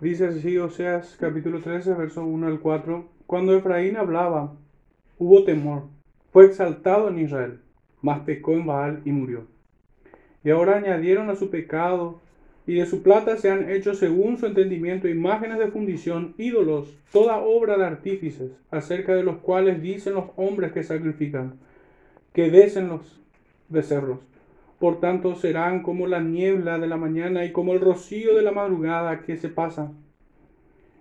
Dice 0.00 0.28
así 0.28 0.56
Oseas 0.56 1.14
capítulo 1.20 1.60
13, 1.60 1.92
verso 1.92 2.24
1 2.24 2.46
al 2.46 2.60
4. 2.60 3.04
Cuando 3.26 3.54
Efraín 3.54 3.98
hablaba, 3.98 4.54
hubo 5.18 5.44
temor. 5.44 5.82
Fue 6.32 6.46
exaltado 6.46 7.10
en 7.10 7.18
Israel, 7.18 7.60
mas 8.00 8.20
pecó 8.20 8.54
en 8.54 8.64
Baal 8.64 9.02
y 9.04 9.12
murió. 9.12 9.44
Y 10.42 10.48
ahora 10.48 10.78
añadieron 10.78 11.28
a 11.28 11.36
su 11.36 11.50
pecado, 11.50 12.18
y 12.66 12.76
de 12.76 12.86
su 12.86 13.02
plata 13.02 13.36
se 13.36 13.50
han 13.50 13.70
hecho 13.70 13.92
según 13.92 14.38
su 14.38 14.46
entendimiento 14.46 15.06
imágenes 15.06 15.58
de 15.58 15.68
fundición, 15.68 16.34
ídolos, 16.38 16.96
toda 17.12 17.36
obra 17.36 17.76
de 17.76 17.84
artífices, 17.84 18.52
acerca 18.70 19.14
de 19.14 19.22
los 19.22 19.36
cuales 19.36 19.82
dicen 19.82 20.14
los 20.14 20.30
hombres 20.36 20.72
que 20.72 20.82
sacrifican, 20.82 21.58
que 22.32 22.48
besen 22.48 22.88
los 22.88 23.20
becerros. 23.68 24.20
Por 24.80 24.98
tanto 24.98 25.34
serán 25.34 25.82
como 25.82 26.06
la 26.06 26.20
niebla 26.20 26.78
de 26.78 26.86
la 26.86 26.96
mañana 26.96 27.44
y 27.44 27.52
como 27.52 27.74
el 27.74 27.82
rocío 27.82 28.34
de 28.34 28.40
la 28.40 28.50
madrugada 28.50 29.20
que 29.20 29.36
se 29.36 29.50
pasa, 29.50 29.92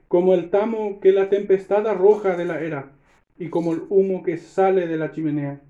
como 0.10 0.34
el 0.34 0.50
tamo 0.50 1.00
que 1.00 1.14
la 1.14 1.30
tempestad 1.30 1.88
arroja 1.88 2.36
de 2.36 2.44
la 2.44 2.60
era, 2.60 2.92
y 3.38 3.48
como 3.48 3.72
el 3.72 3.84
humo 3.88 4.22
que 4.22 4.36
sale 4.36 4.86
de 4.86 4.98
la 4.98 5.14
chimenea. 5.14 5.62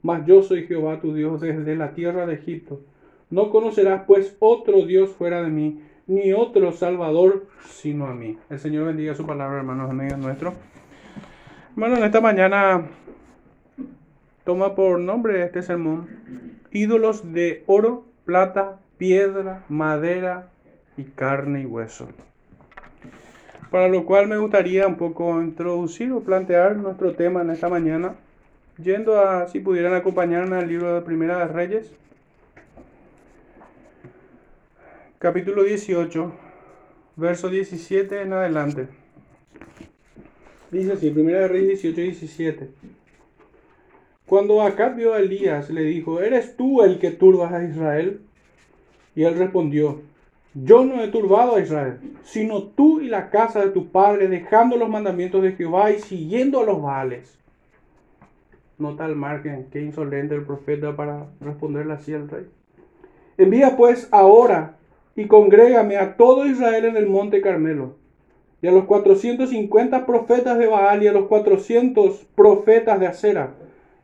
Mas 0.00 0.24
yo 0.24 0.42
soy 0.42 0.66
Jehová 0.66 0.98
tu 1.02 1.12
Dios 1.12 1.42
desde 1.42 1.76
la 1.76 1.92
tierra 1.92 2.24
de 2.24 2.36
Egipto. 2.36 2.80
No 3.28 3.50
conocerás 3.50 4.04
pues 4.06 4.34
otro 4.38 4.86
Dios 4.86 5.10
fuera 5.10 5.42
de 5.42 5.50
mí, 5.50 5.82
ni 6.06 6.32
otro 6.32 6.72
Salvador 6.72 7.48
sino 7.66 8.06
a 8.06 8.14
mí. 8.14 8.38
El 8.48 8.58
Señor 8.60 8.86
bendiga 8.86 9.14
su 9.14 9.26
palabra, 9.26 9.58
hermanos, 9.58 9.90
en 9.90 9.96
medio 9.96 10.16
nuestro. 10.16 10.54
Bueno, 11.76 11.98
en 11.98 12.04
esta 12.04 12.22
mañana 12.22 12.86
toma 14.44 14.74
por 14.74 14.98
nombre 14.98 15.42
este 15.42 15.60
sermón 15.60 16.08
ídolos 16.72 17.32
de 17.32 17.62
oro, 17.66 18.04
plata, 18.24 18.78
piedra, 18.98 19.64
madera 19.68 20.50
y 20.96 21.04
carne 21.04 21.62
y 21.62 21.66
hueso. 21.66 22.08
Para 23.70 23.88
lo 23.88 24.04
cual 24.04 24.28
me 24.28 24.38
gustaría 24.38 24.86
un 24.86 24.96
poco 24.96 25.40
introducir 25.42 26.12
o 26.12 26.20
plantear 26.20 26.76
nuestro 26.76 27.14
tema 27.14 27.42
en 27.42 27.50
esta 27.50 27.68
mañana, 27.68 28.14
yendo 28.82 29.20
a, 29.20 29.46
si 29.48 29.60
pudieran 29.60 29.94
acompañarme 29.94 30.56
al 30.56 30.68
libro 30.68 30.94
de 30.94 31.02
Primera 31.02 31.38
de 31.38 31.48
Reyes, 31.48 31.92
capítulo 35.18 35.64
18, 35.64 36.32
verso 37.16 37.50
17 37.50 38.22
en 38.22 38.32
adelante. 38.32 38.88
Dice 40.70 40.92
así, 40.92 41.10
Primera 41.10 41.40
de 41.40 41.48
Reyes 41.48 41.82
18, 41.82 42.00
17. 42.00 42.68
Cuando 44.28 44.60
Acab 44.60 44.94
vio 44.94 45.14
a 45.14 45.20
Elías, 45.20 45.70
le 45.70 45.84
dijo, 45.84 46.20
¿eres 46.20 46.54
tú 46.54 46.82
el 46.82 46.98
que 46.98 47.10
turbas 47.10 47.50
a 47.50 47.64
Israel? 47.64 48.20
Y 49.16 49.22
él 49.24 49.38
respondió, 49.38 50.02
yo 50.52 50.84
no 50.84 51.02
he 51.02 51.08
turbado 51.08 51.56
a 51.56 51.60
Israel, 51.60 51.98
sino 52.24 52.64
tú 52.64 53.00
y 53.00 53.08
la 53.08 53.30
casa 53.30 53.60
de 53.60 53.70
tu 53.70 53.88
padre, 53.88 54.28
dejando 54.28 54.76
los 54.76 54.90
mandamientos 54.90 55.42
de 55.42 55.52
Jehová 55.52 55.92
y 55.92 56.00
siguiendo 56.00 56.60
a 56.60 56.64
los 56.64 56.82
Baales. 56.82 57.38
Nota 58.76 59.06
al 59.06 59.16
margen, 59.16 59.68
qué 59.72 59.80
insolente 59.80 60.34
el 60.34 60.44
profeta 60.44 60.94
para 60.94 61.28
responderle 61.40 61.94
así 61.94 62.12
al 62.12 62.28
rey. 62.28 62.46
Envía 63.38 63.78
pues 63.78 64.08
ahora 64.10 64.76
y 65.16 65.26
congrégame 65.26 65.96
a 65.96 66.18
todo 66.18 66.44
Israel 66.44 66.84
en 66.84 66.98
el 66.98 67.06
monte 67.06 67.40
Carmelo, 67.40 67.96
y 68.60 68.66
a 68.66 68.72
los 68.72 68.84
450 68.84 70.04
profetas 70.04 70.58
de 70.58 70.66
Baal 70.66 71.02
y 71.02 71.06
a 71.06 71.12
los 71.12 71.28
400 71.28 72.26
profetas 72.34 73.00
de 73.00 73.06
Acera 73.06 73.54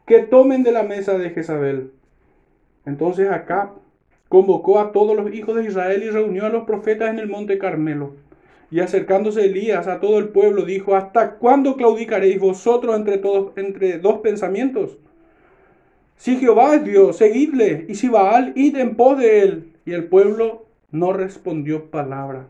que 0.06 0.20
tomen 0.20 0.62
de 0.62 0.72
la 0.72 0.82
mesa 0.82 1.16
de 1.16 1.30
Jezabel. 1.30 1.90
Entonces 2.84 3.30
Acab 3.30 3.70
convocó 4.28 4.78
a 4.78 4.92
todos 4.92 5.16
los 5.16 5.32
hijos 5.32 5.56
de 5.56 5.64
Israel 5.64 6.02
y 6.02 6.10
reunió 6.10 6.44
a 6.46 6.50
los 6.50 6.64
profetas 6.64 7.10
en 7.10 7.18
el 7.18 7.28
monte 7.28 7.58
Carmelo. 7.58 8.14
Y 8.70 8.80
acercándose 8.80 9.44
Elías 9.44 9.86
a 9.86 10.00
todo 10.00 10.18
el 10.18 10.28
pueblo, 10.28 10.64
dijo, 10.64 10.94
¿hasta 10.94 11.36
cuándo 11.36 11.76
claudicaréis 11.76 12.40
vosotros 12.40 12.96
entre, 12.96 13.18
todos, 13.18 13.52
entre 13.56 13.98
dos 13.98 14.18
pensamientos? 14.18 14.98
Si 16.16 16.36
Jehová 16.36 16.74
es 16.74 16.84
Dios, 16.84 17.16
seguidle, 17.16 17.86
y 17.88 17.94
si 17.94 18.08
Baal, 18.08 18.52
id 18.56 18.76
en 18.76 18.96
pos 18.96 19.18
de 19.18 19.40
él. 19.40 19.72
Y 19.86 19.92
el 19.92 20.04
pueblo 20.04 20.66
no 20.90 21.12
respondió 21.12 21.90
palabra. 21.90 22.48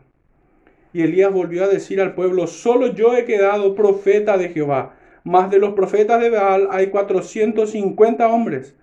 Y 0.93 1.01
Elías 1.01 1.31
volvió 1.31 1.65
a 1.65 1.67
decir 1.67 2.01
al 2.01 2.15
pueblo, 2.15 2.47
solo 2.47 2.87
yo 2.87 3.15
he 3.15 3.25
quedado 3.25 3.75
profeta 3.75 4.37
de 4.37 4.49
Jehová 4.49 4.95
más 5.25 5.49
de 5.49 5.59
los 5.59 5.73
profetas 5.73 6.21
de 6.21 6.29
Baal 6.29 6.69
hay 6.71 6.87
450 6.87 8.27
hombres. 8.29 8.75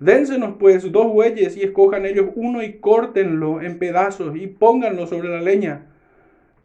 Dénsenos 0.00 0.54
pues 0.58 0.90
dos 0.90 1.12
bueyes 1.12 1.56
y 1.56 1.62
escojan 1.62 2.06
ellos 2.06 2.30
uno 2.34 2.62
y 2.62 2.78
córtenlo 2.78 3.60
en 3.60 3.78
pedazos 3.78 4.34
y 4.36 4.48
pónganlo 4.48 5.06
sobre 5.06 5.28
la 5.28 5.40
leña. 5.40 5.86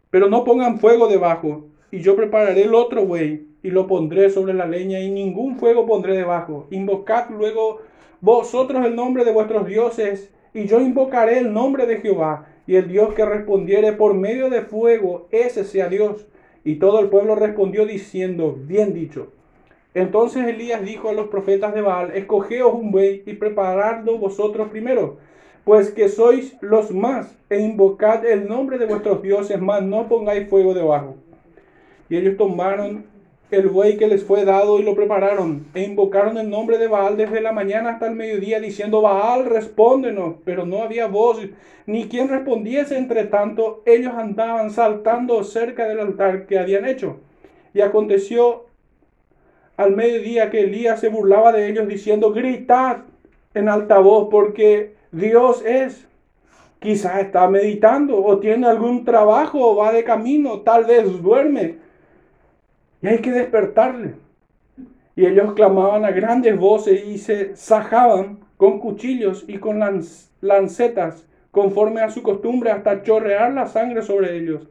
Pero 0.09 0.29
no 0.29 0.43
pongan 0.43 0.79
fuego 0.79 1.07
debajo, 1.07 1.67
y 1.91 1.99
yo 1.99 2.15
prepararé 2.15 2.63
el 2.63 2.73
otro 2.73 3.05
buey 3.05 3.47
y 3.61 3.69
lo 3.69 3.85
pondré 3.85 4.29
sobre 4.29 4.53
la 4.53 4.65
leña 4.65 4.99
y 5.01 5.09
ningún 5.09 5.57
fuego 5.57 5.85
pondré 5.85 6.15
debajo. 6.15 6.67
Invocad 6.71 7.29
luego 7.29 7.81
vosotros 8.21 8.85
el 8.85 8.95
nombre 8.95 9.25
de 9.25 9.33
vuestros 9.33 9.67
dioses 9.67 10.31
y 10.53 10.67
yo 10.67 10.79
invocaré 10.79 11.39
el 11.39 11.53
nombre 11.53 11.85
de 11.85 11.97
Jehová 11.97 12.47
y 12.65 12.75
el 12.75 12.87
Dios 12.87 13.13
que 13.13 13.25
respondiere 13.25 13.91
por 13.91 14.13
medio 14.13 14.49
de 14.49 14.61
fuego, 14.61 15.27
ese 15.31 15.65
sea 15.65 15.89
Dios. 15.89 16.25
Y 16.67 16.75
todo 16.75 16.99
el 16.99 17.07
pueblo 17.07 17.35
respondió 17.35 17.85
diciendo, 17.85 18.53
bien 18.59 18.93
dicho. 18.93 19.31
Entonces 19.93 20.45
Elías 20.45 20.83
dijo 20.83 21.07
a 21.07 21.13
los 21.13 21.29
profetas 21.29 21.73
de 21.73 21.79
Baal, 21.79 22.11
escogeos 22.13 22.73
un 22.73 22.91
buey 22.91 23.23
y 23.25 23.35
preparadlo 23.35 24.17
vosotros 24.17 24.67
primero, 24.67 25.15
pues 25.63 25.91
que 25.91 26.09
sois 26.09 26.57
los 26.59 26.91
más, 26.91 27.33
e 27.49 27.61
invocad 27.61 28.25
el 28.25 28.49
nombre 28.49 28.77
de 28.77 28.85
vuestros 28.85 29.21
dioses, 29.21 29.61
mas 29.61 29.81
no 29.81 30.09
pongáis 30.09 30.49
fuego 30.49 30.73
debajo. 30.73 31.15
Y 32.09 32.17
ellos 32.17 32.35
tomaron 32.35 33.05
el 33.49 33.69
buey 33.69 33.97
que 33.97 34.07
les 34.07 34.23
fue 34.23 34.43
dado 34.43 34.79
y 34.79 34.83
lo 34.83 34.93
prepararon, 34.93 35.67
e 35.73 35.83
invocaron 35.83 36.37
el 36.37 36.49
nombre 36.49 36.77
de 36.77 36.87
Baal 36.87 37.15
desde 37.15 37.39
la 37.39 37.53
mañana 37.53 37.91
hasta 37.91 38.07
el 38.07 38.15
mediodía, 38.15 38.59
diciendo, 38.59 39.01
Baal, 39.01 39.45
respóndenos. 39.45 40.35
Pero 40.43 40.65
no 40.65 40.83
había 40.83 41.07
voz, 41.07 41.39
ni 41.85 42.09
quien 42.09 42.27
respondiese. 42.27 42.97
Entre 42.97 43.23
tanto, 43.25 43.83
ellos 43.85 44.13
andaban 44.15 44.71
saltando 44.71 45.43
cerca 45.43 45.87
del 45.87 45.99
altar 45.99 46.45
que 46.45 46.59
habían 46.59 46.85
hecho. 46.85 47.21
Y 47.73 47.81
aconteció 47.81 48.65
al 49.77 49.95
mediodía 49.95 50.49
que 50.49 50.61
Elías 50.61 50.99
se 50.99 51.09
burlaba 51.09 51.53
de 51.53 51.69
ellos, 51.69 51.87
diciendo, 51.87 52.33
gritad 52.33 52.97
en 53.53 53.69
alta 53.69 53.99
voz, 53.99 54.27
porque 54.29 54.95
Dios 55.11 55.63
es. 55.65 56.05
Quizás 56.79 57.21
está 57.21 57.47
meditando, 57.49 58.23
o 58.23 58.39
tiene 58.39 58.67
algún 58.67 59.03
trabajo, 59.03 59.59
o 59.59 59.75
va 59.77 59.91
de 59.91 60.03
camino, 60.03 60.61
tal 60.61 60.85
vez 60.85 61.05
duerme 61.23 61.86
y 63.01 63.07
hay 63.07 63.19
que 63.19 63.31
despertarle. 63.31 64.15
Y 65.15 65.25
ellos 65.25 65.53
clamaban 65.53 66.05
a 66.05 66.11
grandes 66.11 66.57
voces 66.57 67.05
y 67.05 67.17
se 67.17 67.55
sajaban 67.55 68.39
con 68.57 68.79
cuchillos 68.79 69.45
y 69.47 69.57
con 69.57 69.79
lancetas, 70.41 71.25
conforme 71.51 72.01
a 72.01 72.09
su 72.09 72.21
costumbre, 72.21 72.71
hasta 72.71 73.03
chorrear 73.03 73.53
la 73.53 73.67
sangre 73.67 74.01
sobre 74.01 74.37
ellos. 74.37 74.67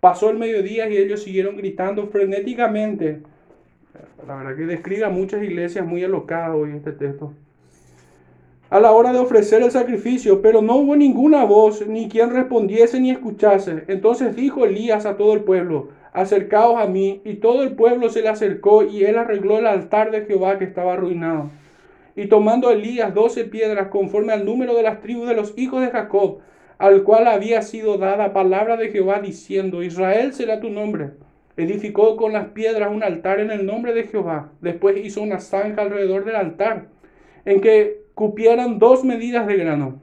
Pasó 0.00 0.30
el 0.30 0.38
mediodía 0.38 0.88
y 0.88 0.96
ellos 0.96 1.22
siguieron 1.22 1.56
gritando 1.56 2.06
frenéticamente. 2.08 3.22
La 4.26 4.36
verdad 4.36 4.56
que 4.56 4.66
describe 4.66 5.04
a 5.04 5.10
muchas 5.10 5.42
iglesias 5.42 5.86
muy 5.86 6.02
alocadas 6.02 6.56
hoy 6.56 6.72
este 6.74 6.92
texto. 6.92 7.34
A 8.70 8.80
la 8.80 8.92
hora 8.92 9.12
de 9.12 9.18
ofrecer 9.18 9.62
el 9.62 9.70
sacrificio, 9.70 10.40
pero 10.40 10.62
no 10.62 10.76
hubo 10.76 10.96
ninguna 10.96 11.44
voz, 11.44 11.86
ni 11.86 12.08
quien 12.08 12.30
respondiese 12.30 12.98
ni 13.00 13.10
escuchase. 13.10 13.84
Entonces 13.88 14.34
dijo 14.34 14.64
Elías 14.64 15.04
a 15.04 15.16
todo 15.16 15.34
el 15.34 15.42
pueblo, 15.42 15.90
acercaos 16.12 16.80
a 16.80 16.86
mí. 16.86 17.20
Y 17.24 17.34
todo 17.34 17.62
el 17.62 17.72
pueblo 17.72 18.10
se 18.10 18.22
le 18.22 18.28
acercó 18.28 18.84
y 18.84 19.04
él 19.04 19.18
arregló 19.18 19.58
el 19.58 19.66
altar 19.66 20.10
de 20.10 20.24
Jehová 20.24 20.58
que 20.58 20.64
estaba 20.64 20.94
arruinado. 20.94 21.50
Y 22.14 22.26
tomando 22.26 22.70
Elías 22.70 23.14
doce 23.14 23.44
piedras 23.44 23.88
conforme 23.88 24.32
al 24.32 24.44
número 24.44 24.74
de 24.74 24.82
las 24.82 25.00
tribus 25.00 25.28
de 25.28 25.34
los 25.34 25.56
hijos 25.56 25.80
de 25.80 25.90
Jacob, 25.90 26.38
al 26.78 27.04
cual 27.04 27.26
había 27.26 27.62
sido 27.62 27.96
dada 27.96 28.32
palabra 28.32 28.76
de 28.76 28.90
Jehová 28.90 29.20
diciendo, 29.20 29.82
Israel 29.82 30.32
será 30.32 30.60
tu 30.60 30.68
nombre. 30.68 31.10
Edificó 31.56 32.16
con 32.16 32.32
las 32.32 32.48
piedras 32.48 32.90
un 32.90 33.02
altar 33.02 33.40
en 33.40 33.50
el 33.50 33.66
nombre 33.66 33.94
de 33.94 34.04
Jehová. 34.04 34.50
Después 34.60 34.96
hizo 35.04 35.22
una 35.22 35.40
zanja 35.40 35.82
alrededor 35.82 36.24
del 36.24 36.36
altar, 36.36 36.86
en 37.44 37.60
que 37.60 38.02
cupieran 38.14 38.78
dos 38.78 39.04
medidas 39.04 39.46
de 39.46 39.56
grano 39.56 40.00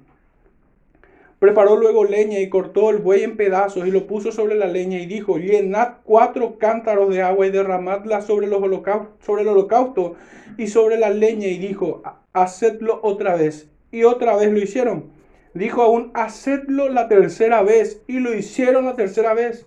Preparó 1.39 1.77
luego 1.77 2.03
leña 2.03 2.39
y 2.39 2.49
cortó 2.49 2.89
el 2.89 2.97
buey 2.97 3.23
en 3.23 3.37
pedazos 3.37 3.87
y 3.87 3.91
lo 3.91 4.07
puso 4.07 4.33
sobre 4.33 4.55
la 4.55 4.67
leña 4.67 4.99
y 4.99 5.05
dijo, 5.05 5.37
llenad 5.37 5.99
cuatro 6.03 6.57
cántaros 6.57 7.13
de 7.13 7.21
agua 7.21 7.47
y 7.47 7.51
derramadla 7.51 8.21
sobre, 8.21 8.47
el 8.47 8.53
holocausto 8.53 10.15
y 10.57 10.67
sobre 10.67 10.97
la 10.97 11.09
leña 11.09 11.47
y 11.47 11.57
dijo, 11.57 12.03
hacedlo 12.33 12.99
otra 13.03 13.35
vez. 13.35 13.69
Y 13.89 14.03
otra 14.03 14.35
vez 14.35 14.51
lo 14.51 14.59
hicieron. 14.59 15.11
Dijo 15.53 15.81
aún, 15.81 16.11
hacedlo 16.13 16.89
la 16.89 17.07
tercera 17.07 17.63
vez 17.63 18.01
y 18.05 18.19
lo 18.19 18.35
hicieron 18.35 18.85
la 18.85 18.95
tercera 18.95 19.33
vez. 19.33 19.65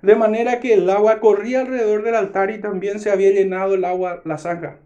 De 0.00 0.16
manera 0.16 0.58
que 0.58 0.72
el 0.72 0.88
agua 0.88 1.20
corría 1.20 1.60
alrededor 1.60 2.02
del 2.02 2.14
altar 2.14 2.50
y 2.50 2.60
también 2.60 2.98
se 2.98 3.10
había 3.10 3.30
llenado 3.30 3.74
el 3.74 3.84
agua 3.84 4.22
la 4.24 4.38
zanja. 4.38 4.78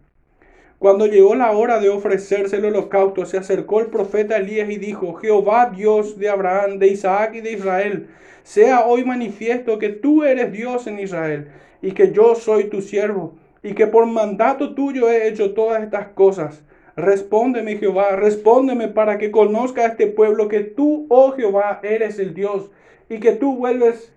Cuando 0.85 1.07
llegó 1.07 1.33
la 1.33 1.51
hora 1.51 1.79
de 1.79 1.89
ofrecerse 1.89 2.57
el 2.57 2.65
holocausto, 2.65 3.25
se 3.25 3.39
acercó 3.39 3.79
el 3.79 3.87
profeta 3.87 4.37
Elías 4.37 4.69
y 4.69 4.77
dijo, 4.77 5.15
Jehová 5.15 5.71
Dios 5.75 6.19
de 6.19 6.29
Abraham, 6.29 6.77
de 6.77 6.89
Isaac 6.89 7.33
y 7.33 7.41
de 7.41 7.53
Israel, 7.53 8.09
sea 8.43 8.85
hoy 8.85 9.03
manifiesto 9.03 9.79
que 9.79 9.89
tú 9.89 10.23
eres 10.23 10.51
Dios 10.51 10.85
en 10.85 10.99
Israel 10.99 11.47
y 11.81 11.93
que 11.93 12.11
yo 12.11 12.35
soy 12.35 12.65
tu 12.65 12.83
siervo 12.83 13.33
y 13.63 13.73
que 13.73 13.87
por 13.87 14.05
mandato 14.05 14.75
tuyo 14.75 15.09
he 15.09 15.27
hecho 15.27 15.55
todas 15.55 15.81
estas 15.81 16.09
cosas. 16.09 16.63
Respóndeme 16.95 17.77
Jehová, 17.77 18.15
respóndeme 18.15 18.87
para 18.87 19.17
que 19.17 19.31
conozca 19.31 19.87
este 19.87 20.05
pueblo 20.05 20.49
que 20.49 20.59
tú, 20.59 21.07
oh 21.09 21.31
Jehová, 21.31 21.79
eres 21.81 22.19
el 22.19 22.35
Dios 22.35 22.69
y 23.09 23.19
que 23.19 23.31
tú 23.31 23.55
vuelves 23.55 24.13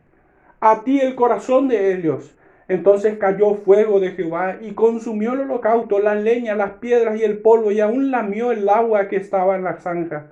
a 0.60 0.84
ti 0.84 1.00
el 1.00 1.14
corazón 1.14 1.68
de 1.68 1.94
ellos 1.94 2.36
entonces 2.68 3.16
cayó 3.18 3.54
fuego 3.54 3.98
de 3.98 4.10
Jehová 4.10 4.58
y 4.60 4.72
consumió 4.72 5.32
el 5.32 5.40
holocausto, 5.40 5.98
la 6.00 6.14
leña, 6.14 6.54
las 6.54 6.72
piedras 6.72 7.18
y 7.18 7.24
el 7.24 7.38
polvo, 7.38 7.72
y 7.72 7.80
aún 7.80 8.10
lamió 8.10 8.52
el 8.52 8.68
agua 8.68 9.08
que 9.08 9.16
estaba 9.16 9.56
en 9.56 9.64
la 9.64 9.78
zanja. 9.78 10.26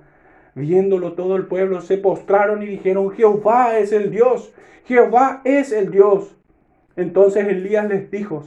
Viéndolo 0.53 1.13
todo 1.13 1.35
el 1.35 1.47
pueblo, 1.47 1.81
se 1.81 1.97
postraron 1.97 2.61
y 2.61 2.67
dijeron, 2.67 3.09
Jehová 3.11 3.79
es 3.79 3.91
el 3.91 4.11
Dios, 4.11 4.53
Jehová 4.85 5.41
es 5.45 5.71
el 5.71 5.89
Dios. 5.89 6.35
Entonces 6.95 7.47
Elías 7.47 7.87
les 7.87 8.09
dijo, 8.11 8.43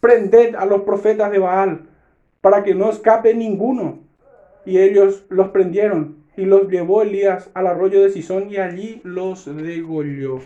prended 0.00 0.56
a 0.56 0.66
los 0.66 0.82
profetas 0.82 1.30
de 1.30 1.38
Baal, 1.38 1.82
para 2.40 2.64
que 2.64 2.74
no 2.74 2.90
escape 2.90 3.34
ninguno. 3.34 4.00
Y 4.64 4.78
ellos 4.78 5.26
los 5.28 5.50
prendieron, 5.50 6.24
y 6.36 6.44
los 6.44 6.68
llevó 6.68 7.02
Elías 7.02 7.50
al 7.54 7.68
arroyo 7.68 8.02
de 8.02 8.10
Sison, 8.10 8.50
y 8.50 8.56
allí 8.56 9.00
los 9.04 9.46
degolló. 9.46 10.40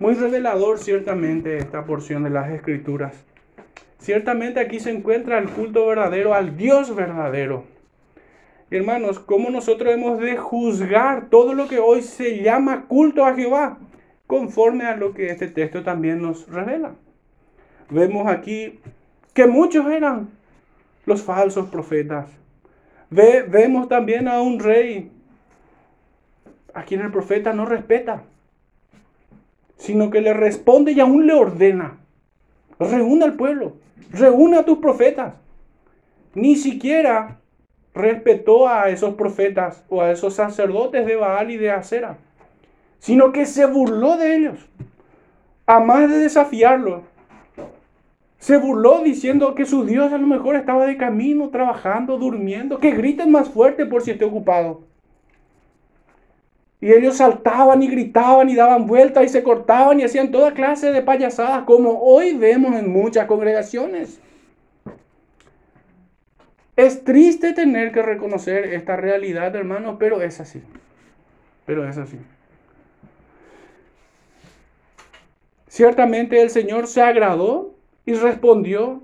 Muy 0.00 0.14
revelador 0.14 0.80
ciertamente 0.80 1.56
esta 1.56 1.84
porción 1.84 2.24
de 2.24 2.30
las 2.30 2.50
escrituras. 2.50 3.24
Ciertamente 3.98 4.58
aquí 4.58 4.80
se 4.80 4.90
encuentra 4.90 5.38
el 5.38 5.48
culto 5.48 5.86
verdadero 5.86 6.34
al 6.34 6.56
Dios 6.56 6.96
verdadero. 6.96 7.62
Hermanos, 8.72 9.20
¿cómo 9.20 9.50
nosotros 9.50 9.94
hemos 9.94 10.18
de 10.18 10.36
juzgar 10.36 11.30
todo 11.30 11.54
lo 11.54 11.68
que 11.68 11.78
hoy 11.78 12.02
se 12.02 12.42
llama 12.42 12.86
culto 12.88 13.24
a 13.24 13.36
Jehová? 13.36 13.78
Conforme 14.26 14.84
a 14.84 14.96
lo 14.96 15.14
que 15.14 15.28
este 15.28 15.46
texto 15.46 15.84
también 15.84 16.20
nos 16.20 16.48
revela. 16.48 16.96
Vemos 17.88 18.26
aquí 18.26 18.80
que 19.32 19.46
muchos 19.46 19.86
eran 19.86 20.28
los 21.06 21.22
falsos 21.22 21.68
profetas. 21.68 22.28
vemos 23.10 23.88
también 23.88 24.26
a 24.26 24.42
un 24.42 24.58
rey 24.58 25.12
a 26.72 26.82
quien 26.82 27.00
el 27.00 27.12
profeta 27.12 27.52
no 27.52 27.64
respeta 27.64 28.24
sino 29.76 30.10
que 30.10 30.20
le 30.20 30.34
responde 30.34 30.92
y 30.92 31.00
aún 31.00 31.26
le 31.26 31.34
ordena. 31.34 31.98
Reúna 32.78 33.26
al 33.26 33.34
pueblo, 33.34 33.76
reúna 34.10 34.60
a 34.60 34.64
tus 34.64 34.78
profetas. 34.78 35.34
Ni 36.34 36.56
siquiera 36.56 37.40
respetó 37.94 38.68
a 38.68 38.88
esos 38.90 39.14
profetas 39.14 39.84
o 39.88 40.02
a 40.02 40.10
esos 40.10 40.34
sacerdotes 40.34 41.06
de 41.06 41.16
Baal 41.16 41.50
y 41.50 41.56
de 41.56 41.70
Acera, 41.70 42.18
sino 42.98 43.32
que 43.32 43.46
se 43.46 43.66
burló 43.66 44.16
de 44.16 44.36
ellos. 44.36 44.58
A 45.66 45.80
más 45.80 46.10
de 46.10 46.18
desafiarlos, 46.18 47.02
se 48.38 48.58
burló 48.58 49.00
diciendo 49.02 49.54
que 49.54 49.64
su 49.64 49.86
Dios 49.86 50.12
a 50.12 50.18
lo 50.18 50.26
mejor 50.26 50.56
estaba 50.56 50.84
de 50.84 50.98
camino, 50.98 51.48
trabajando, 51.48 52.18
durmiendo, 52.18 52.78
que 52.78 52.90
griten 52.90 53.30
más 53.30 53.48
fuerte 53.48 53.86
por 53.86 54.02
si 54.02 54.10
esté 54.10 54.26
ocupado. 54.26 54.82
Y 56.84 56.92
ellos 56.92 57.16
saltaban 57.16 57.82
y 57.82 57.88
gritaban 57.88 58.50
y 58.50 58.56
daban 58.56 58.86
vueltas 58.86 59.24
y 59.24 59.30
se 59.30 59.42
cortaban 59.42 60.00
y 60.00 60.02
hacían 60.02 60.30
toda 60.30 60.52
clase 60.52 60.92
de 60.92 61.00
payasadas 61.00 61.64
como 61.64 61.98
hoy 62.02 62.34
vemos 62.36 62.76
en 62.76 62.92
muchas 62.92 63.24
congregaciones. 63.24 64.20
Es 66.76 67.02
triste 67.02 67.54
tener 67.54 67.90
que 67.90 68.02
reconocer 68.02 68.66
esta 68.74 68.96
realidad, 68.96 69.56
hermanos, 69.56 69.96
pero 69.98 70.20
es 70.20 70.40
así. 70.40 70.60
Pero 71.64 71.88
es 71.88 71.96
así. 71.96 72.18
Ciertamente 75.66 76.42
el 76.42 76.50
Señor 76.50 76.86
se 76.86 77.00
agradó 77.00 77.74
y 78.04 78.12
respondió 78.12 79.02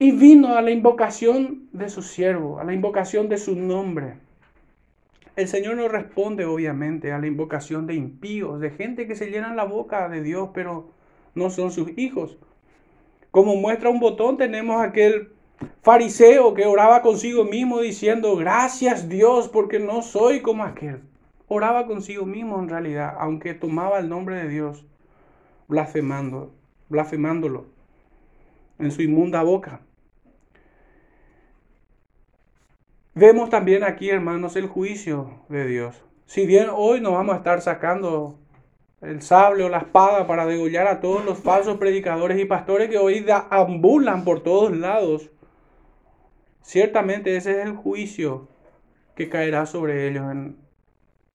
y 0.00 0.10
vino 0.10 0.56
a 0.56 0.62
la 0.62 0.72
invocación 0.72 1.68
de 1.70 1.88
su 1.90 2.02
siervo, 2.02 2.58
a 2.58 2.64
la 2.64 2.72
invocación 2.72 3.28
de 3.28 3.38
su 3.38 3.54
nombre. 3.54 4.23
El 5.36 5.48
Señor 5.48 5.76
no 5.76 5.88
responde, 5.88 6.44
obviamente, 6.44 7.12
a 7.12 7.18
la 7.18 7.26
invocación 7.26 7.86
de 7.86 7.94
impíos, 7.94 8.60
de 8.60 8.70
gente 8.70 9.08
que 9.08 9.16
se 9.16 9.30
llenan 9.30 9.56
la 9.56 9.64
boca 9.64 10.08
de 10.08 10.22
Dios, 10.22 10.50
pero 10.54 10.90
no 11.34 11.50
son 11.50 11.72
sus 11.72 11.96
hijos. 11.98 12.38
Como 13.32 13.56
muestra 13.56 13.90
un 13.90 13.98
botón, 13.98 14.36
tenemos 14.36 14.80
aquel 14.80 15.32
fariseo 15.82 16.54
que 16.54 16.66
oraba 16.66 17.02
consigo 17.02 17.44
mismo 17.44 17.80
diciendo, 17.80 18.36
gracias 18.36 19.08
Dios, 19.08 19.48
porque 19.48 19.80
no 19.80 20.02
soy 20.02 20.40
como 20.40 20.62
aquel. 20.62 21.00
Oraba 21.48 21.86
consigo 21.86 22.24
mismo 22.26 22.60
en 22.60 22.68
realidad, 22.68 23.16
aunque 23.18 23.54
tomaba 23.54 23.98
el 23.98 24.08
nombre 24.08 24.36
de 24.36 24.48
Dios, 24.48 24.86
blasfemando, 25.66 26.52
blasfemándolo 26.88 27.66
en 28.78 28.92
su 28.92 29.02
inmunda 29.02 29.42
boca. 29.42 29.80
Vemos 33.16 33.48
también 33.48 33.84
aquí, 33.84 34.10
hermanos, 34.10 34.56
el 34.56 34.66
juicio 34.66 35.44
de 35.48 35.68
Dios. 35.68 36.02
Si 36.26 36.46
bien 36.46 36.66
hoy 36.74 37.00
no 37.00 37.12
vamos 37.12 37.36
a 37.36 37.38
estar 37.38 37.60
sacando 37.60 38.40
el 39.00 39.22
sable 39.22 39.62
o 39.62 39.68
la 39.68 39.78
espada 39.78 40.26
para 40.26 40.46
degollar 40.46 40.88
a 40.88 41.00
todos 41.00 41.24
los 41.24 41.38
falsos 41.38 41.76
predicadores 41.78 42.40
y 42.40 42.44
pastores 42.44 42.90
que 42.90 42.98
hoy 42.98 43.24
ambulan 43.50 44.24
por 44.24 44.42
todos 44.42 44.76
lados, 44.76 45.30
ciertamente 46.60 47.36
ese 47.36 47.52
es 47.52 47.66
el 47.66 47.76
juicio 47.76 48.48
que 49.14 49.28
caerá 49.28 49.66
sobre 49.66 50.08
ellos 50.08 50.24
en, 50.32 50.56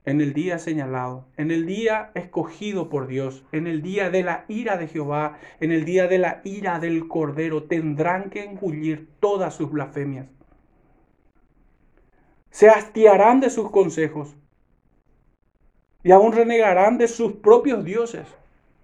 el 0.03 0.33
día 0.33 0.59
señalado, 0.59 1.27
en 1.37 1.49
el 1.49 1.65
día 1.65 2.11
escogido 2.13 2.89
por 2.89 3.07
Dios, 3.07 3.45
en 3.53 3.67
el 3.67 3.81
día 3.81 4.09
de 4.09 4.23
la 4.23 4.43
ira 4.49 4.75
de 4.75 4.89
Jehová, 4.89 5.37
en 5.61 5.71
el 5.71 5.85
día 5.85 6.07
de 6.07 6.17
la 6.17 6.41
ira 6.43 6.79
del 6.79 7.07
Cordero, 7.07 7.63
tendrán 7.63 8.31
que 8.31 8.43
engullir 8.43 9.07
todas 9.21 9.55
sus 9.55 9.71
blasfemias 9.71 10.27
se 12.59 12.67
hastiarán 12.67 13.39
de 13.39 13.49
sus 13.49 13.71
consejos 13.71 14.35
y 16.03 16.11
aún 16.11 16.33
renegarán 16.33 16.97
de 16.97 17.07
sus 17.07 17.31
propios 17.35 17.85
dioses, 17.85 18.27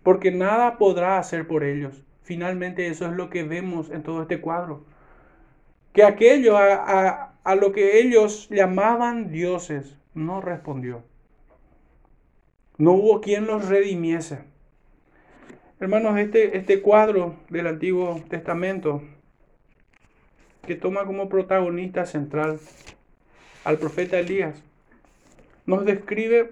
porque 0.02 0.32
nada 0.32 0.78
podrá 0.78 1.18
hacer 1.18 1.46
por 1.46 1.66
ellos. 1.66 2.02
Finalmente 2.22 2.88
eso 2.88 3.06
es 3.06 3.12
lo 3.12 3.30
que 3.30 3.44
vemos 3.44 3.92
en 3.92 4.02
todo 4.02 4.22
este 4.22 4.40
cuadro. 4.40 4.86
Que 5.92 6.06
aquello 6.06 6.56
a, 6.58 7.34
lo 7.60 7.74
que 7.74 8.00
ellos 8.00 8.48
llamaban 8.50 9.30
dioses 9.30 9.98
no 10.14 10.40
respondió. 10.40 11.04
No 12.78 12.94
hubo 12.94 13.20
quien 13.20 13.46
los 13.46 13.68
redimiese. 13.68 14.40
Hermanos, 15.82 16.18
este, 16.18 16.58
este 16.58 16.82
cuadro 16.82 17.36
del 17.50 17.68
Antiguo 17.68 18.22
Testamento 18.30 19.02
que 20.66 20.76
toma 20.76 21.04
como 21.06 21.28
protagonista 21.28 22.06
central 22.06 22.58
al 23.66 23.78
profeta 23.78 24.18
Elías, 24.20 24.64
nos 25.66 25.84
describe 25.84 26.52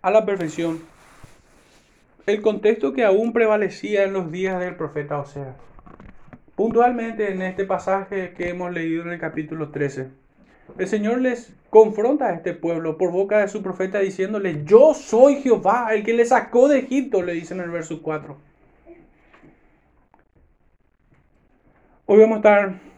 a 0.00 0.10
la 0.10 0.24
perfección 0.24 0.80
el 2.24 2.40
contexto 2.40 2.92
que 2.92 3.04
aún 3.04 3.32
prevalecía 3.32 4.04
en 4.04 4.12
los 4.12 4.30
días 4.30 4.60
del 4.60 4.76
profeta 4.76 5.18
Oseas. 5.18 5.56
Puntualmente 6.54 7.32
en 7.32 7.42
este 7.42 7.64
pasaje 7.64 8.32
que 8.36 8.48
hemos 8.48 8.72
leído 8.72 9.02
en 9.02 9.10
el 9.10 9.18
capítulo 9.18 9.70
13, 9.70 10.08
el 10.78 10.86
Señor 10.86 11.20
les 11.20 11.52
confronta 11.68 12.28
a 12.28 12.34
este 12.34 12.54
pueblo 12.54 12.96
por 12.96 13.10
boca 13.10 13.40
de 13.40 13.48
su 13.48 13.62
profeta 13.62 13.98
diciéndole, 13.98 14.64
yo 14.64 14.94
soy 14.94 15.42
Jehová, 15.42 15.88
el 15.92 16.04
que 16.04 16.12
le 16.12 16.24
sacó 16.24 16.68
de 16.68 16.78
Egipto, 16.78 17.22
le 17.22 17.32
dice 17.32 17.54
en 17.54 17.60
el 17.60 17.70
verso 17.70 18.00
4. 18.02 18.36
Hoy 22.06 22.20
vamos 22.20 22.36
a 22.36 22.38
estar 22.38 22.91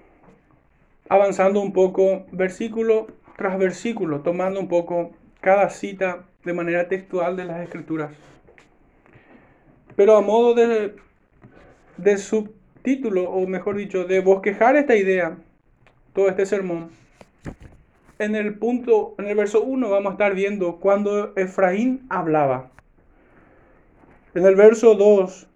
avanzando 1.09 1.61
un 1.61 1.73
poco 1.73 2.27
versículo 2.33 3.07
tras 3.37 3.59
versículo, 3.59 4.21
tomando 4.21 4.61
un 4.61 4.69
poco 4.69 5.13
cada 5.41 5.69
cita 5.71 6.25
de 6.45 6.53
manera 6.53 6.89
textual 6.89 7.37
de 7.37 7.45
las 7.45 7.63
escrituras. 7.63 8.13
Pero 9.97 10.17
a 10.17 10.21
modo 10.21 10.55
de, 10.55 10.95
de 11.97 12.17
subtítulo, 12.17 13.31
o 13.31 13.47
mejor 13.47 13.77
dicho, 13.77 14.05
de 14.05 14.21
bosquejar 14.21 14.77
esta 14.77 14.97
idea, 14.97 15.37
todo 16.13 16.29
este 16.29 16.47
sermón, 16.47 16.91
en 18.19 18.37
el 18.37 18.59
punto, 18.59 19.15
en 19.19 19.27
el 19.27 19.37
verso 19.37 19.63
1 19.63 19.91
vamos 19.91 20.11
a 20.11 20.13
estar 20.15 20.35
viendo 20.35 20.77
cuando 20.77 21.35
Efraín 21.37 22.07
hablaba. 22.09 22.71
En 24.35 24.47
el 24.47 24.57
verso 24.57 24.95
2, 24.95 25.49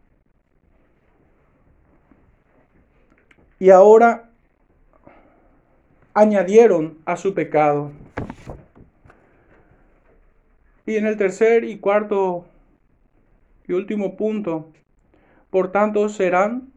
y 3.60 3.70
ahora 3.70 4.27
añadieron 6.14 6.98
a 7.04 7.16
su 7.16 7.34
pecado. 7.34 7.92
Y 10.86 10.96
en 10.96 11.06
el 11.06 11.16
tercer 11.16 11.64
y 11.64 11.78
cuarto 11.78 12.46
y 13.66 13.72
último 13.74 14.16
punto, 14.16 14.72
por 15.50 15.70
tanto 15.70 16.08
serán 16.08 16.72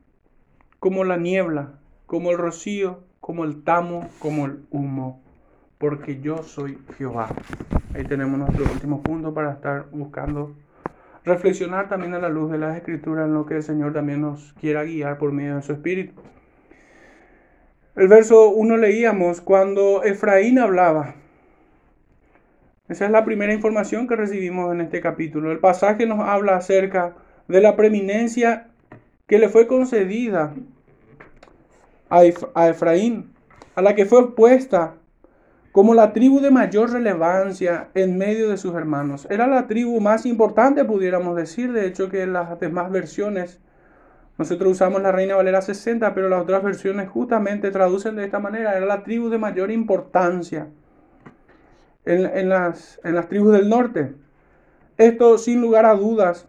como 0.79 1.03
la 1.03 1.17
niebla, 1.17 1.79
como 2.05 2.31
el 2.31 2.37
rocío, 2.37 2.99
como 3.19 3.45
el 3.45 3.63
tamo, 3.63 4.09
como 4.19 4.45
el 4.45 4.65
humo, 4.71 5.21
porque 5.77 6.19
yo 6.19 6.43
soy 6.43 6.77
Jehová. 6.97 7.29
Ahí 7.93 8.03
tenemos 8.03 8.37
nuestro 8.37 8.65
último 8.65 9.01
punto 9.01 9.33
para 9.33 9.53
estar 9.53 9.89
buscando 9.91 10.55
reflexionar 11.23 11.87
también 11.87 12.13
a 12.13 12.19
la 12.19 12.29
luz 12.29 12.51
de 12.51 12.57
las 12.57 12.75
escrituras 12.75 13.27
en 13.27 13.33
lo 13.33 13.45
que 13.45 13.57
el 13.57 13.63
Señor 13.63 13.93
también 13.93 14.21
nos 14.21 14.53
quiera 14.53 14.83
guiar 14.83 15.17
por 15.17 15.31
medio 15.31 15.55
de 15.55 15.61
su 15.61 15.73
Espíritu. 15.73 16.21
El 17.93 18.07
verso 18.07 18.51
1 18.51 18.77
leíamos 18.77 19.41
cuando 19.41 20.03
Efraín 20.03 20.59
hablaba. 20.59 21.15
Esa 22.87 23.05
es 23.05 23.11
la 23.11 23.25
primera 23.25 23.53
información 23.53 24.07
que 24.07 24.15
recibimos 24.15 24.71
en 24.73 24.79
este 24.79 25.01
capítulo. 25.01 25.51
El 25.51 25.59
pasaje 25.59 26.05
nos 26.05 26.21
habla 26.21 26.55
acerca 26.55 27.15
de 27.49 27.59
la 27.59 27.75
preeminencia 27.75 28.69
que 29.27 29.39
le 29.39 29.49
fue 29.49 29.67
concedida 29.67 30.53
a 32.09 32.67
Efraín, 32.67 33.33
a 33.75 33.81
la 33.81 33.93
que 33.93 34.05
fue 34.05 34.35
puesta 34.35 34.95
como 35.73 35.93
la 35.93 36.13
tribu 36.13 36.39
de 36.39 36.51
mayor 36.51 36.91
relevancia 36.91 37.89
en 37.93 38.17
medio 38.17 38.49
de 38.49 38.57
sus 38.57 38.73
hermanos. 38.73 39.27
Era 39.29 39.47
la 39.47 39.67
tribu 39.67 39.99
más 39.99 40.25
importante, 40.25 40.85
pudiéramos 40.85 41.35
decir, 41.35 41.73
de 41.73 41.87
hecho 41.87 42.09
que 42.09 42.25
las 42.25 42.57
demás 42.57 42.89
versiones, 42.89 43.59
nosotros 44.41 44.71
usamos 44.71 45.03
la 45.03 45.11
Reina 45.11 45.35
Valera 45.35 45.61
60, 45.61 46.15
pero 46.15 46.27
las 46.27 46.41
otras 46.41 46.63
versiones 46.63 47.07
justamente 47.07 47.69
traducen 47.69 48.15
de 48.15 48.25
esta 48.25 48.39
manera, 48.39 48.75
era 48.75 48.87
la 48.87 49.03
tribu 49.03 49.29
de 49.29 49.37
mayor 49.37 49.69
importancia 49.69 50.67
en, 52.05 52.49
las, 52.49 52.99
en 53.03 53.13
las 53.13 53.29
tribus 53.29 53.53
del 53.53 53.69
norte. 53.69 54.15
Esto, 54.97 55.37
sin 55.37 55.61
lugar 55.61 55.85
a 55.85 55.93
dudas, 55.93 56.47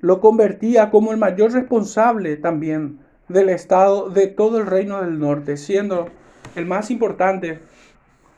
lo 0.00 0.20
convertía 0.20 0.90
como 0.90 1.12
el 1.12 1.16
mayor 1.16 1.52
responsable 1.52 2.36
también 2.36 2.98
del 3.28 3.48
estado 3.48 4.10
de 4.10 4.26
todo 4.26 4.58
el 4.58 4.66
reino 4.66 5.00
del 5.00 5.18
norte, 5.18 5.56
siendo 5.56 6.10
el 6.56 6.66
más 6.66 6.90
importante 6.90 7.58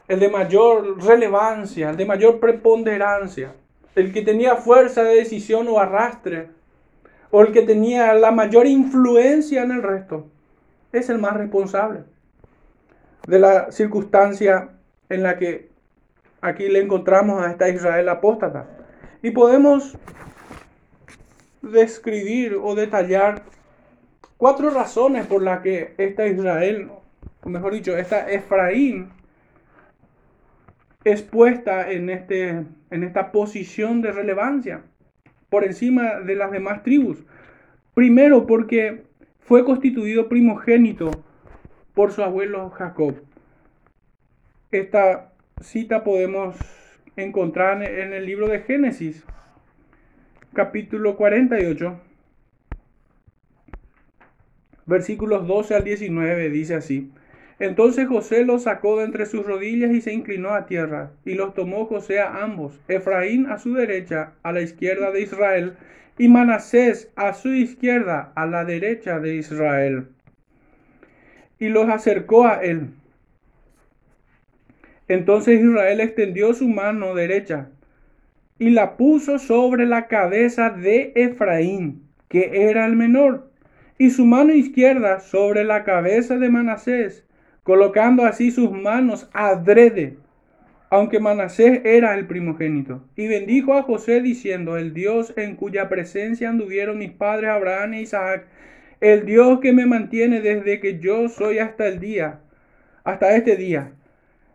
el 0.07 0.21
de 0.21 0.29
mayor 0.29 1.05
relevancia, 1.05 1.91
el 1.91 1.97
de 1.97 2.07
mayor 2.07 2.39
preponderancia, 2.39 3.53
el 3.97 4.13
que 4.13 4.23
tenía 4.23 4.55
fuerza 4.55 5.03
de 5.03 5.17
decisión 5.17 5.67
o 5.67 5.81
arrastre, 5.81 6.62
o 7.33 7.41
el 7.41 7.51
que 7.51 7.63
tenía 7.63 8.13
la 8.15 8.31
mayor 8.31 8.67
influencia 8.67 9.63
en 9.63 9.73
el 9.73 9.83
resto, 9.83 10.31
es 10.93 11.09
el 11.09 11.19
más 11.19 11.35
responsable 11.35 12.05
de 13.27 13.39
la 13.39 13.73
circunstancia 13.73 14.69
en 15.09 15.23
la 15.23 15.39
que 15.39 15.71
aquí 16.43 16.69
le 16.69 16.81
encontramos 16.81 17.43
a 17.43 17.51
esta 17.51 17.71
Israel 17.71 18.11
apóstata. 18.11 18.67
Y 19.23 19.31
podemos 19.31 19.97
describir 21.63 22.59
o 22.63 22.75
detallar 22.75 23.45
cuatro 24.37 24.69
razones 24.69 25.27
por 25.27 25.43
las 25.43 25.63
que 25.63 25.95
esta 25.97 26.27
Israel, 26.27 26.91
o 27.43 27.49
mejor 27.49 27.73
dicho, 27.73 27.97
esta 27.97 28.31
Efraín, 28.31 29.11
es 31.05 31.23
puesta 31.23 31.91
en, 31.91 32.11
este, 32.11 32.67
en 32.91 33.05
esta 33.05 33.33
posición 33.33 34.03
de 34.03 34.13
relevancia 34.13 34.83
por 35.53 35.65
encima 35.65 36.21
de 36.21 36.35
las 36.35 36.51
demás 36.51 36.83
tribus. 36.83 37.27
Primero 37.93 38.47
porque 38.47 39.03
fue 39.41 39.67
constituido 39.67 40.31
primogénito 40.31 41.11
por 41.93 42.11
su 42.11 42.23
abuelo 42.23 42.71
Jacob. 42.71 43.17
Esta 44.71 45.35
cita 45.61 46.05
podemos 46.05 46.57
encontrar 47.17 47.83
en 47.83 48.15
el 48.15 48.25
libro 48.25 48.49
de 48.49 48.61
Génesis, 48.61 49.27
capítulo 50.55 51.17
48, 51.17 52.01
versículos 54.87 55.47
12 55.47 55.75
al 55.75 55.85
19, 55.85 56.49
dice 56.49 56.77
así. 56.77 57.13
Entonces 57.59 58.09
José 58.09 58.45
los 58.45 58.65
sacó 58.65 58.99
de 58.99 59.05
entre 59.05 59.27
sus 59.27 59.47
rodillas 59.47 59.93
y 59.93 60.01
se 60.01 60.13
inclinó 60.13 60.55
a 60.55 60.67
tierra, 60.67 61.13
y 61.25 61.35
los 61.35 61.55
tomó 61.55 61.87
José 61.87 62.21
a 62.21 62.43
ambos, 62.43 62.81
Efraín 62.89 63.47
a 63.47 63.59
su 63.59 63.75
derecha, 63.75 64.33
a 64.43 64.53
la 64.53 64.63
izquierda 64.63 65.11
de 65.11 65.23
Israel, 65.23 65.75
y 66.19 66.29
Manasés 66.29 67.11
a 67.17 67.33
su 67.35 67.53
izquierda, 67.53 68.33
a 68.35 68.47
la 68.47 68.65
derecha 68.65 69.19
de 69.19 69.37
Israel. 69.37 70.09
Y 71.59 71.69
los 71.69 71.89
acercó 71.89 72.47
a 72.47 72.63
él. 72.63 72.91
Entonces 75.09 75.61
Israel 75.61 76.01
extendió 76.01 76.55
su 76.55 76.69
mano 76.69 77.15
derecha 77.15 77.69
y 78.59 78.71
la 78.71 78.97
puso 78.97 79.39
sobre 79.39 79.87
la 79.87 80.07
cabeza 80.07 80.71
de 80.71 81.13
Efraín, 81.17 82.03
que 82.29 82.69
era 82.71 82.87
el 82.87 82.97
menor, 82.97 83.51
y 83.99 84.11
su 84.11 84.25
mano 84.25 84.55
izquierda 84.55 85.21
sobre 85.21 85.65
la 85.65 85.85
cabeza 85.85 86.39
de 86.39 86.49
Manasés, 86.49 87.25
colocando 87.63 88.25
así 88.25 88.51
sus 88.51 88.71
manos 88.71 89.29
adrede, 89.33 90.17
aunque 90.91 91.21
Manasés 91.21 91.81
era 91.85 92.15
el 92.15 92.27
primogénito. 92.27 93.03
Y 93.17 93.29
bendijo 93.29 93.75
a 93.75 93.83
José 93.83 94.21
diciendo, 94.21 94.77
el 94.77 94.93
Dios 94.93 95.33
en 95.37 95.57
cuya 95.57 95.89
presencia 95.89 96.51
anduvieron 96.51 96.99
mis 96.99 97.13
padres 97.13 97.51
Abraham 97.51 97.95
e 97.95 98.03
Isaac, 98.03 98.47
el 99.01 99.25
Dios 99.25 99.61
que 99.61 99.73
me 99.73 99.87
mantiene 99.87 100.41
desde 100.41 100.81
que 100.81 100.99
yo 100.99 101.29
soy 101.29 101.59
hasta 101.59 101.89
el 101.89 101.99
día, 101.99 102.41
hasta 103.05 103.37
este 103.37 103.57
día. 103.57 103.93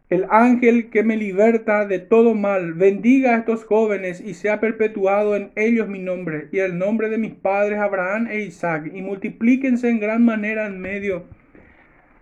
El 0.10 0.26
ángel 0.30 0.90
que 0.90 1.04
me 1.04 1.18
liberta 1.18 1.86
de 1.86 2.00
todo 2.00 2.34
mal, 2.34 2.74
bendiga 2.74 3.36
a 3.36 3.40
estos 3.40 3.66
jóvenes 3.66 4.22
y 4.22 4.36
sea 4.36 4.62
perpetuado 4.62 5.36
en 5.36 5.52
ellos 5.56 5.90
mi 5.90 6.00
nombre 6.00 6.48
y 6.54 6.60
el 6.60 6.78
nombre 6.78 7.10
de 7.10 7.18
mis 7.18 7.34
padres 7.34 7.80
Abraham 7.80 8.28
e 8.28 8.40
Isaac, 8.42 8.90
y 8.94 9.02
multiplíquense 9.02 9.90
en 9.90 10.00
gran 10.00 10.24
manera 10.24 10.66
en 10.66 10.80
medio 10.80 11.26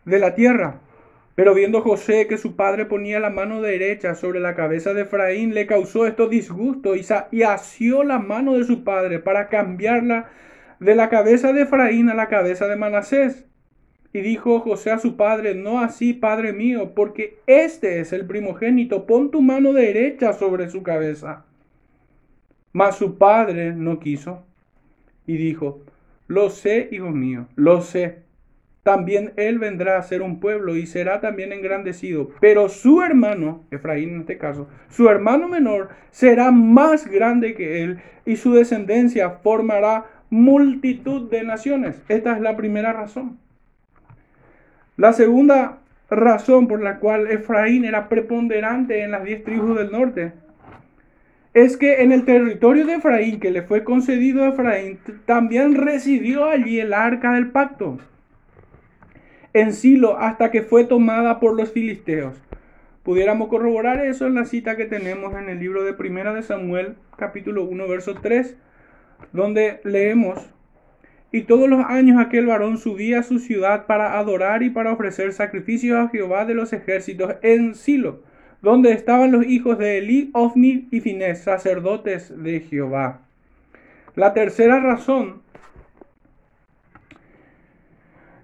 de 0.05 0.19
la 0.19 0.35
tierra. 0.35 0.81
Pero 1.35 1.53
viendo 1.53 1.81
José 1.81 2.27
que 2.27 2.37
su 2.37 2.55
padre 2.55 2.85
ponía 2.85 3.19
la 3.19 3.29
mano 3.29 3.61
derecha 3.61 4.15
sobre 4.15 4.39
la 4.39 4.55
cabeza 4.55 4.93
de 4.93 5.01
Efraín, 5.01 5.53
le 5.53 5.67
causó 5.67 6.07
esto 6.07 6.29
disgusto 6.29 6.95
y, 6.95 7.43
asió 7.43 8.03
la 8.03 8.19
mano 8.19 8.53
de 8.53 8.63
su 8.63 8.85
padre 8.85 9.19
para 9.19 9.49
cambiarla 9.49 10.29
de 10.79 10.95
la 10.95 11.09
cabeza 11.09 11.51
de 11.51 11.63
Efraín 11.63 12.09
a 12.09 12.13
la 12.13 12.29
cabeza 12.29 12.67
de 12.67 12.77
Manasés. 12.77 13.45
Y 14.13 14.21
dijo 14.21 14.61
José 14.61 14.91
a 14.91 14.99
su 14.99 15.17
padre, 15.17 15.55
no 15.55 15.81
así, 15.81 16.13
padre 16.13 16.53
mío, 16.53 16.93
porque 16.95 17.39
este 17.47 17.99
es 17.99 18.13
el 18.13 18.25
primogénito, 18.25 19.05
pon 19.05 19.29
tu 19.29 19.41
mano 19.41 19.73
derecha 19.73 20.31
sobre 20.31 20.69
su 20.69 20.83
cabeza. 20.83 21.43
Mas 22.71 22.95
su 22.95 23.17
padre 23.17 23.73
no 23.73 23.99
quiso 23.99 24.45
y 25.27 25.35
dijo, 25.35 25.81
lo 26.27 26.49
sé, 26.49 26.87
hijo 26.91 27.09
mío, 27.09 27.47
lo 27.55 27.81
sé 27.81 28.24
también 28.85 29.33
él 29.35 29.57
vendrá 29.57 29.97
a 29.97 30.03
ser 30.03 30.21
un 30.21 30.39
pueblo 30.39 30.75
y 30.75 30.85
será 30.85 31.19
también 31.19 31.51
engrandecido. 31.51 32.29
Pero 32.39 32.69
su 32.69 33.01
hermano, 33.01 33.63
Efraín 33.71 34.09
en 34.09 34.19
este 34.19 34.37
caso, 34.37 34.69
su 34.89 35.09
hermano 35.09 35.47
menor 35.47 35.89
será 36.11 36.51
más 36.51 37.07
grande 37.07 37.55
que 37.55 37.83
él 37.83 37.99
y 38.27 38.35
su 38.35 38.53
descendencia 38.53 39.31
formará 39.41 40.05
multitud 40.29 41.31
de 41.31 41.43
naciones. 41.43 41.99
Esta 42.09 42.35
es 42.35 42.41
la 42.41 42.55
primera 42.55 42.93
razón. 42.93 43.39
La 44.97 45.13
segunda 45.13 45.79
razón 46.11 46.67
por 46.67 46.79
la 46.79 46.99
cual 46.99 47.25
Efraín 47.31 47.85
era 47.85 48.07
preponderante 48.07 49.01
en 49.01 49.09
las 49.09 49.23
diez 49.23 49.43
tribus 49.43 49.79
del 49.79 49.91
norte 49.91 50.33
es 51.55 51.75
que 51.75 52.03
en 52.03 52.11
el 52.11 52.23
territorio 52.23 52.85
de 52.85 52.93
Efraín 52.95 53.39
que 53.39 53.49
le 53.49 53.63
fue 53.63 53.83
concedido 53.83 54.43
a 54.43 54.49
Efraín 54.49 54.99
también 55.25 55.73
residió 55.73 56.45
allí 56.45 56.79
el 56.79 56.93
arca 56.93 57.33
del 57.33 57.47
pacto 57.47 57.97
en 59.55 59.71
Silo 59.71 60.17
hasta 60.17 60.51
que 60.51 60.63
fue 60.63 60.83
tomada 60.83 61.39
por 61.39 61.55
los 61.55 61.71
filisteos. 61.71 62.35
Pudiéramos 63.03 63.47
corroborar 63.47 64.05
eso 64.05 64.27
en 64.27 64.35
la 64.35 64.43
cita 64.43 64.75
que 64.75 64.83
tenemos 64.83 65.33
en 65.33 65.47
el 65.47 65.59
libro 65.59 65.85
de 65.85 65.93
Primera 65.93 66.33
de 66.33 66.43
Samuel, 66.43 66.95
capítulo 67.15 67.63
1, 67.63 67.87
verso 67.87 68.15
3, 68.15 68.57
donde 69.31 69.79
leemos, 69.85 70.45
y 71.31 71.43
todos 71.43 71.69
los 71.69 71.85
años 71.85 72.19
aquel 72.19 72.47
varón 72.47 72.77
subía 72.77 73.19
a 73.19 73.23
su 73.23 73.39
ciudad 73.39 73.85
para 73.85 74.19
adorar 74.19 74.61
y 74.61 74.71
para 74.71 74.91
ofrecer 74.91 75.31
sacrificios 75.31 75.97
a 75.97 76.09
Jehová 76.09 76.43
de 76.43 76.53
los 76.53 76.73
ejércitos 76.73 77.35
en 77.41 77.75
Silo, 77.75 78.23
donde 78.61 78.91
estaban 78.91 79.31
los 79.31 79.45
hijos 79.45 79.77
de 79.77 79.99
Eli, 79.99 80.31
Ofni 80.33 80.89
y 80.91 80.99
Finés, 80.99 81.43
sacerdotes 81.43 82.33
de 82.43 82.59
Jehová. 82.59 83.21
La 84.15 84.33
tercera 84.33 84.81
razón 84.81 85.44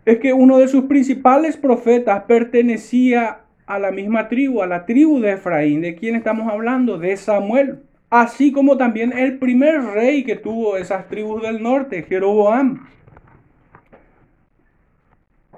es 0.05 0.20
que 0.20 0.34
uno 0.34 0.58
de 0.58 0.67
sus 0.67 0.86
principales 0.86 1.58
profetas 1.58 2.24
pertenecía 2.24 3.41
a 3.65 3.79
la 3.79 3.91
misma 3.91 4.27
tribu, 4.27 4.62
a 4.62 4.67
la 4.67 4.86
tribu 4.86 5.20
de 5.20 5.34
Efraín. 5.34 5.81
¿De 5.81 5.96
quién 5.96 6.15
estamos 6.15 6.51
hablando? 6.51 6.98
De 6.98 7.15
Samuel. 7.17 7.84
Así 8.10 8.51
como 8.51 8.77
también 8.77 9.17
el 9.17 9.38
primer 9.39 9.81
rey 9.81 10.24
que 10.24 10.36
tuvo 10.36 10.75
esas 10.75 11.08
tribus 11.08 11.41
del 11.41 11.63
norte, 11.63 12.03
Jeroboam. 12.03 12.88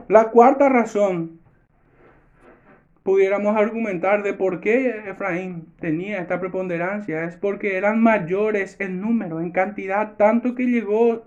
La 0.07 0.25
cuarta 0.29 0.69
razón, 0.69 1.39
pudiéramos 3.03 3.55
argumentar 3.55 4.21
de 4.21 4.33
por 4.33 4.59
qué 4.59 5.03
Efraín 5.07 5.67
tenía 5.79 6.19
esta 6.19 6.39
preponderancia, 6.39 7.23
es 7.23 7.35
porque 7.35 7.77
eran 7.77 8.01
mayores 8.01 8.75
en 8.79 9.01
número, 9.01 9.39
en 9.39 9.51
cantidad, 9.51 10.15
tanto 10.17 10.55
que 10.55 10.65
llegó 10.65 11.25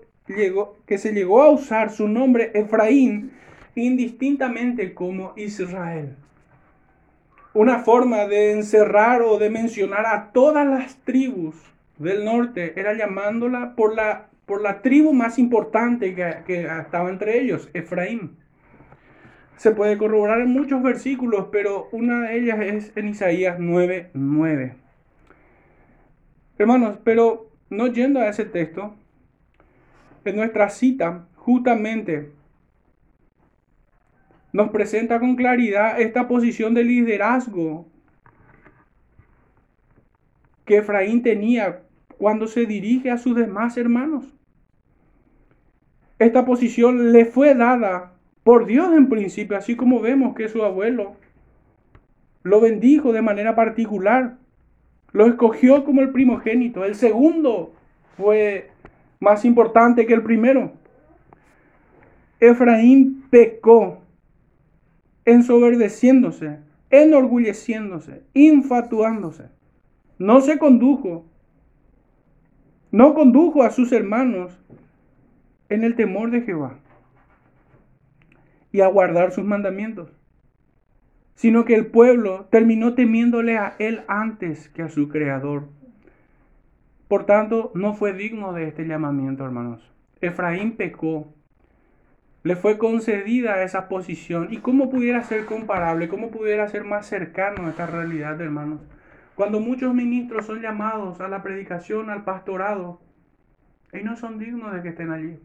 que 0.85 0.97
se 0.97 1.13
llegó 1.13 1.41
a 1.41 1.49
usar 1.49 1.89
su 1.89 2.07
nombre 2.07 2.51
Efraín 2.53 3.31
indistintamente 3.75 4.93
como 4.93 5.33
Israel. 5.37 6.15
Una 7.53 7.79
forma 7.79 8.27
de 8.27 8.51
encerrar 8.51 9.21
o 9.21 9.39
de 9.39 9.49
mencionar 9.49 10.05
a 10.05 10.31
todas 10.31 10.67
las 10.67 10.97
tribus 10.97 11.55
del 11.97 12.25
norte 12.25 12.79
era 12.79 12.93
llamándola 12.93 13.73
por 13.75 13.95
la, 13.95 14.27
por 14.45 14.61
la 14.61 14.81
tribu 14.81 15.13
más 15.13 15.39
importante 15.39 16.13
que, 16.13 16.37
que 16.45 16.61
estaba 16.65 17.09
entre 17.09 17.39
ellos, 17.39 17.69
Efraín. 17.73 18.37
Se 19.55 19.71
puede 19.71 19.97
corroborar 19.97 20.41
en 20.41 20.51
muchos 20.51 20.83
versículos, 20.83 21.47
pero 21.51 21.87
una 21.91 22.27
de 22.27 22.37
ellas 22.37 22.59
es 22.59 22.91
en 22.95 23.07
Isaías 23.07 23.57
9:9. 23.57 24.75
Hermanos, 26.59 26.99
pero 27.03 27.49
no 27.69 27.87
yendo 27.87 28.19
a 28.19 28.29
ese 28.29 28.45
texto, 28.45 28.95
nuestra 30.33 30.69
cita 30.69 31.27
justamente 31.35 32.31
nos 34.53 34.69
presenta 34.69 35.19
con 35.19 35.35
claridad 35.35 35.99
esta 36.01 36.27
posición 36.27 36.73
de 36.73 36.83
liderazgo 36.83 37.87
que 40.65 40.77
Efraín 40.77 41.21
tenía 41.21 41.83
cuando 42.17 42.47
se 42.47 42.65
dirige 42.65 43.11
a 43.11 43.17
sus 43.17 43.35
demás 43.35 43.77
hermanos. 43.77 44.25
Esta 46.19 46.45
posición 46.45 47.11
le 47.11 47.25
fue 47.25 47.53
dada 47.53 48.13
por 48.43 48.65
Dios 48.65 48.91
en 48.93 49.07
principio, 49.09 49.57
así 49.57 49.75
como 49.75 49.99
vemos 49.99 50.35
que 50.35 50.49
su 50.49 50.63
abuelo 50.63 51.15
lo 52.43 52.61
bendijo 52.61 53.11
de 53.11 53.21
manera 53.21 53.55
particular, 53.55 54.37
lo 55.11 55.27
escogió 55.27 55.83
como 55.83 56.01
el 56.01 56.11
primogénito, 56.11 56.85
el 56.85 56.95
segundo 56.95 57.73
fue 58.15 58.71
más 59.19 59.45
importante 59.45 60.05
que 60.05 60.13
el 60.13 60.23
primero. 60.23 60.73
Efraín 62.39 63.23
pecó 63.29 64.01
ensoberdeciéndose, 65.25 66.59
enorgulleciéndose, 66.89 68.23
infatuándose. 68.33 69.49
No 70.19 70.41
se 70.41 70.57
condujo, 70.57 71.25
no 72.91 73.13
condujo 73.13 73.63
a 73.63 73.71
sus 73.71 73.91
hermanos 73.91 74.57
en 75.69 75.83
el 75.83 75.95
temor 75.95 76.31
de 76.31 76.41
Jehová 76.41 76.79
y 78.71 78.81
a 78.81 78.87
guardar 78.87 79.31
sus 79.31 79.43
mandamientos, 79.43 80.09
sino 81.35 81.65
que 81.65 81.75
el 81.75 81.87
pueblo 81.87 82.47
terminó 82.49 82.93
temiéndole 82.93 83.57
a 83.57 83.75
él 83.79 84.01
antes 84.07 84.69
que 84.69 84.83
a 84.83 84.89
su 84.89 85.09
creador. 85.09 85.67
Por 87.07 87.25
tanto, 87.25 87.71
no 87.73 87.93
fue 87.93 88.13
digno 88.13 88.53
de 88.53 88.67
este 88.67 88.85
llamamiento, 88.85 89.45
hermanos. 89.45 89.81
Efraín 90.21 90.75
pecó 90.75 91.33
le 92.47 92.55
fue 92.55 92.77
concedida 92.77 93.61
esa 93.63 93.89
posición 93.89 94.47
y 94.51 94.59
cómo 94.59 94.89
pudiera 94.89 95.21
ser 95.21 95.43
comparable, 95.43 96.07
cómo 96.07 96.31
pudiera 96.31 96.65
ser 96.69 96.85
más 96.85 97.05
cercano 97.05 97.67
a 97.67 97.71
esta 97.71 97.87
realidad, 97.87 98.39
hermanos. 98.39 98.79
Cuando 99.35 99.59
muchos 99.59 99.93
ministros 99.93 100.45
son 100.45 100.61
llamados 100.61 101.19
a 101.19 101.27
la 101.27 101.43
predicación, 101.43 102.09
al 102.09 102.23
pastorado, 102.23 103.01
ellos 103.91 104.05
no 104.05 104.15
son 104.15 104.39
dignos 104.39 104.73
de 104.73 104.81
que 104.81 104.87
estén 104.87 105.11
allí. 105.11 105.39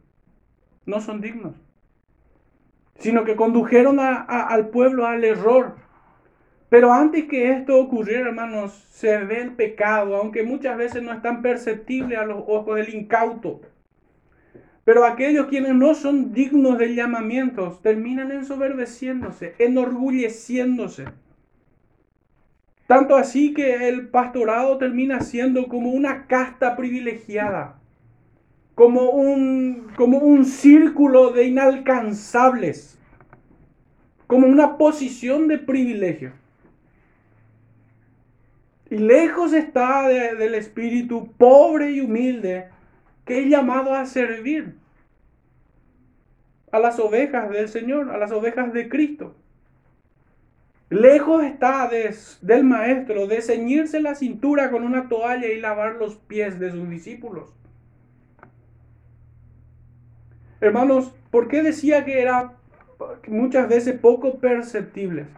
No 0.87 1.00
son 1.00 1.21
dignos. 1.21 1.57
Sino 3.00 3.25
que 3.25 3.35
condujeron 3.35 3.99
al 3.99 4.69
pueblo 4.69 5.04
al 5.04 5.25
error. 5.25 5.75
Pero 6.73 6.91
antes 6.91 7.25
que 7.26 7.52
esto 7.52 7.79
ocurriera, 7.79 8.31
hermanos, 8.31 8.73
se 8.93 9.19
ve 9.19 9.43
el 9.43 9.50
pecado, 9.50 10.17
aunque 10.17 10.43
muchas 10.43 10.79
veces 10.79 11.02
no 11.02 11.12
es 11.12 11.21
tan 11.21 11.43
perceptible 11.43 12.17
a 12.17 12.25
los 12.25 12.45
ojos 12.47 12.76
del 12.76 12.95
incauto. 12.95 13.61
Pero 14.83 15.05
aquellos 15.05 15.49
quienes 15.49 15.75
no 15.75 15.95
son 15.95 16.33
dignos 16.33 16.79
de 16.79 16.95
llamamientos 16.95 17.83
terminan 17.83 18.33
ensoberbeciéndose, 18.33 19.55
enorgulleciéndose. 19.59 21.05
Tanto 22.87 23.17
así 23.17 23.52
que 23.52 23.91
el 23.91 24.09
pastorado 24.09 24.79
termina 24.79 25.21
siendo 25.21 25.69
como 25.69 25.91
una 25.91 26.26
casta 26.26 26.75
privilegiada, 26.75 27.83
como 28.75 29.11
un, 29.11 29.88
como 29.95 30.21
un 30.21 30.47
círculo 30.47 31.32
de 31.32 31.45
inalcanzables, 31.49 32.99
como 34.26 34.47
una 34.47 34.78
posición 34.78 35.49
de 35.49 35.58
privilegio. 35.58 36.41
Y 38.93 38.99
lejos 38.99 39.55
está 39.55 40.07
del 40.07 40.55
espíritu 40.55 41.33
pobre 41.39 41.93
y 41.93 42.02
humilde 42.02 42.69
que 43.25 43.41
es 43.41 43.49
llamado 43.49 43.95
a 43.95 44.05
servir 44.05 44.75
a 46.71 46.78
las 46.78 46.99
ovejas 46.99 47.49
del 47.49 47.71
Señor, 47.71 48.11
a 48.11 48.19
las 48.19 48.33
ovejas 48.33 48.71
de 48.75 48.91
Cristo. 48.91 49.35
Lejos 50.91 51.43
está 51.43 51.89
del 51.89 52.65
maestro 52.65 53.26
de 53.26 53.41
ceñirse 53.41 53.99
la 53.99 54.15
cintura 54.15 54.71
con 54.71 54.83
una 54.83 55.09
toalla 55.09 55.49
y 55.49 55.59
lavar 55.59 55.95
los 55.95 56.17
pies 56.17 56.61
de 56.61 56.71
sus 56.71 56.91
discípulos. 56.91 57.50
Hermanos, 60.61 61.15
¿por 61.31 61.49
qué 61.49 61.63
decía 61.63 62.05
que 62.05 62.21
era 62.21 62.59
muchas 63.26 63.71
veces 63.71 63.99
poco 63.99 64.39
perceptible? 64.39 65.28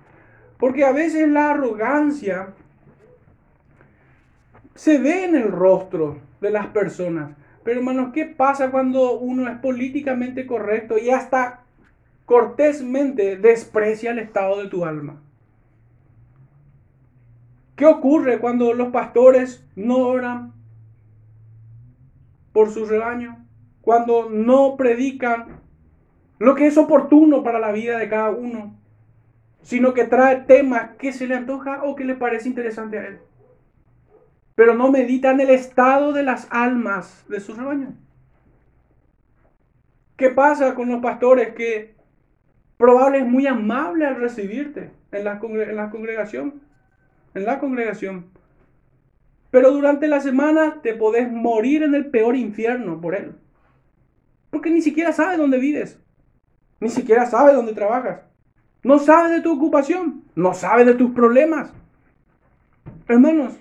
Porque 0.59 0.85
a 0.85 0.91
veces 0.91 1.29
la 1.29 1.53
arrogancia 1.53 2.49
se 4.75 4.99
ve 4.99 5.25
en 5.25 5.37
el 5.37 5.51
rostro 5.51 6.19
de 6.41 6.51
las 6.51 6.67
personas. 6.69 7.37
Pero 7.63 7.81
hermanos, 7.81 8.13
¿qué 8.13 8.27
pasa 8.27 8.71
cuando 8.71 9.19
uno 9.19 9.49
es 9.49 9.59
políticamente 9.59 10.47
correcto 10.47 10.99
y 10.99 11.11
hasta 11.11 11.65
cortésmente 12.27 13.37
desprecia 13.37 14.11
el 14.11 14.19
estado 14.19 14.61
de 14.61 14.69
tu 14.69 14.85
alma? 14.85 15.23
¿Qué 17.77 17.87
ocurre 17.87 18.39
cuando 18.39 18.73
los 18.75 18.89
pastores 18.89 19.67
no 19.75 19.99
oran 19.99 20.53
por 22.53 22.71
su 22.71 22.85
rebaño? 22.85 23.45
Cuando 23.81 24.29
no 24.31 24.77
predican 24.77 25.61
lo 26.39 26.55
que 26.55 26.67
es 26.67 26.77
oportuno 26.77 27.43
para 27.43 27.59
la 27.59 27.73
vida 27.73 27.99
de 27.99 28.09
cada 28.09 28.31
uno, 28.31 28.77
sino 29.63 29.95
que 29.95 30.05
trae 30.05 30.37
temas 30.37 30.91
que 30.99 31.13
se 31.13 31.27
le 31.27 31.35
antoja 31.35 31.83
o 31.85 31.95
que 31.97 32.05
le 32.05 32.15
parece 32.15 32.49
interesante 32.49 32.99
a 32.99 33.07
él 33.07 33.21
pero 34.55 34.75
no 34.75 34.91
meditan 34.91 35.41
el 35.41 35.51
estado 35.51 36.13
de 36.13 36.23
las 36.23 36.47
almas 36.51 37.25
de 37.29 37.41
su 37.41 37.55
rebaño. 37.55 37.95
¿Qué 40.17 40.31
pasa 40.31 40.75
con 40.75 40.89
los 40.89 41.03
pastores 41.03 41.55
que 41.55 41.95
probablemente 42.77 43.27
es 43.27 43.33
muy 43.33 43.47
amable 43.47 44.07
al 44.07 44.17
recibirte 44.17 44.93
en 45.11 45.25
la, 45.25 45.41
en 45.43 45.77
la 45.77 45.91
congregación? 45.91 46.63
En 47.35 47.45
la 47.45 47.59
congregación. 47.59 48.27
Pero 49.51 49.73
durante 49.73 50.07
la 50.07 50.21
semana 50.21 50.81
te 50.83 50.95
podés 50.95 51.31
morir 51.31 51.83
en 51.83 51.95
el 51.95 52.07
peor 52.07 52.37
infierno 52.37 53.01
por 53.01 53.17
él. 53.17 53.35
Porque 54.51 54.71
ni 54.71 54.83
siquiera 54.83 55.13
sabe 55.13 55.37
dónde 55.37 55.59
vives. 55.59 56.01
Ni 56.79 56.89
siquiera 56.89 57.27
sabe 57.27 57.53
dónde 57.53 57.73
trabajas. 57.73 58.21
No 58.85 58.99
sabe 59.01 59.31
de 59.31 59.41
tu 59.41 59.53
ocupación. 59.53 60.25
No 60.37 60.55
sabe 60.55 60.85
de 60.85 60.95
tus 60.95 61.11
problemas. 61.11 61.73
Hermanos, 63.09 63.59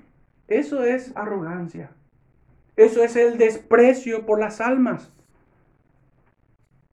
eso 0.59 0.83
es 0.83 1.11
arrogancia. 1.15 1.91
Eso 2.75 3.03
es 3.03 3.15
el 3.15 3.37
desprecio 3.37 4.25
por 4.25 4.39
las 4.39 4.59
almas. 4.61 5.11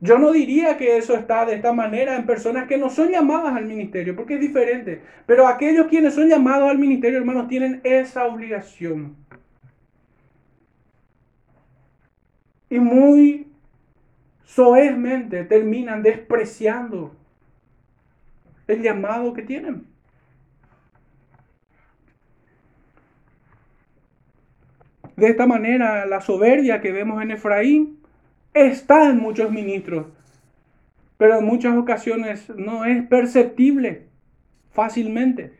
Yo 0.03 0.19
no 0.19 0.33
diría 0.33 0.79
que 0.79 0.97
eso 0.97 1.15
está 1.15 1.45
de 1.45 1.55
esta 1.55 1.73
manera 1.75 2.17
en 2.17 2.25
personas 2.25 2.67
que 2.67 2.79
no 2.79 2.89
son 2.89 3.11
llamadas 3.11 3.55
al 3.55 3.67
ministerio, 3.67 4.17
porque 4.17 4.35
es 4.35 4.41
diferente. 4.41 5.03
Pero 5.27 5.47
aquellos 5.47 5.89
quienes 5.89 6.15
son 6.15 6.29
llamados 6.29 6.71
al 6.71 6.79
ministerio, 6.79 7.19
hermanos, 7.19 7.49
tienen 7.49 7.81
esa 7.85 8.27
obligación. 8.27 9.15
Y 12.71 12.79
muy 12.79 13.47
soezmente 14.45 15.45
terminan 15.45 16.03
despreciando 16.03 17.15
el 18.67 18.83
llamado 18.83 19.35
que 19.35 19.43
tienen. 19.43 19.87
De 25.21 25.29
esta 25.29 25.47
manera, 25.47 26.07
la 26.07 26.23
soberbia 26.23 26.81
que 26.81 26.93
vemos 26.93 27.23
en 27.23 27.31
Efraín 27.31 27.99
está 28.55 29.11
en 29.11 29.19
muchos 29.19 29.51
ministros, 29.51 30.07
pero 31.19 31.39
en 31.39 31.45
muchas 31.45 31.77
ocasiones 31.77 32.49
no 32.57 32.87
es 32.87 33.07
perceptible 33.07 34.07
fácilmente, 34.71 35.53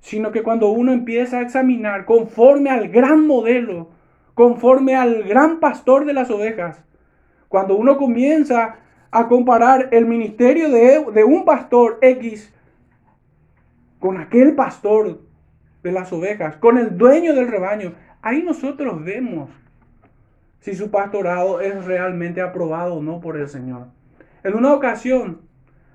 sino 0.00 0.32
que 0.32 0.42
cuando 0.42 0.70
uno 0.70 0.94
empieza 0.94 1.36
a 1.36 1.42
examinar 1.42 2.06
conforme 2.06 2.70
al 2.70 2.88
gran 2.88 3.26
modelo, 3.26 3.90
conforme 4.32 4.96
al 4.96 5.22
gran 5.24 5.60
pastor 5.60 6.06
de 6.06 6.14
las 6.14 6.30
ovejas, 6.30 6.82
cuando 7.48 7.76
uno 7.76 7.98
comienza 7.98 8.76
a 9.10 9.28
comparar 9.28 9.90
el 9.90 10.06
ministerio 10.06 10.70
de, 10.70 11.04
de 11.12 11.24
un 11.24 11.44
pastor 11.44 11.98
X 12.00 12.54
con 13.98 14.16
aquel 14.16 14.54
pastor 14.54 15.20
de 15.82 15.92
las 15.92 16.10
ovejas, 16.10 16.56
con 16.56 16.78
el 16.78 16.96
dueño 16.96 17.34
del 17.34 17.48
rebaño, 17.48 17.92
Ahí 18.28 18.42
nosotros 18.42 19.02
vemos 19.02 19.48
si 20.60 20.74
su 20.74 20.90
pastorado 20.90 21.62
es 21.62 21.86
realmente 21.86 22.42
aprobado 22.42 22.96
o 22.96 23.02
no 23.02 23.20
por 23.20 23.38
el 23.38 23.48
Señor. 23.48 23.86
En 24.44 24.54
una 24.54 24.74
ocasión, 24.74 25.40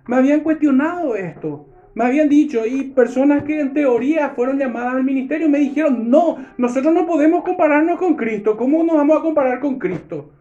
me 0.08 0.16
habían 0.16 0.40
cuestionado 0.40 1.16
esto. 1.16 1.70
Me 1.94 2.06
habían 2.06 2.30
dicho, 2.30 2.66
y 2.66 2.86
personas 2.86 3.44
que 3.44 3.60
en 3.60 3.76
teoría 3.76 4.32
fueron 4.32 4.58
llamadas 4.58 4.96
al 4.96 5.04
ministerio 5.04 5.48
me 5.48 5.60
dijeron, 5.60 6.10
no, 6.10 6.44
nosotros 6.58 6.92
no 6.92 7.06
podemos 7.06 7.44
compararnos 7.44 8.00
con 8.00 8.16
Cristo. 8.16 8.58
¿Cómo 8.58 8.84
nos 8.84 8.96
vamos 8.96 9.20
a 9.20 9.22
comparar 9.22 9.60
con 9.60 9.78
Cristo? 9.78 10.32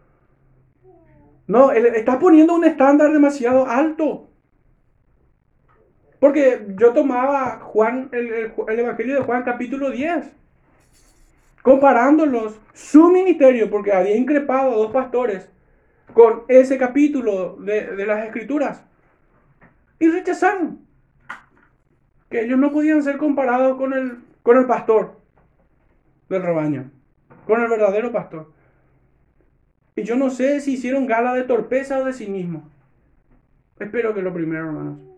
No, 1.45 1.71
está 1.71 2.17
poniendo 2.17 2.55
un 2.55 2.65
estándar 2.65 3.13
demasiado 3.13 3.67
alto. 3.67 4.31
Porque 6.19 6.65
yo 6.75 6.91
tomaba 6.91 7.59
Juan, 7.59 8.09
el, 8.13 8.51
Evangelio 8.79 9.13
de 9.13 9.21
Juan 9.21 9.43
capítulo 9.43 9.91
10, 9.91 10.42
comparándolos, 11.63 12.59
su 12.73 13.09
ministerio, 13.09 13.71
porque 13.71 13.93
había 13.93 14.15
increpado 14.15 14.71
a 14.71 14.75
dos 14.75 14.91
pastores 14.91 15.49
con 16.13 16.43
ese 16.49 16.77
capítulo 16.77 17.55
de, 17.55 17.95
de 17.95 18.05
las 18.05 18.25
escrituras. 18.25 18.85
Y 19.97 20.09
rechazaron 20.09 20.85
que 22.29 22.43
ellos 22.43 22.59
no 22.59 22.71
podían 22.71 23.01
ser 23.01 23.17
comparados 23.17 23.77
con 23.77 23.93
el, 23.93 24.19
con 24.43 24.57
el 24.57 24.67
pastor 24.67 25.19
del 26.29 26.43
rebaño, 26.43 26.91
con 27.47 27.61
el 27.61 27.69
verdadero 27.69 28.11
pastor. 28.11 28.51
Y 29.95 30.03
yo 30.03 30.15
no 30.15 30.29
sé 30.29 30.59
si 30.59 30.73
hicieron 30.73 31.07
gala 31.07 31.33
de 31.33 31.43
torpeza 31.43 31.99
o 31.99 32.05
de 32.05 32.13
sí 32.13 32.27
mismo. 32.27 32.69
Espero 33.79 34.13
que 34.13 34.21
lo 34.21 34.33
primero, 34.33 34.67
hermanos 34.67 35.12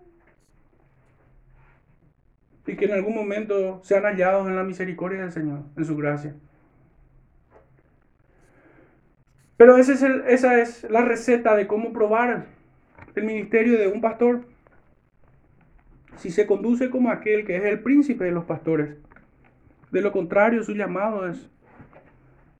y 2.68 2.76
que 2.76 2.86
en 2.86 2.94
algún 2.94 3.16
momento 3.16 3.80
sean 3.84 4.04
hallados 4.04 4.48
en 4.48 4.56
la 4.56 4.64
misericordia 4.64 5.22
del 5.22 5.32
Señor, 5.32 5.60
en 5.78 5.86
su 5.86 5.96
gracia. 5.96 6.36
Pero 9.58 9.78
esa 9.78 10.62
es, 10.62 10.84
la 10.90 11.02
receta 11.02 11.56
de 11.56 11.68
cómo 11.68 11.94
probar 11.94 12.48
el 13.16 13.24
ministerio 13.24 13.80
de 13.80 13.88
un 13.88 14.02
pastor. 14.02 14.46
Si 16.18 16.30
se 16.30 16.46
conduce 16.46 16.90
como 16.90 17.10
aquel 17.10 17.46
que 17.46 17.56
es 17.58 17.64
el 17.64 17.80
príncipe 17.80 18.26
de 18.26 18.32
los 18.32 18.46
pastores. 18.46 18.98
De 19.92 20.02
lo 20.02 20.12
contrario, 20.12 20.64
su 20.64 20.74
llamado 20.74 21.30
es... 21.30 21.50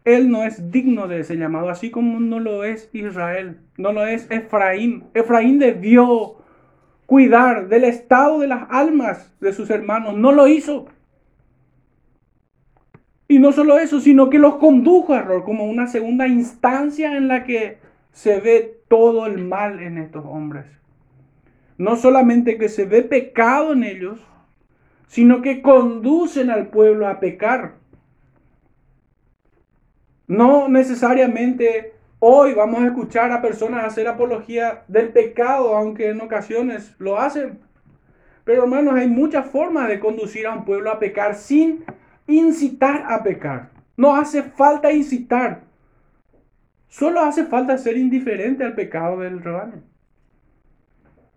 Él 0.06 0.30
no 0.30 0.44
es 0.44 0.72
digno 0.72 1.08
de 1.08 1.22
ese 1.22 1.36
llamado, 1.36 1.70
así 1.70 1.90
como 1.90 2.20
no 2.20 2.40
lo 2.40 2.64
es 2.64 2.92
Israel, 2.94 3.58
no 3.76 3.92
lo 3.92 4.06
es 4.06 4.30
Efraín. 4.30 5.06
Efraín 5.16 5.58
debió 5.58 6.45
cuidar 7.06 7.68
del 7.68 7.84
estado 7.84 8.40
de 8.40 8.48
las 8.48 8.68
almas 8.70 9.34
de 9.40 9.54
sus 9.54 9.70
hermanos. 9.70 10.16
No 10.16 10.32
lo 10.32 10.48
hizo. 10.48 10.88
Y 13.28 13.40
no 13.40 13.52
solo 13.52 13.80
eso, 13.80 14.00
sino 14.00 14.30
que 14.30 14.38
los 14.38 14.58
condujo 14.58 15.14
a 15.14 15.20
error 15.20 15.44
como 15.44 15.66
una 15.66 15.88
segunda 15.88 16.28
instancia 16.28 17.18
en 17.18 17.28
la 17.28 17.44
que 17.44 17.80
se 18.12 18.40
ve 18.40 18.82
todo 18.88 19.26
el 19.26 19.44
mal 19.44 19.80
en 19.82 19.98
estos 19.98 20.24
hombres. 20.26 20.66
No 21.78 21.96
solamente 21.96 22.58
que 22.58 22.70
se 22.70 22.86
ve 22.86 23.02
pecado 23.02 23.74
en 23.74 23.84
ellos, 23.84 24.20
sino 25.08 25.42
que 25.42 25.62
conducen 25.62 26.50
al 26.50 26.68
pueblo 26.68 27.08
a 27.08 27.20
pecar. 27.20 27.76
No 30.28 30.70
necesariamente 30.70 31.95
Hoy 32.20 32.54
vamos 32.54 32.82
a 32.82 32.88
escuchar 32.88 33.32
a 33.32 33.42
personas 33.42 33.84
hacer 33.84 34.08
apología 34.08 34.84
del 34.88 35.10
pecado, 35.10 35.76
aunque 35.76 36.10
en 36.10 36.22
ocasiones 36.22 36.96
lo 36.98 37.20
hacen. 37.20 37.60
Pero 38.46 38.64
hermanos, 38.64 38.94
hay 38.96 39.08
muchas 39.08 39.46
formas 39.48 39.90
de 39.90 40.00
conducir 40.00 40.48
a 40.48 40.54
un 40.54 40.64
pueblo 40.64 40.92
a 40.92 41.00
pecar 41.00 41.36
sin 41.36 41.84
incitar 42.26 43.06
a 43.12 43.22
pecar. 43.22 43.70
No 43.98 44.16
hace 44.16 44.44
falta 44.44 44.92
incitar. 44.94 45.64
Solo 46.88 47.20
hace 47.20 47.44
falta 47.46 47.78
ser 47.78 47.98
indiferente 47.98 48.64
al 48.64 48.76
pecado 48.76 49.20
del 49.20 49.42
rebaño. 49.44 49.84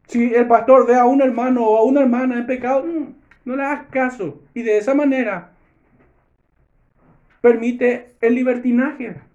Si 0.06 0.32
el 0.32 0.46
pastor 0.46 0.86
ve 0.86 0.94
a 0.94 1.04
un 1.04 1.20
hermano 1.20 1.66
o 1.66 1.76
a 1.76 1.82
una 1.82 2.02
hermana 2.02 2.38
en 2.38 2.46
pecado, 2.46 2.84
mm, 2.84 3.14
no 3.44 3.56
le 3.56 3.62
hagas 3.62 3.86
caso. 3.90 4.42
Y 4.54 4.62
de 4.62 4.78
esa 4.78 4.94
manera 4.94 5.50
permite 7.40 8.14
el 8.20 8.34
libertinaje 8.34 9.27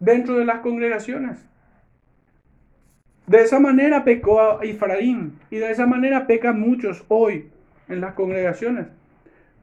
dentro 0.00 0.38
de 0.38 0.44
las 0.44 0.60
congregaciones. 0.60 1.38
De 3.26 3.42
esa 3.42 3.60
manera 3.60 4.04
pecó 4.04 4.40
a 4.40 4.60
Efraín 4.62 5.38
y 5.50 5.56
de 5.56 5.70
esa 5.70 5.86
manera 5.86 6.26
pecan 6.26 6.58
muchos 6.60 7.04
hoy 7.08 7.50
en 7.88 8.00
las 8.00 8.14
congregaciones. 8.14 8.86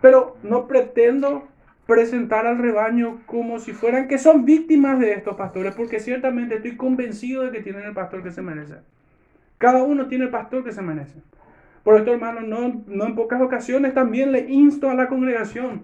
Pero 0.02 0.38
no 0.44 0.68
pretendo 0.68 1.48
presentar 1.88 2.46
al 2.46 2.58
rebaño 2.58 3.22
como 3.26 3.60
si 3.60 3.74
fueran 3.74 4.08
que 4.08 4.18
son 4.18 4.46
víctimas 4.46 5.00
de 5.00 5.14
estos 5.14 5.36
pastores, 5.36 5.74
porque 5.76 6.00
ciertamente 6.00 6.56
estoy 6.56 6.76
convencido 6.76 7.44
de 7.44 7.52
que 7.52 7.62
tienen 7.62 7.86
el 7.86 7.94
pastor 7.94 8.24
que 8.24 8.32
se 8.32 8.42
merece. 8.42 8.76
Cada 9.58 9.84
uno 9.84 10.08
tiene 10.08 10.26
el 10.26 10.32
pastor 10.32 10.64
que 10.64 10.72
se 10.72 10.82
merece. 10.82 11.20
Por 11.84 11.98
esto, 11.98 12.12
hermano, 12.12 12.42
no, 12.42 12.84
no 12.88 13.06
en 13.06 13.16
pocas 13.16 13.42
ocasiones 13.42 13.94
también 13.94 14.32
le 14.32 14.50
insto 14.50 14.90
a 14.90 14.96
la 14.96 15.08
congregación 15.08 15.84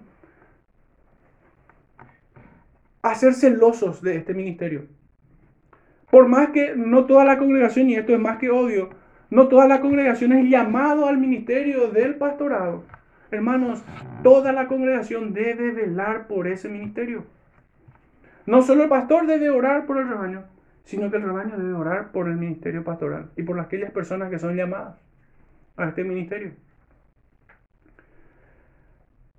a 3.02 3.16
ser 3.16 3.34
celosos 3.34 4.00
de 4.00 4.16
este 4.16 4.32
ministerio. 4.32 4.86
Por 6.10 6.28
más 6.28 6.50
que 6.50 6.76
no 6.76 7.04
toda 7.06 7.24
la 7.24 7.36
congregación, 7.36 7.90
y 7.90 7.96
esto 7.96 8.12
es 8.12 8.20
más 8.20 8.38
que 8.38 8.50
obvio, 8.50 8.90
no 9.30 9.48
toda 9.48 9.66
la 9.66 9.80
congregación 9.80 10.32
es 10.32 10.48
llamado 10.48 11.06
al 11.06 11.18
ministerio 11.18 11.88
del 11.90 12.14
pastorado. 12.14 12.84
Hermanos, 13.30 13.82
toda 14.22 14.52
la 14.52 14.68
congregación 14.68 15.32
debe 15.32 15.72
velar 15.72 16.28
por 16.28 16.46
ese 16.46 16.68
ministerio. 16.68 17.24
No 18.46 18.62
solo 18.62 18.84
el 18.84 18.88
pastor 18.88 19.26
debe 19.26 19.50
orar 19.50 19.86
por 19.86 19.98
el 19.98 20.08
rebaño, 20.08 20.44
sino 20.84 21.10
que 21.10 21.16
el 21.16 21.22
rebaño 21.22 21.56
debe 21.56 21.72
orar 21.72 22.12
por 22.12 22.28
el 22.28 22.36
ministerio 22.36 22.84
pastoral 22.84 23.30
y 23.36 23.42
por 23.42 23.58
aquellas 23.58 23.90
personas 23.90 24.30
que 24.30 24.38
son 24.38 24.56
llamadas 24.56 24.96
a 25.76 25.88
este 25.88 26.04
ministerio 26.04 26.52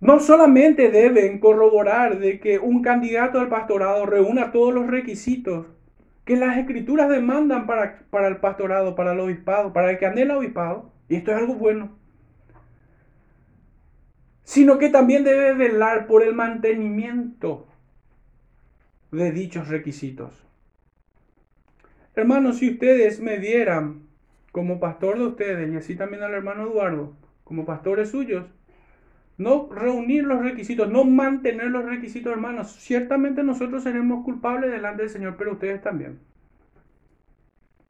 no 0.04 0.20
solamente 0.20 0.92
deben 0.92 1.39
corroborar 1.39 2.20
de 2.20 2.42
que 2.42 2.60
un 2.60 2.82
candidato 2.82 3.39
al 3.39 3.48
pastorado 3.48 4.06
reúna 4.06 4.52
todos 4.52 4.74
los 4.74 4.88
requisitos 4.88 5.66
que 6.26 6.36
las 6.36 6.58
escrituras 6.58 7.10
demandan 7.10 7.66
para, 7.66 8.02
para 8.10 8.28
el 8.28 8.38
pastorado, 8.38 8.96
para 8.96 9.13
el 9.13 9.22
obispado, 9.22 9.72
para 9.72 9.92
el 9.92 9.98
que 9.98 10.08
obispado, 10.08 10.92
y 11.08 11.16
esto 11.16 11.32
es 11.32 11.38
algo 11.38 11.56
bueno, 11.56 11.98
sino 14.44 14.78
que 14.78 14.89
también 14.89 15.24
debe 15.24 15.54
velar 15.54 16.06
por 16.06 16.22
el 16.22 16.34
mantenimiento 16.34 17.66
de 19.12 19.32
dichos 19.32 19.70
requisitos. 19.70 20.46
Hermanos, 22.13 22.58
si 22.58 22.72
ustedes 22.72 23.22
me 23.22 23.38
dieran 23.38 24.02
como 24.52 24.82
pastor 24.82 25.18
de 25.18 25.28
ustedes, 25.28 25.72
y 25.72 25.78
así 25.78 25.96
también 25.96 26.24
al 26.24 26.34
hermano 26.34 26.63
Eduardo, 26.63 27.13
como 27.46 27.66
pastores 27.66 28.10
suyos, 28.10 28.46
no 29.38 29.67
reunir 29.72 30.24
los 30.24 30.41
requisitos, 30.41 30.89
no 30.89 31.04
mantener 31.04 31.67
los 31.67 31.86
requisitos, 31.86 32.32
hermanos. 32.32 32.72
Ciertamente 32.80 33.43
nosotros 33.43 33.84
seremos 33.84 34.24
culpables 34.24 34.72
delante 34.72 35.04
del 35.04 35.12
Señor, 35.12 35.36
pero 35.38 35.54
ustedes 35.54 35.82
también. 35.82 36.19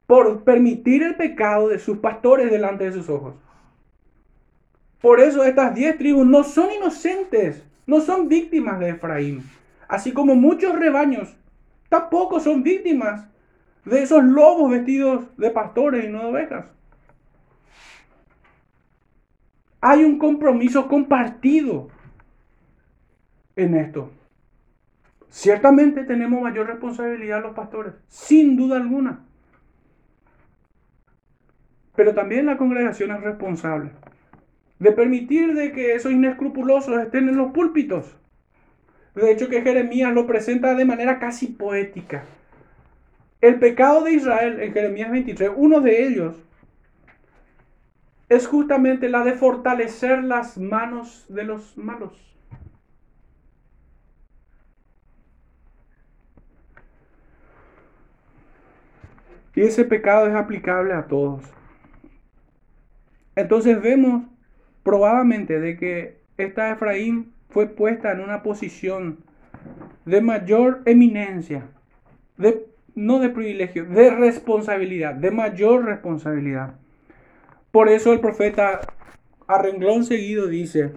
Por 0.06 0.44
permitir 0.44 1.02
el 1.02 1.16
pecado 1.16 1.68
de 1.68 1.78
sus 1.78 1.98
pastores 1.98 2.50
delante 2.50 2.84
de 2.84 2.92
sus 2.92 3.08
ojos. 3.08 3.34
Por 5.00 5.20
eso 5.20 5.44
estas 5.44 5.74
diez 5.74 5.98
tribus 5.98 6.26
no 6.26 6.44
son 6.44 6.72
inocentes, 6.72 7.62
no 7.86 8.00
son 8.00 8.28
víctimas 8.28 8.80
de 8.80 8.90
Efraín. 8.90 9.42
Así 9.86 10.12
como 10.12 10.34
muchos 10.34 10.74
rebaños 10.78 11.36
tampoco 11.90 12.40
son 12.40 12.62
víctimas 12.62 13.26
de 13.84 14.02
esos 14.02 14.24
lobos 14.24 14.70
vestidos 14.70 15.24
de 15.36 15.50
pastores 15.50 16.04
y 16.04 16.08
no 16.08 16.20
de 16.20 16.26
ovejas. 16.26 16.73
Hay 19.86 20.02
un 20.02 20.16
compromiso 20.16 20.88
compartido 20.88 21.88
en 23.54 23.74
esto. 23.74 24.10
Ciertamente 25.28 26.04
tenemos 26.04 26.40
mayor 26.40 26.68
responsabilidad 26.68 27.42
los 27.42 27.54
pastores, 27.54 27.92
sin 28.08 28.56
duda 28.56 28.78
alguna. 28.78 29.26
Pero 31.94 32.14
también 32.14 32.46
la 32.46 32.56
congregación 32.56 33.10
es 33.10 33.20
responsable 33.20 33.90
de 34.78 34.90
permitir 34.92 35.52
de 35.52 35.72
que 35.72 35.94
esos 35.94 36.12
inescrupulosos 36.12 37.02
estén 37.02 37.28
en 37.28 37.36
los 37.36 37.52
púlpitos. 37.52 38.16
De 39.14 39.30
hecho 39.30 39.50
que 39.50 39.60
Jeremías 39.60 40.14
lo 40.14 40.26
presenta 40.26 40.74
de 40.74 40.86
manera 40.86 41.18
casi 41.18 41.48
poética. 41.48 42.24
El 43.42 43.58
pecado 43.58 44.04
de 44.04 44.12
Israel 44.14 44.60
en 44.60 44.72
Jeremías 44.72 45.10
23, 45.10 45.50
uno 45.54 45.82
de 45.82 46.06
ellos 46.06 46.43
es 48.28 48.46
justamente 48.46 49.08
la 49.08 49.24
de 49.24 49.34
fortalecer 49.34 50.24
las 50.24 50.58
manos 50.58 51.26
de 51.28 51.44
los 51.44 51.76
malos. 51.76 52.12
Y 59.54 59.60
ese 59.60 59.84
pecado 59.84 60.26
es 60.26 60.34
aplicable 60.34 60.94
a 60.94 61.06
todos. 61.06 61.42
Entonces 63.36 63.80
vemos 63.80 64.24
probadamente 64.82 65.60
de 65.60 65.76
que 65.76 66.20
esta 66.36 66.70
Efraín 66.70 67.32
fue 67.50 67.66
puesta 67.68 68.12
en 68.12 68.20
una 68.20 68.42
posición 68.42 69.18
de 70.04 70.20
mayor 70.20 70.82
eminencia, 70.86 71.68
de 72.36 72.66
no 72.94 73.20
de 73.20 73.30
privilegio, 73.30 73.84
de 73.86 74.10
responsabilidad, 74.10 75.14
de 75.14 75.30
mayor 75.30 75.84
responsabilidad. 75.84 76.74
Por 77.74 77.88
eso 77.88 78.12
el 78.12 78.20
profeta 78.20 78.82
a 79.48 79.58
renglón 79.60 80.04
seguido 80.04 80.46
dice, 80.46 80.92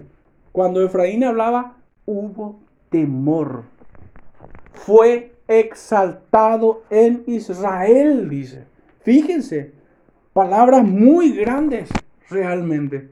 cuando 0.52 0.80
Efraín 0.80 1.24
hablaba, 1.24 1.78
hubo 2.06 2.60
temor. 2.88 3.64
Fue 4.74 5.34
exaltado 5.48 6.84
en 6.88 7.24
Israel, 7.26 8.28
dice. 8.28 8.66
Fíjense, 9.00 9.72
palabras 10.32 10.84
muy 10.84 11.32
grandes 11.32 11.88
realmente. 12.30 13.08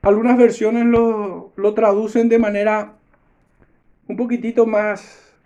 Algunas 0.00 0.38
versiones 0.38 0.86
lo, 0.86 1.52
lo 1.56 1.74
traducen 1.74 2.30
de 2.30 2.38
manera 2.38 2.94
un 4.08 4.16
poquitito 4.16 4.64
más 4.64 5.36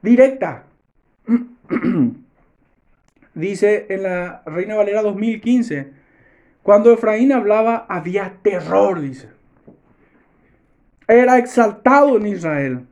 directa. 0.00 0.64
Dice 3.34 3.86
en 3.88 4.02
la 4.02 4.42
Reina 4.44 4.74
Valera 4.74 5.02
2015, 5.02 5.90
cuando 6.62 6.92
Efraín 6.92 7.32
hablaba 7.32 7.86
había 7.88 8.34
terror, 8.42 9.00
dice. 9.00 9.28
Era 11.08 11.38
exaltado 11.38 12.16
en 12.16 12.26
Israel. 12.26 12.86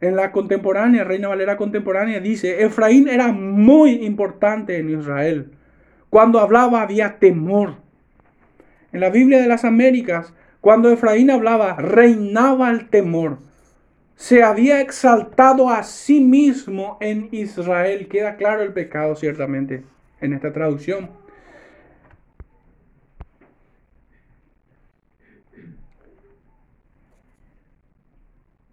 En 0.00 0.16
la 0.16 0.32
contemporánea, 0.32 1.04
Reina 1.04 1.28
Valera 1.28 1.56
contemporánea, 1.56 2.20
dice, 2.20 2.64
Efraín 2.64 3.08
era 3.08 3.32
muy 3.32 4.04
importante 4.04 4.78
en 4.78 4.90
Israel. 4.90 5.52
Cuando 6.08 6.40
hablaba 6.40 6.82
había 6.82 7.18
temor. 7.18 7.76
En 8.92 9.00
la 9.00 9.10
Biblia 9.10 9.40
de 9.40 9.46
las 9.46 9.64
Américas, 9.64 10.34
cuando 10.60 10.90
Efraín 10.90 11.30
hablaba, 11.30 11.76
reinaba 11.76 12.70
el 12.70 12.88
temor 12.88 13.38
se 14.20 14.42
había 14.42 14.82
exaltado 14.82 15.70
a 15.70 15.82
sí 15.82 16.20
mismo 16.20 16.98
en 17.00 17.30
Israel. 17.32 18.06
Queda 18.06 18.36
claro 18.36 18.60
el 18.62 18.74
pecado 18.74 19.16
ciertamente 19.16 19.82
en 20.20 20.34
esta 20.34 20.52
traducción. 20.52 21.08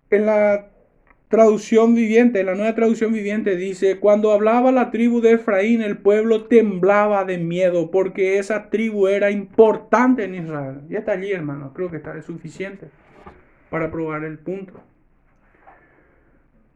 En 0.09 0.25
la 0.25 0.67
traducción 1.29 1.95
viviente, 1.95 2.41
en 2.41 2.47
la 2.47 2.55
nueva 2.55 2.75
traducción 2.75 3.13
viviente 3.13 3.55
dice, 3.55 3.99
cuando 3.99 4.33
hablaba 4.33 4.73
la 4.73 4.91
tribu 4.91 5.21
de 5.21 5.31
Efraín, 5.31 5.81
el 5.81 5.97
pueblo 5.97 6.43
temblaba 6.47 7.23
de 7.23 7.37
miedo 7.37 7.89
porque 7.89 8.37
esa 8.37 8.69
tribu 8.69 9.07
era 9.07 9.31
importante 9.31 10.25
en 10.25 10.35
Israel. 10.35 10.81
Y 10.89 10.97
está 10.97 11.13
allí, 11.13 11.31
hermano, 11.31 11.71
creo 11.73 11.89
que 11.89 11.97
está 11.97 12.21
suficiente 12.21 12.89
para 13.69 13.89
probar 13.89 14.25
el 14.25 14.39
punto. 14.39 14.83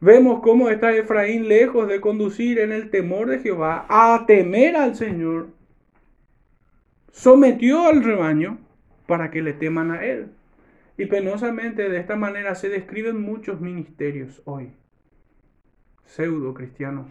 Vemos 0.04 0.42
cómo 0.42 0.72
está 0.72 0.96
Efraín 0.96 1.48
lejos 1.48 1.88
de 1.88 2.02
conducir 2.02 2.58
en 2.58 2.72
el 2.72 2.90
temor 2.90 3.30
de 3.30 3.38
Jehová 3.38 3.86
a 3.88 4.26
temer 4.26 4.76
al 4.76 4.96
Señor. 4.96 5.50
Sometió 7.12 7.86
al 7.86 8.04
rebaño 8.04 8.58
para 9.06 9.30
que 9.30 9.44
le 9.44 9.54
teman 9.54 9.92
a 9.92 10.04
él. 10.04 10.32
Y 10.98 11.06
penosamente 11.06 11.88
de 11.88 12.00
esta 12.00 12.16
manera 12.16 12.56
se 12.56 12.70
describen 12.70 13.22
muchos 13.22 13.62
ministerios 13.62 14.42
hoy, 14.46 14.72
pseudo 16.06 16.56
cristianos. 16.56 17.06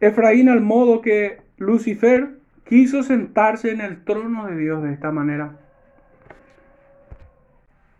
Efraín 0.00 0.48
al 0.48 0.60
modo 0.60 1.00
que 1.00 1.42
Lucifer 1.58 2.37
quiso 2.68 3.02
sentarse 3.02 3.70
en 3.70 3.80
el 3.80 4.04
trono 4.04 4.46
de 4.46 4.56
Dios 4.56 4.82
de 4.82 4.92
esta 4.92 5.10
manera. 5.10 5.58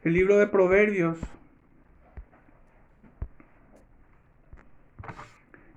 El 0.02 0.12
libro 0.12 0.36
de 0.36 0.46
Proverbios, 0.46 1.18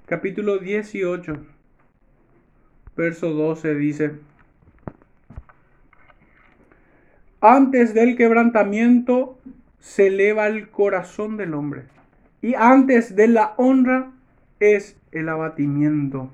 capítulo 0.05 0.59
18, 0.59 1.37
verso 2.97 3.29
12 3.31 3.75
dice, 3.75 4.11
antes 7.39 7.93
del 7.93 8.17
quebrantamiento 8.17 9.39
se 9.79 10.07
eleva 10.07 10.47
el 10.47 10.69
corazón 10.69 11.37
del 11.37 11.53
hombre 11.53 11.85
y 12.41 12.55
antes 12.55 13.15
de 13.15 13.29
la 13.29 13.53
honra 13.55 14.11
es 14.59 14.97
el 15.11 15.29
abatimiento. 15.29 16.31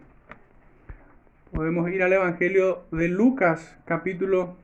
Podemos 1.53 1.89
ir 1.89 2.03
al 2.03 2.11
Evangelio 2.11 2.83
de 2.91 3.07
Lucas, 3.07 3.77
capítulo 3.85 4.57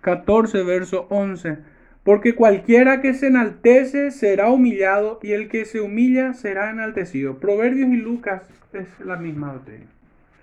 14, 0.00 0.62
verso 0.62 1.06
11. 1.10 1.58
Porque 2.04 2.36
cualquiera 2.36 3.00
que 3.00 3.14
se 3.14 3.26
enaltece 3.26 4.12
será 4.12 4.48
humillado 4.50 5.18
y 5.22 5.32
el 5.32 5.48
que 5.48 5.64
se 5.64 5.80
humilla 5.80 6.34
será 6.34 6.70
enaltecido. 6.70 7.38
Proverbios 7.40 7.88
y 7.88 7.96
Lucas 7.96 8.42
es 8.72 8.86
la 9.00 9.16
misma 9.16 9.52
doctrina, 9.54 9.86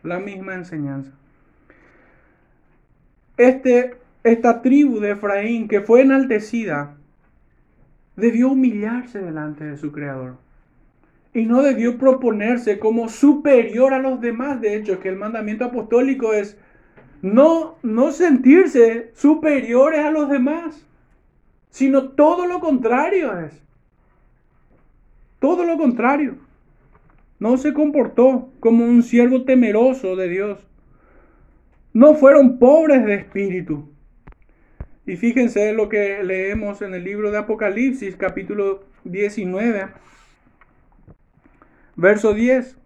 la 0.04 0.20
misma 0.20 0.56
enseñanza. 0.56 1.12
Este, 3.38 3.96
esta 4.26 4.62
tribu 4.62 5.00
de 5.00 5.12
Efraín 5.12 5.70
que 5.70 5.80
fue 5.80 6.02
enaltecida 6.02 6.98
debió 8.18 8.50
humillarse 8.50 9.20
delante 9.20 9.64
de 9.64 9.78
su 9.78 9.94
Creador 9.94 10.36
y 11.34 11.46
no 11.46 11.64
debió 11.64 11.98
proponerse 11.98 12.78
como 12.78 13.10
superior 13.10 13.94
a 13.94 14.00
los 14.00 14.22
demás. 14.22 14.62
De 14.62 14.76
hecho, 14.76 15.00
que 15.00 15.10
el 15.10 15.16
mandamiento 15.16 15.66
apostólico 15.66 16.34
es 16.34 16.58
no, 17.22 17.78
no 17.82 18.12
sentirse 18.12 19.12
superiores 19.16 20.02
a 20.02 20.12
los 20.12 20.30
demás, 20.30 20.86
sino 21.70 22.10
todo 22.10 22.46
lo 22.46 22.60
contrario 22.60 23.38
es. 23.40 23.62
Todo 25.40 25.66
lo 25.66 25.78
contrario. 25.78 26.36
No 27.40 27.58
se 27.58 27.74
comportó 27.74 28.50
como 28.60 28.86
un 28.86 29.02
siervo 29.04 29.44
temeroso 29.44 30.16
de 30.16 30.30
Dios. 30.30 30.60
No 31.94 32.14
fueron 32.14 32.60
pobres 32.60 33.06
de 33.06 33.16
espíritu. 33.16 33.90
Y 35.06 35.18
fíjense 35.18 35.74
lo 35.74 35.90
que 35.90 36.24
leemos 36.24 36.82
en 36.82 36.94
el 36.94 37.04
libro 37.04 37.32
de 37.32 37.40
Apocalipsis, 37.40 38.16
capítulo 38.16 38.84
19 39.04 40.04
Verso 41.96 42.34
10. 42.34 42.78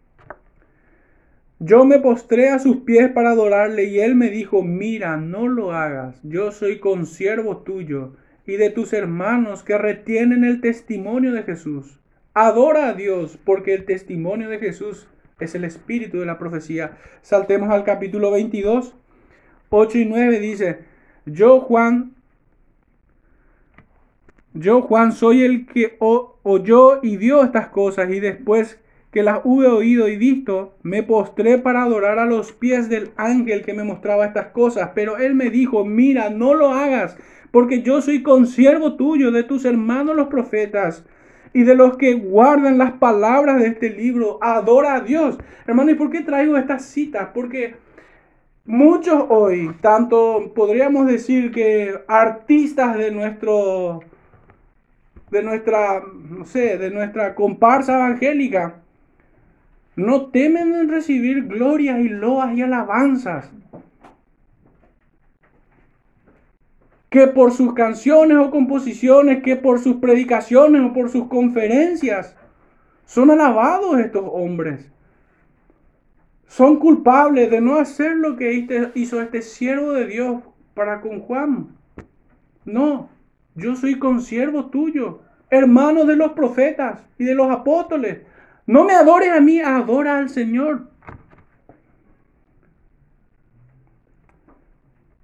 Yo 1.59 1.85
me 1.85 1.99
postré 1.99 2.49
a 2.49 2.59
sus 2.59 2.77
pies 2.77 3.09
para 3.11 3.31
adorarle 3.31 3.85
y 3.85 3.99
él 3.99 4.15
me 4.15 4.29
dijo, 4.29 4.61
mira, 4.61 5.17
no 5.17 5.47
lo 5.47 5.71
hagas, 5.71 6.19
yo 6.21 6.51
soy 6.51 6.79
consiervo 6.79 7.57
tuyo 7.57 8.13
y 8.45 8.57
de 8.57 8.69
tus 8.69 8.93
hermanos 8.93 9.63
que 9.63 9.77
retienen 9.77 10.43
el 10.43 10.61
testimonio 10.61 11.33
de 11.33 11.43
Jesús. 11.43 11.99
Adora 12.33 12.89
a 12.89 12.93
Dios 12.93 13.39
porque 13.43 13.73
el 13.73 13.85
testimonio 13.85 14.49
de 14.49 14.59
Jesús 14.59 15.07
es 15.39 15.55
el 15.55 15.63
espíritu 15.63 16.19
de 16.19 16.27
la 16.27 16.37
profecía. 16.37 16.97
Saltemos 17.21 17.69
al 17.69 17.83
capítulo 17.83 18.31
22, 18.31 18.95
8 19.69 19.97
y 19.97 20.05
9 20.05 20.39
dice, 20.39 20.79
yo 21.25 21.59
Juan, 21.61 22.13
yo 24.53 24.83
Juan 24.83 25.11
soy 25.11 25.43
el 25.43 25.65
que 25.65 25.97
oyó 25.99 26.99
y 27.01 27.17
vio 27.17 27.43
estas 27.43 27.69
cosas 27.69 28.11
y 28.11 28.19
después 28.19 28.79
que 29.17 29.23
las 29.23 29.41
hube 29.45 29.65
oído 29.65 30.07
y 30.09 30.15
visto, 30.15 30.75
me 30.83 31.01
postré 31.01 31.57
para 31.57 31.81
adorar 31.81 32.19
a 32.19 32.27
los 32.27 32.51
pies 32.51 32.87
del 32.87 33.09
ángel 33.17 33.65
que 33.65 33.73
me 33.73 33.83
mostraba 33.83 34.27
estas 34.27 34.49
cosas. 34.49 34.91
Pero 34.93 35.17
él 35.17 35.33
me 35.33 35.49
dijo, 35.49 35.83
mira, 35.83 36.29
no 36.29 36.53
lo 36.53 36.69
hagas, 36.69 37.17
porque 37.49 37.81
yo 37.81 37.99
soy 38.03 38.21
consiervo 38.21 38.95
tuyo, 38.95 39.31
de 39.31 39.41
tus 39.41 39.65
hermanos 39.65 40.15
los 40.15 40.27
profetas 40.27 41.03
y 41.51 41.63
de 41.63 41.73
los 41.73 41.97
que 41.97 42.13
guardan 42.13 42.77
las 42.77 42.91
palabras 42.91 43.59
de 43.59 43.69
este 43.69 43.89
libro. 43.89 44.37
Adora 44.39 44.93
a 44.93 44.99
Dios. 44.99 45.39
Hermano, 45.65 45.89
¿y 45.89 45.95
por 45.95 46.11
qué 46.11 46.21
traigo 46.21 46.55
estas 46.55 46.85
citas? 46.85 47.29
Porque 47.33 47.73
muchos 48.65 49.25
hoy, 49.29 49.71
tanto 49.81 50.53
podríamos 50.53 51.07
decir 51.07 51.51
que 51.51 51.95
artistas 52.07 52.95
de 52.99 53.09
nuestro 53.09 54.01
de 55.31 55.41
nuestra, 55.41 56.03
no 56.29 56.45
sé, 56.45 56.77
de 56.77 56.91
nuestra 56.91 57.33
comparsa 57.33 57.95
evangélica, 57.95 58.83
no 59.97 60.27
temen 60.27 60.75
en 60.75 60.89
recibir 60.89 61.47
glorias 61.47 61.99
y 61.99 62.07
loas 62.07 62.55
y 62.55 62.61
alabanzas. 62.61 63.51
Que 67.09 67.25
por 67.25 67.51
sus 67.51 67.73
canciones 67.73 68.37
o 68.37 68.51
composiciones, 68.51 69.41
que 69.41 69.55
por 69.55 69.79
sus 69.79 69.95
predicaciones 69.95 70.83
o 70.83 70.93
por 70.93 71.09
sus 71.09 71.27
conferencias, 71.27 72.35
son 73.05 73.31
alabados 73.31 73.99
estos 73.99 74.23
hombres. 74.31 74.87
Son 76.45 76.77
culpables 76.77 77.49
de 77.49 77.59
no 77.59 77.77
hacer 77.77 78.15
lo 78.17 78.37
que 78.37 78.91
hizo 78.93 79.19
este 79.19 79.41
siervo 79.41 79.93
de 79.93 80.05
Dios 80.05 80.43
para 80.75 81.01
con 81.01 81.21
Juan. 81.21 81.75
No, 82.65 83.09
yo 83.55 83.75
soy 83.75 83.97
consiervo 83.97 84.67
tuyo, 84.67 85.21
hermano 85.49 86.05
de 86.05 86.15
los 86.15 86.33
profetas 86.33 87.01
y 87.17 87.23
de 87.23 87.33
los 87.33 87.49
apóstoles. 87.49 88.19
No 88.67 88.83
me 88.83 88.93
adores 88.93 89.31
a 89.31 89.39
mí, 89.39 89.61
adora 89.61 90.17
al 90.17 90.29
Señor. 90.29 90.89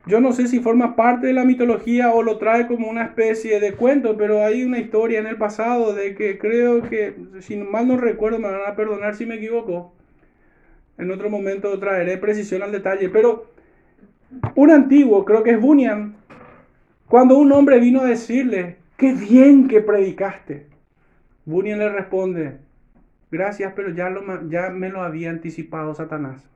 Yo 0.06 0.20
no 0.20 0.34
sé 0.34 0.48
si 0.48 0.60
forma 0.60 0.96
parte 0.96 1.28
de 1.28 1.34
la 1.34 1.46
mitología 1.46 2.12
o 2.12 2.24
lo 2.24 2.38
trae 2.38 2.68
como 2.68 2.90
una 2.90 3.04
especie 3.04 3.60
de 3.60 3.74
cuento, 3.74 4.18
pero 4.18 4.44
hay 4.44 4.64
una 4.64 4.80
historia 4.80 5.20
en 5.20 5.28
el 5.28 5.38
pasado 5.38 5.94
de 5.94 6.16
que 6.16 6.38
creo 6.38 6.82
que, 6.84 7.16
si 7.40 7.58
mal 7.58 7.88
no 7.88 7.98
recuerdo, 7.98 8.40
me 8.40 8.50
van 8.50 8.62
a 8.68 8.76
perdonar 8.76 9.16
si 9.16 9.26
me 9.26 9.36
equivoco. 9.36 9.94
En 10.98 11.12
otro 11.12 11.30
momento 11.30 11.78
traeré 11.80 12.18
precisión 12.18 12.64
al 12.64 12.72
detalle, 12.72 13.10
pero 13.10 13.52
un 14.56 14.72
antiguo, 14.72 15.24
creo 15.26 15.44
que 15.44 15.52
es 15.52 15.62
Bunyan, 15.62 16.16
cuando 17.08 17.38
un 17.38 17.52
hombre 17.52 17.80
vino 17.80 18.02
a 18.02 18.06
decirle, 18.06 18.78
qué 18.98 19.14
bien 19.14 19.68
que 19.68 19.82
predicaste, 19.82 20.68
Bunyan 21.46 21.80
le 21.80 21.90
responde, 21.90 22.58
gracias, 23.34 23.74
pero 23.76 23.90
ya, 23.90 24.70
me 24.70 24.90
lo 24.90 25.02
había 25.02 25.32
anticipado 25.32 25.96
Satanás. 25.96 26.48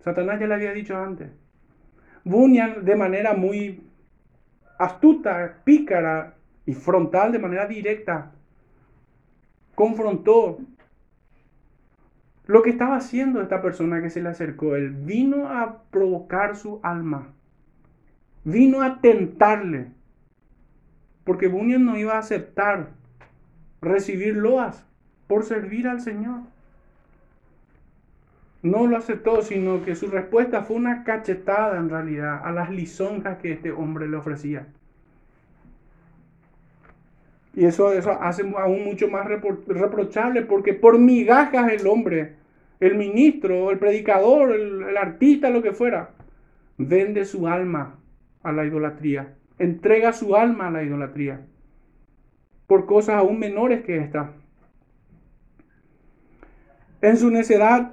Satanás 0.00 0.38
ya 0.38 0.46
le 0.46 0.54
había 0.54 0.72
dicho 0.74 0.96
antes. 0.96 1.30
Bunyan 2.22 2.84
de 2.84 2.94
manera 2.96 3.32
muy 3.32 3.82
astuta, 4.78 5.62
pícara 5.64 6.34
y 6.66 6.74
frontal, 6.74 7.32
de 7.32 7.38
manera 7.38 7.66
directa, 7.66 8.32
confrontó 9.74 10.58
lo 12.46 12.62
que 12.62 12.70
estaba 12.70 12.96
haciendo 12.96 13.40
esta 13.40 13.62
persona 13.62 14.02
que 14.02 14.10
se 14.10 14.20
le 14.20 14.28
acercó. 14.28 14.76
Él 14.76 14.90
vino 14.90 15.48
a 15.48 15.82
provocar 15.90 16.56
su 16.56 16.78
alma, 16.82 17.32
vino 18.44 18.82
a 18.82 19.00
tentarle, 19.00 19.92
porque 21.24 21.48
Bunyan 21.48 21.86
no 21.86 21.96
iba 21.96 22.16
a 22.16 22.18
aceptar 22.18 22.90
recibir 23.80 24.36
loas 24.36 24.86
por 25.32 25.44
servir 25.44 25.88
al 25.88 26.02
Señor 26.02 26.40
no 28.60 28.86
lo 28.86 28.98
aceptó, 28.98 29.40
sino 29.40 29.82
que 29.82 29.94
su 29.94 30.08
respuesta 30.08 30.60
fue 30.60 30.76
una 30.76 31.04
cachetada 31.04 31.78
en 31.78 31.88
realidad 31.88 32.42
a 32.44 32.52
las 32.52 32.68
lisonjas 32.68 33.38
que 33.38 33.52
este 33.52 33.72
hombre 33.72 34.06
le 34.08 34.18
ofrecía. 34.18 34.66
Y 37.54 37.64
eso, 37.64 37.94
eso 37.94 38.12
hace 38.20 38.42
aún 38.58 38.84
mucho 38.84 39.08
más 39.08 39.26
reprochable 39.26 40.42
porque 40.42 40.74
por 40.74 40.98
migajas 40.98 41.72
el 41.72 41.86
hombre, 41.86 42.34
el 42.78 42.96
ministro, 42.96 43.70
el 43.70 43.78
predicador, 43.78 44.52
el, 44.52 44.82
el 44.82 44.96
artista, 44.98 45.48
lo 45.48 45.62
que 45.62 45.72
fuera, 45.72 46.10
vende 46.76 47.24
su 47.24 47.48
alma 47.48 47.94
a 48.42 48.52
la 48.52 48.66
idolatría, 48.66 49.32
entrega 49.58 50.12
su 50.12 50.36
alma 50.36 50.66
a 50.66 50.72
la 50.72 50.82
idolatría 50.82 51.40
por 52.66 52.84
cosas 52.84 53.14
aún 53.14 53.38
menores 53.38 53.82
que 53.82 53.96
esta. 53.96 54.41
En 57.02 57.16
su 57.16 57.32
necedad 57.32 57.90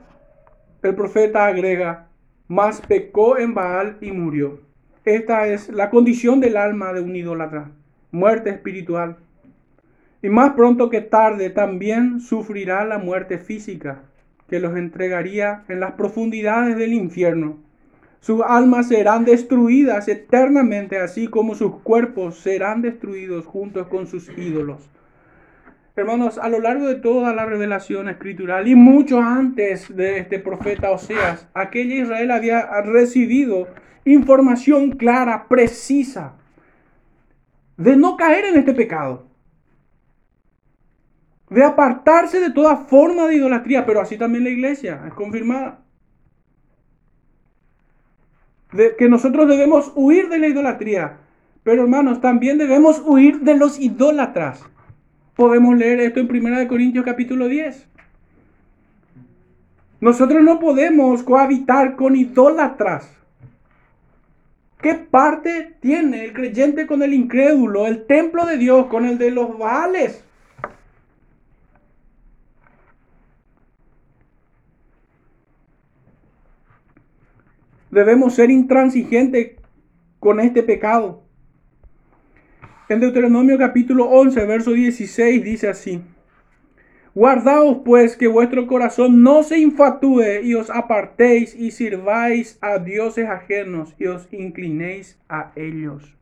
el 0.84 0.94
profeta 0.94 1.48
agrega, 1.48 2.10
mas 2.48 2.80
pecó 2.80 3.40
en 3.40 3.56
Baal 3.56 3.98
y 4.02 4.12
murió. 4.12 4.60
Esta 5.04 5.48
es 5.48 5.70
la 5.70 5.90
condición 5.90 6.40
del 6.40 6.56
alma 6.56 6.94
de 6.94 7.02
un 7.02 7.16
idólatra, 7.16 7.72
muerte 8.12 8.52
espiritual. 8.52 9.18
Y 10.22 10.30
más 10.30 10.52
pronto 10.54 10.92
que 10.92 11.02
tarde 11.02 11.50
también 11.50 12.22
sufrirá 12.22 12.86
la 12.86 13.00
muerte 13.00 13.40
física, 13.40 14.04
que 14.48 14.60
los 14.60 14.78
entregaría 14.78 15.64
en 15.70 15.80
las 15.80 15.94
profundidades 15.94 16.78
del 16.78 16.94
infierno. 16.94 17.58
Sus 18.20 18.44
almas 18.46 18.90
serán 18.90 19.26
destruidas 19.26 20.08
eternamente, 20.08 21.00
así 21.00 21.28
como 21.28 21.56
sus 21.56 21.78
cuerpos 21.78 22.38
serán 22.38 22.84
destruidos 22.84 23.48
juntos 23.48 23.88
con 23.88 24.06
sus 24.06 24.30
ídolos. 24.38 24.88
Hermanos, 26.00 26.38
a 26.38 26.48
lo 26.48 26.62
largo 26.62 26.88
de 26.88 26.96
toda 26.96 27.34
la 27.34 27.46
revelación 27.46 28.08
escritural 28.08 28.70
y 28.70 28.76
mucho 28.76 29.20
antes 29.20 29.94
de 29.94 30.20
este 30.20 30.40
profeta 30.40 30.92
Oseas, 30.92 31.46
aquella 31.54 31.96
Israel 31.96 32.32
había 32.32 32.70
recibido 32.84 33.68
información 34.06 34.92
clara, 34.92 35.48
precisa, 35.50 36.36
de 37.76 37.98
no 37.98 38.16
caer 38.16 38.46
en 38.46 38.60
este 38.60 38.74
pecado, 38.74 39.28
de 41.50 41.66
apartarse 41.66 42.40
de 42.40 42.52
toda 42.52 42.78
forma 42.78 43.28
de 43.28 43.36
idolatría, 43.36 43.86
pero 43.86 44.00
así 44.00 44.18
también 44.18 44.46
la 44.46 44.52
iglesia 44.52 45.04
es 45.06 45.14
confirmada. 45.14 45.82
De 48.72 48.96
que 48.96 49.10
nosotros 49.10 49.50
debemos 49.50 49.92
huir 49.96 50.30
de 50.30 50.40
la 50.40 50.48
idolatría, 50.48 51.18
pero 51.64 51.82
hermanos, 51.82 52.22
también 52.22 52.58
debemos 52.58 53.02
huir 53.06 53.42
de 53.42 53.56
los 53.56 53.80
idólatras. 53.80 54.64
Podemos 55.40 55.78
leer 55.78 56.02
esto 56.02 56.20
en 56.20 56.30
1 56.30 56.68
Corintios 56.68 57.06
capítulo 57.06 57.48
10. 57.48 57.88
Nosotros 60.02 60.44
no 60.44 60.60
podemos 60.60 61.24
cohabitar 61.24 61.96
con 61.96 62.18
idólatras. 62.18 63.10
¿Qué 64.82 64.96
parte 64.96 65.78
tiene 65.80 66.26
el 66.26 66.34
creyente 66.34 66.86
con 66.86 67.04
el 67.04 67.14
incrédulo, 67.14 67.88
el 67.88 68.06
templo 68.06 68.46
de 68.46 68.58
Dios 68.58 68.88
con 68.88 69.06
el 69.06 69.18
de 69.18 69.32
los 69.32 69.58
Baales? 69.58 70.26
Debemos 77.92 78.36
ser 78.36 78.52
intransigentes 78.52 79.56
con 80.20 80.42
este 80.42 80.64
pecado. 80.64 81.29
En 82.90 83.00
Deuteronomio 83.00 83.60
capítulo 83.60 84.06
11, 84.10 84.46
verso 84.48 84.72
16 84.72 85.44
dice 85.44 85.70
así. 85.70 86.02
Guardaos 87.14 87.82
pues 87.86 88.18
que 88.18 88.28
vuestro 88.28 88.66
corazón 88.66 89.22
no 89.22 89.44
se 89.44 89.60
infatúe 89.60 90.42
y 90.42 90.56
os 90.56 90.72
apartéis 90.72 91.54
y 91.54 91.70
sirváis 91.70 92.58
a 92.62 92.80
dioses 92.80 93.30
ajenos 93.30 93.94
y 94.00 94.08
os 94.08 94.28
inclinéis 94.34 95.20
a 95.30 95.52
ellos. 95.56 96.16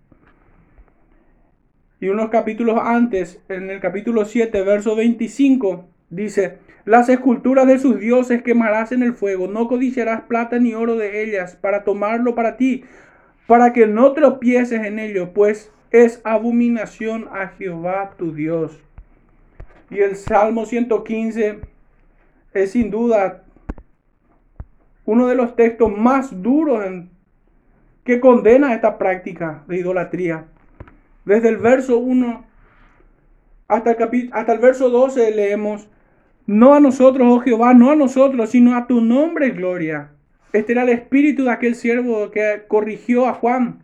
Y 2.01 2.09
unos 2.09 2.29
capítulos 2.31 2.77
antes, 2.83 3.41
en 3.47 3.69
el 3.69 3.79
capítulo 3.79 4.25
7, 4.25 4.61
verso 4.63 4.93
25, 4.97 5.87
dice, 6.09 6.57
las 6.83 7.07
esculturas 7.07 7.65
de 7.65 7.79
sus 7.79 7.97
dioses 7.97 8.43
quemarás 8.43 8.91
en 8.91 9.03
el 9.03 9.13
fuego, 9.13 9.47
no 9.47 9.69
codiciarás 9.69 10.23
plata 10.23 10.59
ni 10.59 10.73
oro 10.73 10.97
de 10.97 11.23
ellas 11.23 11.55
para 11.55 11.85
tomarlo 11.85 12.35
para 12.35 12.57
ti, 12.57 12.83
para 13.47 13.71
que 13.71 13.87
no 13.87 14.11
tropieces 14.11 14.83
en 14.83 14.99
ello, 14.99 15.31
pues 15.33 15.71
es 16.03 16.21
abominación 16.23 17.27
a 17.31 17.47
Jehová 17.47 18.11
tu 18.17 18.33
Dios. 18.33 18.79
Y 19.89 19.99
el 19.99 20.15
Salmo 20.15 20.65
115 20.65 21.61
es 22.53 22.71
sin 22.71 22.91
duda 22.91 23.43
uno 25.05 25.27
de 25.27 25.35
los 25.35 25.55
textos 25.55 25.95
más 25.97 26.41
duros 26.43 26.83
que 28.03 28.19
condena 28.19 28.73
esta 28.73 28.97
práctica 28.97 29.63
de 29.67 29.77
idolatría. 29.77 30.45
Desde 31.25 31.49
el 31.49 31.57
verso 31.57 31.97
1 31.97 32.45
hasta 33.67 33.91
el, 33.91 34.29
hasta 34.33 34.53
el 34.53 34.59
verso 34.59 34.89
12 34.89 35.31
leemos, 35.31 35.89
no 36.45 36.73
a 36.73 36.79
nosotros, 36.79 37.27
oh 37.29 37.39
Jehová, 37.39 37.73
no 37.73 37.91
a 37.91 37.95
nosotros, 37.95 38.51
sino 38.51 38.77
a 38.77 38.87
tu 38.87 39.01
nombre, 39.01 39.49
gloria. 39.49 40.11
Este 40.53 40.71
era 40.73 40.83
el 40.83 40.89
espíritu 40.89 41.45
de 41.45 41.51
aquel 41.51 41.75
siervo 41.75 42.31
que 42.31 42.63
corrigió 42.67 43.27
a 43.27 43.33
Juan 43.33 43.83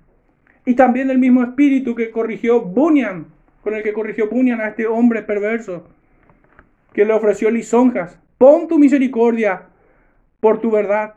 y 0.66 0.76
también 0.76 1.10
el 1.10 1.18
mismo 1.18 1.44
espíritu 1.44 1.96
que 1.96 2.12
corrigió 2.12 2.62
Bunyan, 2.62 3.28
con 3.62 3.74
el 3.74 3.84
que 3.84 3.94
corrigió 3.94 4.30
Bunyan 4.30 4.62
a 4.62 4.70
este 4.70 4.88
hombre 4.88 5.22
perverso, 5.22 5.88
que 6.94 7.06
le 7.06 7.14
ofreció 7.14 7.50
lisonjas. 7.50 8.20
Pon 8.38 8.68
tu 8.68 8.78
misericordia 8.78 9.64
por 10.40 10.60
tu 10.60 10.72
verdad. 10.72 11.16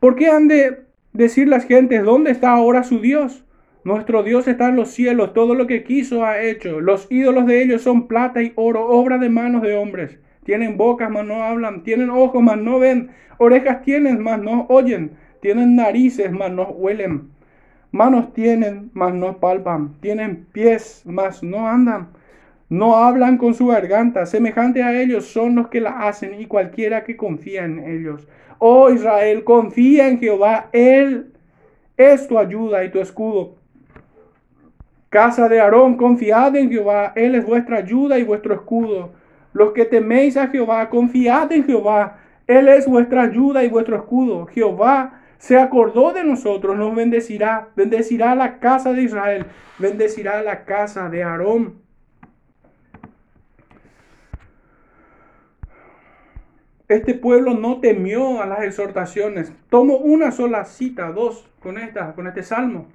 ¿Por 0.00 0.16
qué 0.16 0.28
han 0.28 0.48
de 0.48 0.84
decir 1.12 1.48
las 1.48 1.64
gentes, 1.64 2.04
¿dónde 2.04 2.30
está 2.30 2.50
ahora 2.50 2.82
su 2.82 3.00
Dios? 3.00 3.44
Nuestro 3.84 4.22
Dios 4.22 4.46
está 4.48 4.68
en 4.68 4.76
los 4.76 4.90
cielos, 4.90 5.32
todo 5.32 5.54
lo 5.54 5.66
que 5.66 5.82
quiso 5.82 6.24
ha 6.24 6.42
hecho. 6.42 6.80
Los 6.80 7.06
ídolos 7.10 7.46
de 7.46 7.62
ellos 7.62 7.82
son 7.82 8.06
plata 8.06 8.42
y 8.42 8.52
oro, 8.56 8.86
obra 8.86 9.18
de 9.18 9.28
manos 9.28 9.62
de 9.62 9.76
hombres. 9.76 10.18
Tienen 10.44 10.76
bocas, 10.76 11.10
mas 11.10 11.26
no 11.26 11.42
hablan. 11.42 11.82
Tienen 11.84 12.10
ojos, 12.10 12.42
mas 12.42 12.58
no 12.58 12.78
ven. 12.78 13.10
Orejas 13.38 13.82
tienen, 13.82 14.22
mas 14.22 14.40
no 14.40 14.66
oyen. 14.68 15.12
Tienen 15.40 15.76
narices, 15.76 16.32
mas 16.32 16.50
no 16.50 16.64
huelen. 16.64 17.30
Manos 17.90 18.34
tienen, 18.34 18.90
mas 18.92 19.14
no 19.14 19.38
palpan. 19.38 19.94
Tienen 20.00 20.46
pies, 20.52 21.02
mas 21.06 21.42
no 21.42 21.66
andan. 21.66 22.08
No 22.68 22.96
hablan 22.96 23.38
con 23.38 23.54
su 23.54 23.68
garganta. 23.68 24.26
Semejante 24.26 24.82
a 24.82 25.00
ellos 25.00 25.26
son 25.26 25.54
los 25.54 25.68
que 25.68 25.80
la 25.80 26.06
hacen 26.06 26.38
y 26.38 26.46
cualquiera 26.46 27.04
que 27.04 27.16
confía 27.16 27.64
en 27.64 27.78
ellos. 27.78 28.28
Oh 28.58 28.90
Israel, 28.90 29.42
confía 29.42 30.08
en 30.08 30.18
Jehová. 30.18 30.68
Él 30.72 31.32
es 31.96 32.28
tu 32.28 32.38
ayuda 32.38 32.84
y 32.84 32.90
tu 32.90 33.00
escudo. 33.00 33.56
Casa 35.08 35.48
de 35.48 35.58
Aarón, 35.58 35.96
confiad 35.96 36.54
en 36.56 36.70
Jehová. 36.70 37.14
Él 37.16 37.34
es 37.34 37.46
vuestra 37.46 37.78
ayuda 37.78 38.18
y 38.18 38.24
vuestro 38.24 38.54
escudo. 38.54 39.12
Los 39.54 39.72
que 39.72 39.86
teméis 39.86 40.36
a 40.36 40.48
Jehová, 40.48 40.90
confiad 40.90 41.50
en 41.52 41.64
Jehová. 41.64 42.18
Él 42.46 42.68
es 42.68 42.86
vuestra 42.86 43.22
ayuda 43.22 43.64
y 43.64 43.70
vuestro 43.70 43.96
escudo. 43.96 44.44
Jehová 44.46 45.17
se 45.38 45.58
acordó 45.58 46.12
de 46.12 46.24
nosotros, 46.24 46.76
nos 46.76 46.94
bendecirá, 46.94 47.68
bendecirá 47.74 48.34
la 48.34 48.58
casa 48.58 48.92
de 48.92 49.02
Israel, 49.02 49.46
bendecirá 49.78 50.42
la 50.42 50.64
casa 50.64 51.08
de 51.08 51.22
Aarón. 51.22 51.88
este 56.88 57.14
pueblo 57.14 57.54
no 57.54 57.80
temió 57.80 58.40
a 58.42 58.46
las 58.46 58.62
exhortaciones. 58.62 59.52
Tomo 59.68 59.98
una 59.98 60.32
sola 60.32 60.64
cita, 60.64 61.12
dos, 61.12 61.46
con, 61.60 61.78
esta, 61.78 62.14
con 62.14 62.26
este 62.26 62.42
salmo. 62.42 62.86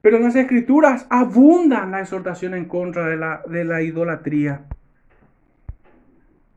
Pero 0.00 0.18
en 0.18 0.22
las 0.22 0.36
escrituras 0.36 1.06
abundan 1.10 1.90
la 1.90 2.00
exhortación 2.00 2.54
en 2.54 2.66
contra 2.66 3.06
de 3.08 3.16
la, 3.16 3.42
de 3.48 3.64
la 3.64 3.82
idolatría. 3.82 4.62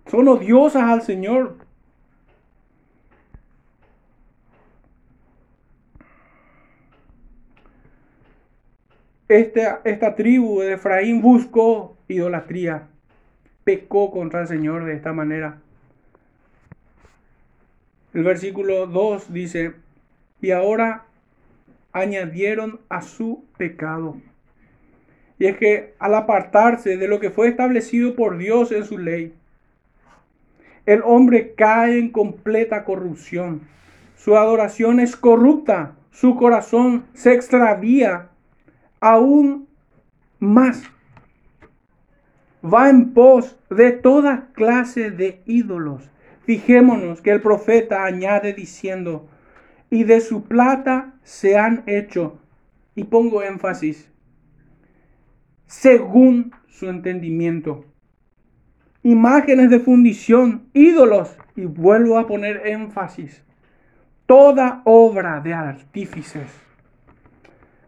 Son 0.06 0.28
odiosas 0.28 0.84
al 0.84 1.02
Señor. 1.02 1.58
Esta, 9.32 9.80
esta 9.86 10.14
tribu 10.16 10.60
de 10.60 10.74
Efraín 10.74 11.22
buscó 11.22 11.96
idolatría, 12.10 12.90
pecó 13.64 14.12
contra 14.12 14.42
el 14.42 14.48
Señor 14.50 14.84
de 14.84 14.94
esta 14.94 15.14
manera. 15.14 15.62
El 18.14 18.26
versículo 18.26 18.88
2 18.88 19.32
dice, 19.32 19.72
y 20.42 20.52
ahora 20.52 21.06
añadieron 21.94 22.82
a 22.90 23.02
su 23.02 23.46
pecado. 23.58 24.18
Y 25.40 25.46
es 25.46 25.56
que 25.56 25.94
al 25.98 26.16
apartarse 26.16 26.98
de 26.98 27.08
lo 27.08 27.22
que 27.22 27.30
fue 27.30 27.48
establecido 27.48 28.18
por 28.18 28.38
Dios 28.38 28.74
en 28.74 28.84
su 28.84 28.98
ley, 28.98 29.34
el 30.86 31.02
hombre 31.06 31.54
cae 31.56 31.98
en 31.98 32.10
completa 32.10 32.84
corrupción. 32.84 33.62
Su 34.18 34.36
adoración 34.36 35.00
es 35.00 35.16
corrupta, 35.16 35.96
su 36.12 36.36
corazón 36.36 37.06
se 37.14 37.32
extravía 37.32 38.28
aún 39.02 39.68
más. 40.40 40.84
Va 42.64 42.90
en 42.90 43.14
pos 43.14 43.58
de 43.70 43.92
toda 43.92 44.50
clase 44.54 45.10
de 45.12 45.42
ídolos. 45.46 46.10
Fijémonos 46.46 47.22
que 47.22 47.32
el 47.32 47.42
profeta 47.42 48.06
añade 48.06 48.54
diciendo, 48.54 49.28
y 49.90 50.04
de 50.06 50.22
su 50.22 50.44
plata 50.44 51.16
se 51.24 51.58
han 51.58 51.84
hecho, 51.88 52.40
y 52.96 53.04
pongo 53.04 53.44
énfasis, 53.44 54.10
según 55.66 56.52
su 56.68 56.90
entendimiento. 56.90 57.86
Imágenes 59.04 59.70
de 59.70 59.80
fundición, 59.80 60.68
ídolos, 60.74 61.36
y 61.56 61.66
vuelvo 61.66 62.18
a 62.18 62.28
poner 62.28 62.68
énfasis, 62.68 63.44
toda 64.26 64.82
obra 64.86 65.42
de 65.42 65.54
artífices 65.54 66.71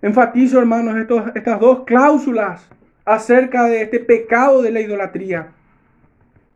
Enfatizo, 0.03 0.59
hermanos, 0.59 0.97
estas 1.33 1.61
dos 1.61 1.85
cláusulas 1.85 2.69
acerca 3.05 3.63
de 3.67 3.83
este 3.83 4.01
pecado 4.01 4.61
de 4.61 4.69
la 4.69 4.81
idolatría 4.81 5.53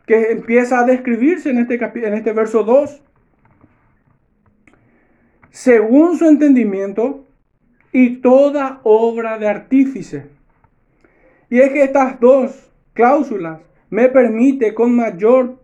que 0.05 0.33
empieza 0.33 0.79
a 0.79 0.83
describirse 0.83 1.51
en 1.51 1.59
este, 1.59 1.79
este 1.81 2.33
verso 2.33 2.65
2. 2.65 3.01
Según 5.49 6.17
su 6.17 6.27
entendimiento 6.27 7.25
y 7.93 8.17
toda 8.17 8.81
obra 8.83 9.37
de 9.37 9.47
artífice. 9.47 10.25
Y 11.49 11.61
es 11.61 11.71
que 11.71 11.83
estas 11.83 12.19
dos 12.19 12.69
cláusulas 12.91 13.61
me 13.89 14.09
permite 14.09 14.73
con 14.73 14.93
mayor 14.93 15.63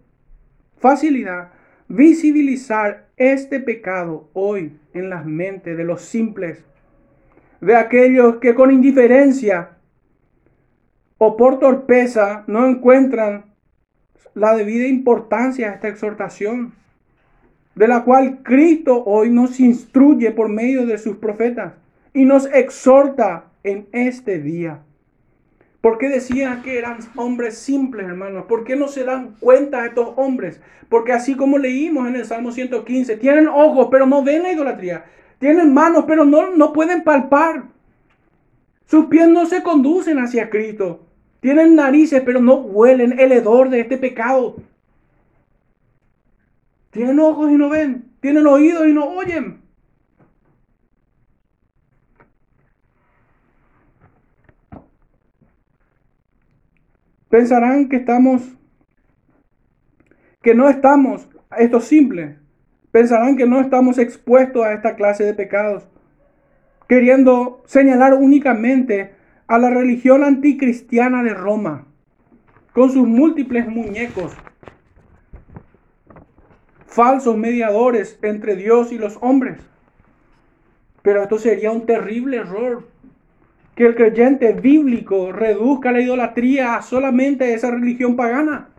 facilidad 0.78 1.52
visibilizar 1.90 3.10
este 3.18 3.60
pecado 3.60 4.30
hoy 4.32 4.80
en 4.94 5.10
las 5.10 5.26
mentes 5.26 5.76
de 5.76 5.84
los 5.84 6.02
simples 6.02 6.64
de 7.64 7.76
aquellos 7.78 8.38
que 8.38 8.54
con 8.56 8.72
indiferencia 8.72 9.70
o 11.18 11.38
por 11.38 11.60
torpeza 11.60 12.44
no 12.48 12.68
encuentran 12.68 13.46
la 14.34 14.54
debida 14.56 14.86
importancia 14.88 15.70
a 15.70 15.74
esta 15.76 15.88
exhortación, 15.88 16.74
de 17.76 17.88
la 17.88 18.04
cual 18.04 18.40
Cristo 18.44 19.04
hoy 19.06 19.30
nos 19.30 19.62
instruye 19.62 20.32
por 20.32 20.50
medio 20.50 20.86
de 20.86 20.98
sus 20.98 21.18
profetas 21.18 21.74
y 22.14 22.26
nos 22.26 22.48
exhorta 22.48 23.46
en 23.64 23.88
este 23.94 24.40
día. 24.40 24.82
¿Por 25.80 25.98
qué 25.98 26.10
decían 26.10 26.64
que 26.64 26.78
eran 26.78 26.98
hombres 27.16 27.58
simples, 27.58 28.08
hermanos? 28.08 28.46
¿Por 28.46 28.66
qué 28.66 28.76
no 28.76 28.90
se 28.90 29.06
dan 29.06 29.36
cuenta 29.40 29.86
estos 29.86 30.14
hombres? 30.18 30.60
Porque 30.90 31.14
así 31.14 31.36
como 31.36 31.58
leímos 31.58 32.08
en 32.10 32.18
el 32.18 32.26
Salmo 32.26 32.52
115, 32.52 33.18
tienen 33.18 33.48
ojos, 33.48 33.88
pero 33.90 34.06
no 34.06 34.24
ven 34.24 34.44
la 34.44 34.52
idolatría. 34.52 35.06
Tienen 35.44 35.74
manos, 35.74 36.06
pero 36.08 36.24
no, 36.24 36.56
no 36.56 36.72
pueden 36.72 37.04
palpar. 37.04 37.66
Sus 38.86 39.08
pies 39.08 39.28
no 39.28 39.46
se 39.46 39.62
conducen 39.62 40.18
hacia 40.20 40.50
Cristo. 40.50 41.06
Tienen 41.42 41.76
narices, 41.76 42.22
pero 42.22 42.40
no 42.40 42.54
huelen 42.54 43.20
el 43.20 43.34
hedor 43.34 43.70
de 43.70 43.82
este 43.82 43.98
pecado. 43.98 44.56
Tienen 46.92 47.20
ojos 47.20 47.52
y 47.52 47.56
no 47.56 47.68
ven. 47.68 48.10
Tienen 48.22 48.48
oídos 48.48 48.88
y 48.88 48.94
no 48.94 49.04
oyen. 49.04 49.62
Pensarán 57.28 57.90
que 57.90 57.98
estamos, 57.98 58.44
que 60.42 60.56
no 60.56 60.70
estamos, 60.70 61.28
esto 61.58 61.80
es 61.80 61.84
simple, 61.84 62.38
pensarán 62.94 63.38
que 63.38 63.48
no 63.48 63.60
estamos 63.60 63.98
expuestos 63.98 64.64
a 64.64 64.72
esta 64.72 64.96
clase 64.96 65.24
de 65.24 65.34
pecados, 65.34 65.84
queriendo 66.88 67.64
señalar 67.66 68.14
únicamente 68.14 69.16
a 69.48 69.58
la 69.58 69.72
religión 69.72 70.24
anticristiana 70.24 71.24
de 71.24 71.34
Roma, 71.34 71.88
con 72.72 72.92
sus 72.92 73.08
múltiples 73.08 73.68
muñecos, 73.68 74.38
falsos 76.86 77.36
mediadores 77.36 78.20
entre 78.22 78.56
Dios 78.56 78.92
y 78.92 79.00
los 79.00 79.18
hombres. 79.22 79.58
Pero 81.02 81.24
esto 81.24 81.40
sería 81.40 81.72
un 81.72 81.88
terrible 81.88 82.38
error, 82.38 82.88
que 83.76 83.88
el 83.88 83.96
creyente 83.96 84.54
bíblico 84.54 85.32
reduzca 85.32 85.92
la 85.92 86.02
idolatría 86.02 86.76
a 86.76 86.84
solamente 86.84 87.56
esa 87.56 87.72
religión 87.72 88.16
pagana. 88.16 88.70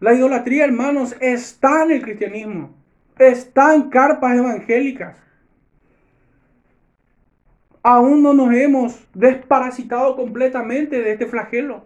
La 0.00 0.14
idolatría, 0.14 0.64
hermanos, 0.64 1.14
está 1.20 1.84
en 1.84 1.90
el 1.90 2.02
cristianismo. 2.02 2.74
Está 3.18 3.74
en 3.74 3.90
carpas 3.90 4.34
evangélicas. 4.34 5.16
Aún 7.82 8.22
no 8.22 8.32
nos 8.32 8.52
hemos 8.54 9.06
desparasitado 9.14 10.16
completamente 10.16 11.02
de 11.02 11.12
este 11.12 11.26
flagelo 11.26 11.84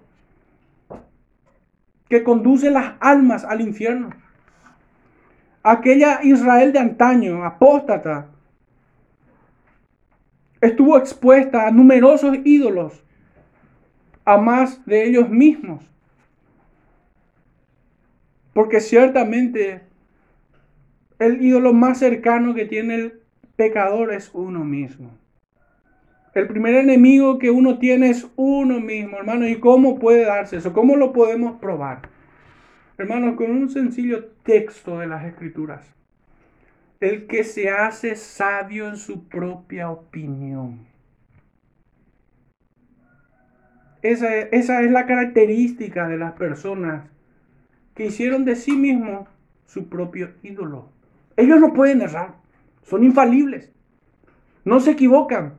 que 2.09 2.23
conduce 2.23 2.71
las 2.71 2.95
almas 3.01 3.45
al 3.45 3.61
infierno. 3.61 4.11
Aquella 5.65 6.21
Israel 6.23 6.73
de 6.73 6.79
antaño, 6.79 7.45
apóstata, 7.45 8.29
estuvo 10.61 10.97
expuesta 10.99 11.67
a 11.67 11.71
numerosos 11.71 12.37
ídolos, 12.45 13.03
a 14.25 14.37
más 14.37 14.85
de 14.87 15.05
ellos 15.05 15.29
mismos. 15.29 15.94
Porque 18.55 18.81
ciertamente 18.81 19.83
el 21.19 21.43
ídolo 21.43 21.73
más 21.73 21.99
cercano 21.99 22.55
que 22.55 22.65
tiene 22.65 22.95
el 22.95 23.21
pecador 23.57 24.13
es 24.13 24.31
uno 24.33 24.65
mismo. 24.65 25.11
El 26.35 26.49
primer 26.49 26.75
enemigo 26.77 27.39
que 27.39 27.51
uno 27.51 27.79
tiene 27.79 28.11
es 28.11 28.27
uno 28.37 28.81
mismo, 28.81 29.19
hermano. 29.19 29.47
¿Y 29.47 29.61
cómo 29.61 29.99
puede 29.99 30.25
darse 30.25 30.57
eso? 30.57 30.73
¿Cómo 30.73 30.97
lo 30.97 31.13
podemos 31.13 31.61
probar? 31.61 32.09
Hermanos, 32.97 33.37
con 33.37 33.51
un 33.51 33.69
sencillo 33.69 34.27
texto 34.45 34.99
de 34.99 35.07
las 35.09 35.25
escrituras. 35.25 35.95
El 37.01 37.27
que 37.27 37.45
se 37.45 37.71
hace 37.71 38.17
sabio 38.17 38.89
en 38.89 38.97
su 38.97 39.29
propia 39.29 39.91
opinión. 39.91 40.87
Esa, 44.03 44.33
esa 44.39 44.83
es 44.83 44.91
la 44.91 45.07
característica 45.07 46.09
de 46.09 46.19
las 46.19 46.33
personas 46.33 47.14
que 47.95 48.07
hicieron 48.07 48.45
de 48.45 48.57
sí 48.57 48.73
mismo 48.73 49.27
su 49.67 49.89
propio 49.89 50.33
ídolo. 50.43 50.89
Ellos 51.37 51.61
no 51.61 51.73
pueden 51.73 52.03
errar, 52.03 52.35
son 52.83 53.05
infalibles, 53.05 53.73
no 54.65 54.81
se 54.81 54.93
equivocan, 54.93 55.55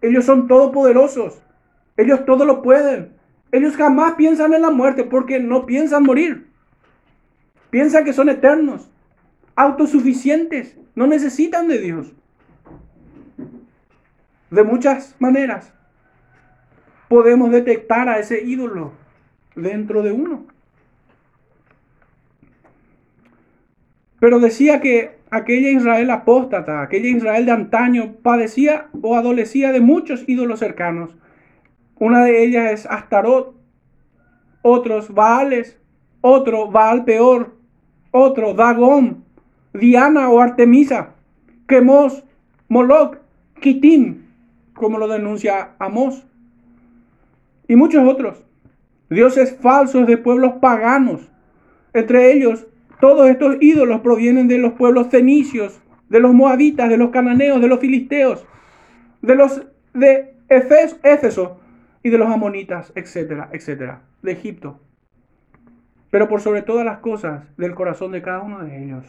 ellos 0.00 0.24
son 0.24 0.48
todopoderosos, 0.48 1.40
ellos 1.96 2.24
todo 2.24 2.44
lo 2.44 2.62
pueden, 2.62 3.12
ellos 3.52 3.76
jamás 3.76 4.14
piensan 4.14 4.54
en 4.54 4.62
la 4.62 4.70
muerte 4.70 5.04
porque 5.04 5.40
no 5.40 5.66
piensan 5.66 6.04
morir, 6.04 6.48
piensan 7.70 8.04
que 8.04 8.12
son 8.12 8.28
eternos, 8.28 8.90
autosuficientes, 9.54 10.76
no 10.94 11.06
necesitan 11.06 11.68
de 11.68 11.78
Dios. 11.78 12.12
De 14.50 14.64
muchas 14.64 15.14
maneras 15.20 15.72
podemos 17.08 17.50
detectar 17.50 18.08
a 18.08 18.18
ese 18.18 18.42
ídolo 18.42 18.92
dentro 19.54 20.02
de 20.02 20.12
uno. 20.12 20.46
Pero 24.20 24.38
decía 24.38 24.80
que 24.80 25.18
aquella 25.30 25.70
Israel 25.70 26.10
apóstata, 26.10 26.82
aquella 26.82 27.08
Israel 27.08 27.46
de 27.46 27.52
antaño, 27.52 28.16
padecía 28.22 28.86
o 29.02 29.16
adolecía 29.16 29.72
de 29.72 29.80
muchos 29.80 30.28
ídolos 30.28 30.60
cercanos. 30.60 31.16
Una 31.98 32.24
de 32.24 32.44
ellas 32.44 32.72
es 32.72 32.86
Astarot, 32.86 33.54
otros 34.62 35.12
Baales, 35.12 35.78
otro 36.20 36.70
Baal 36.70 37.04
peor, 37.04 37.56
otro, 38.10 38.54
Dagón, 38.54 39.24
Diana 39.72 40.28
o 40.28 40.40
Artemisa, 40.40 41.14
Quemos, 41.66 42.24
Moloch, 42.68 43.18
Kitim, 43.60 44.26
como 44.74 44.98
lo 44.98 45.08
denuncia 45.08 45.72
Amós, 45.78 46.26
y 47.68 47.76
muchos 47.76 48.06
otros. 48.06 48.42
Dioses 49.08 49.56
falsos 49.60 50.06
de 50.06 50.18
pueblos 50.18 50.54
paganos. 50.60 51.30
Entre 51.92 52.32
ellos, 52.32 52.66
todos 53.00 53.28
estos 53.28 53.56
ídolos 53.60 54.00
provienen 54.00 54.48
de 54.48 54.58
los 54.58 54.74
pueblos 54.74 55.08
fenicios, 55.08 55.80
de 56.08 56.20
los 56.20 56.34
moabitas, 56.34 56.88
de 56.88 56.96
los 56.96 57.10
cananeos, 57.10 57.60
de 57.60 57.68
los 57.68 57.80
filisteos, 57.80 58.44
de 59.22 59.34
los 59.34 59.62
de 59.94 60.34
Éfeso 60.48 61.60
y 62.02 62.10
de 62.10 62.18
los 62.18 62.28
amonitas, 62.28 62.92
etcétera, 62.94 63.48
etcétera, 63.52 64.02
de 64.22 64.32
Egipto. 64.32 64.80
Pero 66.10 66.28
por 66.28 66.40
sobre 66.40 66.62
todas 66.62 66.84
las 66.84 66.98
cosas, 66.98 67.44
del 67.56 67.74
corazón 67.74 68.12
de 68.12 68.22
cada 68.22 68.40
uno 68.40 68.64
de 68.64 68.82
ellos. 68.82 69.06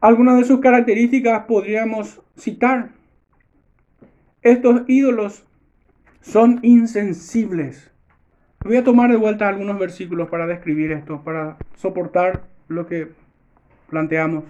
Algunas 0.00 0.38
de 0.38 0.44
sus 0.44 0.60
características 0.60 1.44
podríamos 1.46 2.20
citar. 2.36 2.90
Estos 4.42 4.82
ídolos 4.88 5.46
son 6.20 6.58
insensibles. 6.62 7.92
Voy 8.66 8.76
a 8.76 8.82
tomar 8.82 9.08
de 9.12 9.16
vuelta 9.16 9.46
algunos 9.46 9.78
versículos 9.78 10.28
para 10.28 10.44
describir 10.44 10.90
esto, 10.90 11.22
para 11.22 11.56
soportar 11.76 12.42
lo 12.66 12.88
que 12.88 13.12
planteamos. 13.88 14.42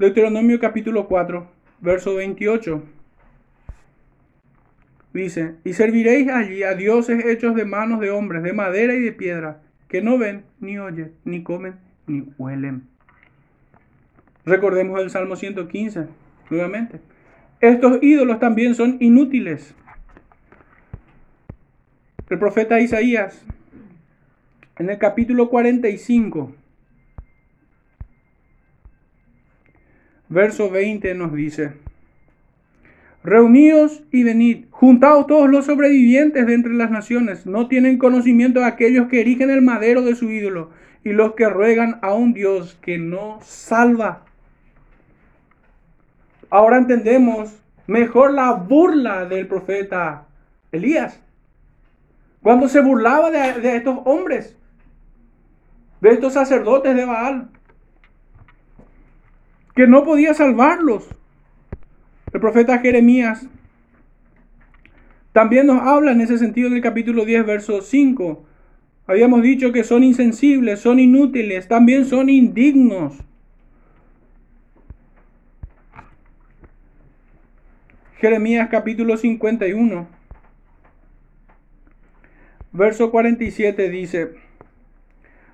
Deuteronomio 0.00 0.58
capítulo 0.58 1.06
4, 1.06 1.46
verso 1.80 2.16
28. 2.16 2.82
Dice, 5.14 5.54
y 5.62 5.74
serviréis 5.74 6.28
allí 6.28 6.64
a 6.64 6.74
dioses 6.74 7.24
hechos 7.24 7.54
de 7.54 7.64
manos 7.64 8.00
de 8.00 8.10
hombres, 8.10 8.42
de 8.42 8.52
madera 8.52 8.94
y 8.94 9.00
de 9.00 9.12
piedra, 9.12 9.62
que 9.86 10.02
no 10.02 10.18
ven, 10.18 10.42
ni 10.58 10.76
oyen, 10.78 11.12
ni 11.24 11.44
comen, 11.44 11.76
ni 12.08 12.24
huelen. 12.36 12.88
Recordemos 14.44 15.00
el 15.00 15.10
Salmo 15.10 15.36
115, 15.36 16.08
nuevamente. 16.50 16.98
Estos 17.60 18.02
ídolos 18.02 18.40
también 18.40 18.74
son 18.74 18.96
inútiles. 18.98 19.72
El 22.30 22.38
profeta 22.38 22.80
Isaías, 22.80 23.44
en 24.78 24.88
el 24.88 24.98
capítulo 24.98 25.50
45, 25.50 26.54
verso 30.28 30.70
20 30.70 31.14
nos 31.14 31.34
dice, 31.34 31.72
Reuníos 33.24 34.02
y 34.10 34.24
venid, 34.24 34.64
juntaos 34.70 35.26
todos 35.26 35.48
los 35.48 35.66
sobrevivientes 35.66 36.46
de 36.46 36.54
entre 36.54 36.72
las 36.72 36.90
naciones, 36.90 37.46
no 37.46 37.68
tienen 37.68 37.98
conocimiento 37.98 38.60
de 38.60 38.66
aquellos 38.66 39.08
que 39.08 39.20
erigen 39.20 39.50
el 39.50 39.62
madero 39.62 40.02
de 40.02 40.16
su 40.16 40.30
ídolo 40.30 40.70
y 41.04 41.12
los 41.12 41.34
que 41.34 41.48
ruegan 41.48 41.98
a 42.02 42.14
un 42.14 42.32
Dios 42.32 42.78
que 42.82 42.98
no 42.98 43.38
salva. 43.42 44.24
Ahora 46.50 46.78
entendemos 46.78 47.62
mejor 47.86 48.32
la 48.32 48.52
burla 48.52 49.24
del 49.26 49.46
profeta 49.46 50.26
Elías, 50.72 51.20
cuando 52.42 52.68
se 52.68 52.80
burlaba 52.80 53.30
de, 53.30 53.60
de 53.60 53.76
estos 53.76 53.98
hombres, 54.04 54.56
de 56.00 56.10
estos 56.10 56.32
sacerdotes 56.32 56.94
de 56.96 57.04
Baal 57.04 57.48
que 59.74 59.86
no 59.86 60.04
podía 60.04 60.34
salvarlos. 60.34 61.08
El 62.32 62.40
profeta 62.40 62.78
Jeremías 62.78 63.46
también 65.32 65.66
nos 65.66 65.80
habla 65.80 66.12
en 66.12 66.20
ese 66.20 66.38
sentido 66.38 66.68
en 66.68 66.74
el 66.74 66.82
capítulo 66.82 67.24
10, 67.24 67.46
verso 67.46 67.80
5. 67.80 68.44
Habíamos 69.06 69.42
dicho 69.42 69.72
que 69.72 69.84
son 69.84 70.04
insensibles, 70.04 70.80
son 70.80 71.00
inútiles, 71.00 71.68
también 71.68 72.04
son 72.04 72.28
indignos. 72.28 73.18
Jeremías 78.18 78.68
capítulo 78.70 79.16
51, 79.16 80.06
verso 82.72 83.10
47 83.10 83.90
dice, 83.90 84.30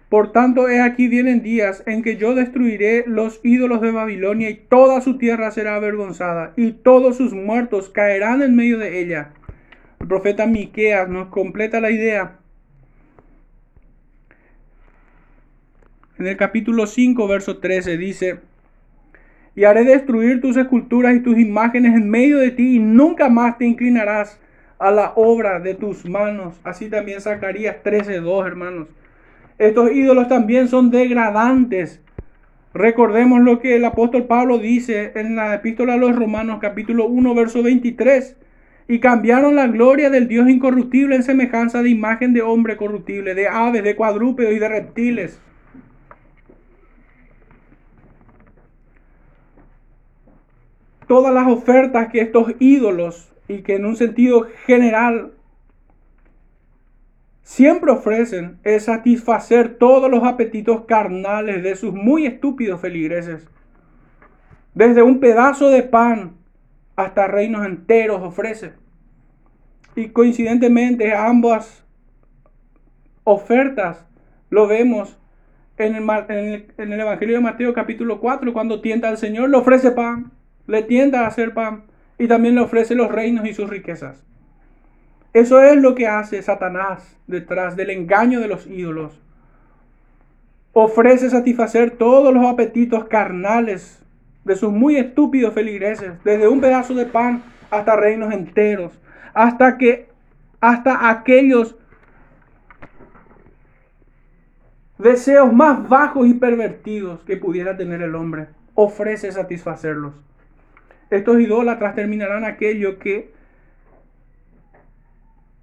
por 0.08 0.32
tanto, 0.32 0.70
he 0.70 0.80
aquí 0.80 1.06
vienen 1.06 1.42
días 1.42 1.82
en 1.86 2.02
que 2.02 2.16
yo 2.16 2.34
destruiré 2.34 3.04
los 3.06 3.40
ídolos 3.42 3.82
de 3.82 3.90
Babilonia 3.90 4.48
y 4.48 4.54
toda 4.54 5.02
su 5.02 5.18
tierra 5.18 5.50
será 5.50 5.74
avergonzada 5.74 6.54
y 6.56 6.72
todos 6.72 7.18
sus 7.18 7.34
muertos 7.34 7.90
caerán 7.90 8.40
en 8.40 8.56
medio 8.56 8.78
de 8.78 9.00
ella. 9.00 9.32
El 10.00 10.08
profeta 10.08 10.46
Miqueas 10.46 11.10
nos 11.10 11.28
completa 11.28 11.80
la 11.80 11.90
idea. 11.90 12.38
En 16.18 16.26
el 16.26 16.36
capítulo 16.38 16.86
5, 16.86 17.28
verso 17.28 17.58
13 17.58 17.98
dice, 17.98 18.40
y 19.54 19.64
haré 19.64 19.84
destruir 19.84 20.40
tus 20.40 20.56
esculturas 20.56 21.14
y 21.16 21.20
tus 21.20 21.38
imágenes 21.38 21.94
en 21.94 22.08
medio 22.08 22.38
de 22.38 22.50
ti 22.50 22.76
y 22.76 22.78
nunca 22.78 23.28
más 23.28 23.58
te 23.58 23.66
inclinarás 23.66 24.40
a 24.78 24.90
la 24.90 25.12
obra 25.16 25.60
de 25.60 25.74
tus 25.74 26.04
manos. 26.04 26.54
Así 26.64 26.88
también 26.88 27.20
Zacarías 27.20 27.76
13.2, 27.82 28.46
hermanos. 28.46 28.88
Estos 29.58 29.90
ídolos 29.92 30.28
también 30.28 30.68
son 30.68 30.90
degradantes. 30.90 32.00
Recordemos 32.74 33.40
lo 33.40 33.58
que 33.58 33.76
el 33.76 33.84
apóstol 33.84 34.26
Pablo 34.26 34.58
dice 34.58 35.12
en 35.16 35.34
la 35.34 35.54
epístola 35.54 35.94
a 35.94 35.96
los 35.96 36.14
Romanos 36.14 36.58
capítulo 36.60 37.06
1 37.06 37.34
verso 37.34 37.62
23. 37.62 38.36
Y 38.86 39.00
cambiaron 39.00 39.56
la 39.56 39.66
gloria 39.66 40.10
del 40.10 40.28
Dios 40.28 40.48
incorruptible 40.48 41.16
en 41.16 41.22
semejanza 41.22 41.82
de 41.82 41.90
imagen 41.90 42.32
de 42.32 42.42
hombre 42.42 42.76
corruptible, 42.76 43.34
de 43.34 43.48
aves, 43.48 43.82
de 43.82 43.96
cuadrúpedos 43.96 44.54
y 44.54 44.58
de 44.58 44.68
reptiles. 44.68 45.40
Todas 51.06 51.34
las 51.34 51.48
ofertas 51.48 52.08
que 52.08 52.20
estos 52.20 52.54
ídolos 52.60 53.28
y 53.48 53.62
que 53.62 53.76
en 53.76 53.86
un 53.86 53.96
sentido 53.96 54.46
general 54.66 55.32
siempre 57.42 57.90
ofrecen 57.90 58.58
es 58.62 58.84
satisfacer 58.84 59.78
todos 59.78 60.10
los 60.10 60.22
apetitos 60.22 60.84
carnales 60.84 61.62
de 61.62 61.74
sus 61.76 61.94
muy 61.94 62.26
estúpidos 62.26 62.80
feligreses. 62.80 63.48
Desde 64.74 65.02
un 65.02 65.18
pedazo 65.18 65.70
de 65.70 65.82
pan 65.82 66.36
hasta 66.94 67.26
reinos 67.26 67.64
enteros 67.64 68.20
ofrece. 68.22 68.74
Y 69.96 70.10
coincidentemente 70.10 71.14
ambas 71.14 71.84
ofertas 73.24 74.04
lo 74.50 74.66
vemos 74.66 75.18
en 75.78 75.94
el, 75.94 76.66
en 76.76 76.92
el, 76.92 77.00
Evangelio 77.00 77.36
de 77.36 77.42
Mateo 77.42 77.72
capítulo 77.72 78.20
4, 78.20 78.52
cuando 78.52 78.80
tienta 78.80 79.08
al 79.08 79.16
Señor, 79.16 79.48
le 79.48 79.56
ofrece 79.56 79.92
pan, 79.92 80.32
le 80.66 80.82
tienta 80.82 81.22
a 81.22 81.28
hacer 81.28 81.54
pan 81.54 81.84
y 82.18 82.26
también 82.26 82.54
le 82.54 82.60
ofrece 82.62 82.94
los 82.94 83.10
reinos 83.10 83.46
y 83.46 83.54
sus 83.54 83.70
riquezas. 83.70 84.24
Eso 85.32 85.62
es 85.62 85.76
lo 85.76 85.94
que 85.94 86.06
hace 86.06 86.42
Satanás 86.42 87.16
detrás 87.26 87.76
del 87.76 87.90
engaño 87.90 88.40
de 88.40 88.48
los 88.48 88.66
ídolos. 88.66 89.20
Ofrece 90.72 91.30
satisfacer 91.30 91.92
todos 91.92 92.34
los 92.34 92.44
apetitos 92.44 93.04
carnales 93.04 94.02
de 94.44 94.56
sus 94.56 94.72
muy 94.72 94.96
estúpidos 94.96 95.54
feligreses, 95.54 96.12
desde 96.24 96.48
un 96.48 96.60
pedazo 96.60 96.94
de 96.94 97.06
pan 97.06 97.42
hasta 97.70 97.96
reinos 97.96 98.32
enteros, 98.32 98.98
hasta 99.34 99.76
que 99.76 100.08
hasta 100.60 101.10
aquellos 101.10 101.76
deseos 104.98 105.52
más 105.52 105.88
bajos 105.88 106.26
y 106.26 106.34
pervertidos 106.34 107.20
que 107.20 107.36
pudiera 107.36 107.76
tener 107.76 108.02
el 108.02 108.14
hombre, 108.14 108.48
ofrece 108.74 109.30
satisfacerlos. 109.30 110.14
Estos 111.10 111.40
idólatras 111.40 111.94
terminarán 111.94 112.44
aquello 112.44 112.98
que 112.98 113.32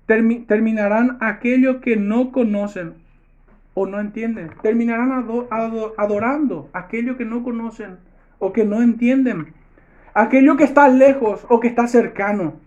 terminarán 0.08 1.18
aquello 1.20 1.82
que 1.82 1.96
no 1.96 2.32
conocen 2.32 2.94
o 3.74 3.86
no 3.86 4.00
entienden. 4.00 4.52
Terminarán 4.62 5.12
adorando 5.98 6.70
aquello 6.74 7.18
que 7.18 7.26
no 7.26 7.44
conocen 7.44 7.98
o 8.40 8.54
que 8.54 8.66
no 8.66 8.82
entienden. 8.82 9.54
Aquello 10.14 10.58
que 10.58 10.64
está 10.64 10.88
lejos 10.88 11.46
o 11.50 11.60
que 11.60 11.68
está 11.68 11.88
cercano. 11.88 12.60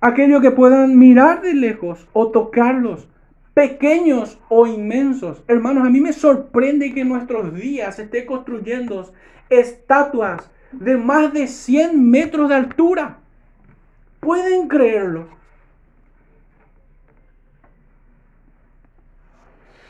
Aquello 0.00 0.40
que 0.40 0.50
puedan 0.50 0.98
mirar 0.98 1.42
de 1.42 1.54
lejos 1.54 2.08
o 2.12 2.28
tocarlos. 2.28 3.08
Pequeños 3.54 4.38
o 4.48 4.66
inmensos. 4.66 5.42
Hermanos, 5.46 5.86
a 5.86 5.90
mí 5.90 6.00
me 6.00 6.12
sorprende 6.12 6.94
que 6.94 7.00
en 7.00 7.08
nuestros 7.08 7.54
días 7.54 7.98
esté 7.98 8.24
construyendo 8.24 9.12
estatuas 9.50 10.50
de 10.72 10.96
más 10.96 11.32
de 11.32 11.46
100 11.46 12.10
metros 12.10 12.48
de 12.48 12.54
altura. 12.56 13.18
¿Pueden 14.20 14.68
creerlo? 14.68 15.28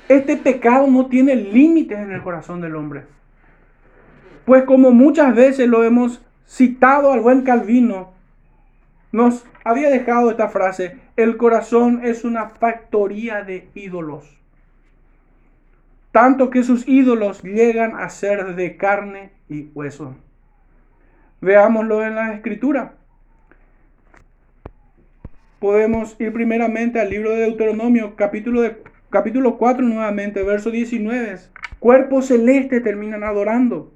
Este 0.08 0.36
pecado 0.36 0.86
no 0.88 1.06
tiene 1.06 1.34
límites 1.36 1.98
en 1.98 2.12
el 2.12 2.22
corazón 2.22 2.60
del 2.60 2.76
hombre. 2.76 3.04
Pues 4.44 4.64
como 4.64 4.90
muchas 4.90 5.34
veces 5.34 5.68
lo 5.68 5.84
hemos 5.84 6.20
citado 6.46 7.12
al 7.12 7.20
buen 7.20 7.42
Calvino, 7.42 8.12
nos 9.12 9.44
había 9.64 9.88
dejado 9.90 10.30
esta 10.30 10.48
frase, 10.48 10.98
el 11.16 11.36
corazón 11.36 12.00
es 12.02 12.24
una 12.24 12.48
factoría 12.48 13.42
de 13.42 13.68
ídolos. 13.74 14.38
tanto 16.10 16.50
que 16.50 16.62
sus 16.62 16.86
ídolos 16.86 17.42
llegan 17.42 17.96
a 17.96 18.10
ser 18.10 18.54
de 18.54 18.76
carne 18.76 19.32
y 19.48 19.70
hueso. 19.74 20.14
Veámoslo 21.42 22.06
en 22.06 22.14
la 22.14 22.34
escritura. 22.34 22.94
Podemos 25.58 26.14
ir 26.20 26.32
primeramente 26.32 27.00
al 27.00 27.10
libro 27.10 27.32
de 27.32 27.40
Deuteronomio, 27.40 28.14
capítulo, 28.14 28.62
de, 28.62 28.76
capítulo 29.10 29.58
4 29.58 29.84
nuevamente, 29.84 30.44
verso 30.44 30.70
19. 30.70 31.34
Cuerpos 31.80 32.28
celestes 32.28 32.84
terminan 32.84 33.24
adorando. 33.24 33.92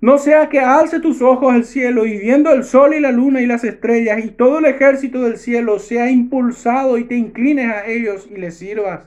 No 0.00 0.18
sea 0.18 0.48
que 0.48 0.58
alce 0.58 0.98
tus 0.98 1.22
ojos 1.22 1.54
al 1.54 1.64
cielo 1.64 2.04
y 2.04 2.18
viendo 2.18 2.50
el 2.50 2.64
sol 2.64 2.94
y 2.94 3.00
la 3.00 3.12
luna 3.12 3.40
y 3.40 3.46
las 3.46 3.62
estrellas 3.62 4.24
y 4.24 4.30
todo 4.32 4.58
el 4.58 4.64
ejército 4.64 5.22
del 5.22 5.36
cielo 5.36 5.78
sea 5.78 6.10
impulsado 6.10 6.98
y 6.98 7.04
te 7.04 7.14
inclines 7.14 7.70
a 7.70 7.86
ellos 7.86 8.26
y 8.28 8.38
les 8.38 8.58
sirvas. 8.58 9.06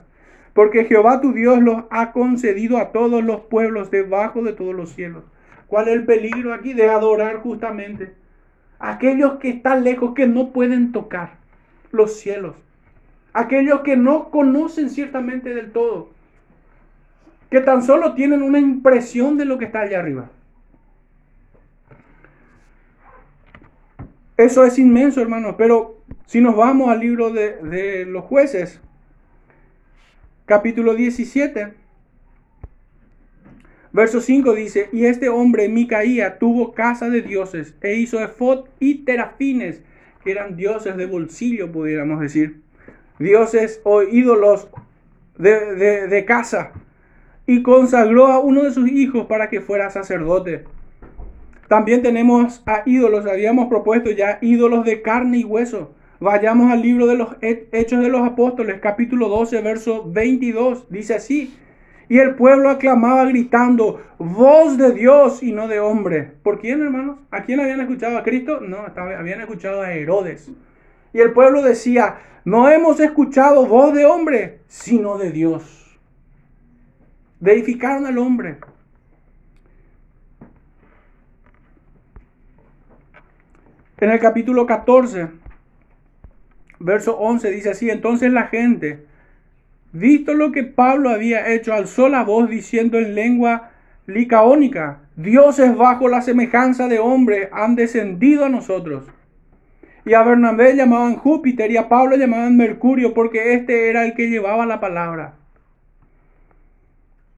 Porque 0.54 0.86
Jehová 0.86 1.20
tu 1.20 1.34
Dios 1.34 1.62
los 1.62 1.84
ha 1.90 2.12
concedido 2.12 2.78
a 2.78 2.90
todos 2.92 3.22
los 3.22 3.42
pueblos 3.42 3.90
debajo 3.90 4.42
de 4.42 4.54
todos 4.54 4.74
los 4.74 4.94
cielos. 4.94 5.24
¿Cuál 5.66 5.88
es 5.88 5.94
el 5.94 6.04
peligro 6.04 6.54
aquí 6.54 6.72
de 6.72 6.88
adorar 6.88 7.38
justamente? 7.38 8.14
Aquellos 8.78 9.38
que 9.38 9.48
están 9.50 9.84
lejos, 9.84 10.14
que 10.14 10.26
no 10.26 10.52
pueden 10.52 10.92
tocar 10.92 11.38
los 11.90 12.18
cielos. 12.18 12.54
Aquellos 13.32 13.80
que 13.80 13.96
no 13.96 14.30
conocen 14.30 14.90
ciertamente 14.90 15.54
del 15.54 15.72
todo. 15.72 16.10
Que 17.50 17.60
tan 17.60 17.82
solo 17.82 18.14
tienen 18.14 18.42
una 18.42 18.58
impresión 18.58 19.36
de 19.36 19.44
lo 19.44 19.58
que 19.58 19.66
está 19.66 19.80
allá 19.80 19.98
arriba. 19.98 20.30
Eso 24.36 24.64
es 24.64 24.78
inmenso, 24.78 25.20
hermano. 25.20 25.56
Pero 25.56 25.98
si 26.26 26.40
nos 26.40 26.56
vamos 26.56 26.90
al 26.90 27.00
libro 27.00 27.30
de, 27.30 27.56
de 27.56 28.04
los 28.04 28.24
jueces, 28.24 28.80
capítulo 30.44 30.94
17, 30.94 31.74
verso 33.96 34.20
5 34.20 34.52
dice, 34.52 34.90
y 34.92 35.06
este 35.06 35.30
hombre, 35.30 35.70
Micaía, 35.70 36.38
tuvo 36.38 36.74
casa 36.74 37.08
de 37.08 37.22
dioses 37.22 37.74
e 37.80 37.96
hizo 37.96 38.22
efod 38.22 38.66
y 38.78 39.06
terafines, 39.06 39.82
que 40.22 40.32
eran 40.32 40.54
dioses 40.54 40.98
de 40.98 41.06
bolsillo, 41.06 41.72
pudiéramos 41.72 42.20
decir. 42.20 42.60
Dioses 43.18 43.80
o 43.84 44.02
ídolos 44.02 44.68
de, 45.38 46.06
de 46.08 46.24
casa. 46.26 46.72
Y 47.46 47.62
consagró 47.62 48.26
a 48.26 48.38
uno 48.38 48.64
de 48.64 48.72
sus 48.72 48.86
hijos 48.90 49.24
para 49.26 49.48
que 49.48 49.62
fuera 49.62 49.88
sacerdote. 49.88 50.64
También 51.66 52.02
tenemos 52.02 52.62
a 52.66 52.82
ídolos, 52.84 53.24
habíamos 53.24 53.68
propuesto 53.68 54.10
ya 54.10 54.38
ídolos 54.42 54.84
de 54.84 55.00
carne 55.00 55.38
y 55.38 55.44
hueso. 55.44 55.94
Vayamos 56.20 56.70
al 56.70 56.82
libro 56.82 57.06
de 57.06 57.16
los 57.16 57.36
Hechos 57.40 58.02
de 58.02 58.08
los 58.10 58.22
Apóstoles, 58.28 58.78
capítulo 58.82 59.30
12, 59.30 59.62
verso 59.62 60.04
22. 60.06 60.90
Dice 60.90 61.14
así, 61.14 61.54
y 62.08 62.18
el 62.18 62.34
pueblo 62.36 62.70
aclamaba 62.70 63.24
gritando, 63.24 64.02
voz 64.18 64.78
de 64.78 64.92
Dios 64.92 65.42
y 65.42 65.52
no 65.52 65.66
de 65.66 65.80
hombre. 65.80 66.32
¿Por 66.42 66.60
quién, 66.60 66.82
hermanos? 66.82 67.18
¿A 67.30 67.42
quién 67.42 67.60
habían 67.60 67.80
escuchado? 67.80 68.16
¿A 68.16 68.22
Cristo? 68.22 68.60
No, 68.60 68.78
habían 68.96 69.40
escuchado 69.40 69.82
a 69.82 69.92
Herodes. 69.92 70.50
Y 71.12 71.20
el 71.20 71.32
pueblo 71.32 71.62
decía, 71.62 72.18
no 72.44 72.68
hemos 72.68 73.00
escuchado 73.00 73.66
voz 73.66 73.92
de 73.92 74.06
hombre, 74.06 74.60
sino 74.68 75.18
de 75.18 75.32
Dios. 75.32 75.98
Deificaron 77.40 78.06
al 78.06 78.18
hombre. 78.18 78.58
En 83.98 84.10
el 84.10 84.20
capítulo 84.20 84.66
14, 84.66 85.28
verso 86.78 87.16
11 87.16 87.50
dice 87.50 87.70
así, 87.70 87.90
entonces 87.90 88.30
la 88.30 88.46
gente, 88.48 89.06
visto 89.98 90.34
lo 90.34 90.52
que 90.52 90.64
Pablo 90.64 91.10
había 91.10 91.52
hecho, 91.52 91.72
alzó 91.72 92.08
la 92.08 92.24
voz 92.24 92.48
diciendo 92.48 92.98
en 92.98 93.14
lengua 93.14 93.70
licaónica, 94.06 95.00
dioses 95.16 95.76
bajo 95.76 96.08
la 96.08 96.22
semejanza 96.22 96.88
de 96.88 96.98
hombre 96.98 97.48
han 97.52 97.74
descendido 97.74 98.44
a 98.44 98.48
nosotros. 98.48 99.04
Y 100.04 100.14
a 100.14 100.22
Bernabé 100.22 100.76
llamaban 100.76 101.16
Júpiter 101.16 101.70
y 101.70 101.76
a 101.76 101.88
Pablo 101.88 102.16
llamaban 102.16 102.56
Mercurio 102.56 103.12
porque 103.12 103.54
este 103.54 103.90
era 103.90 104.04
el 104.04 104.14
que 104.14 104.28
llevaba 104.28 104.64
la 104.64 104.78
palabra. 104.78 105.34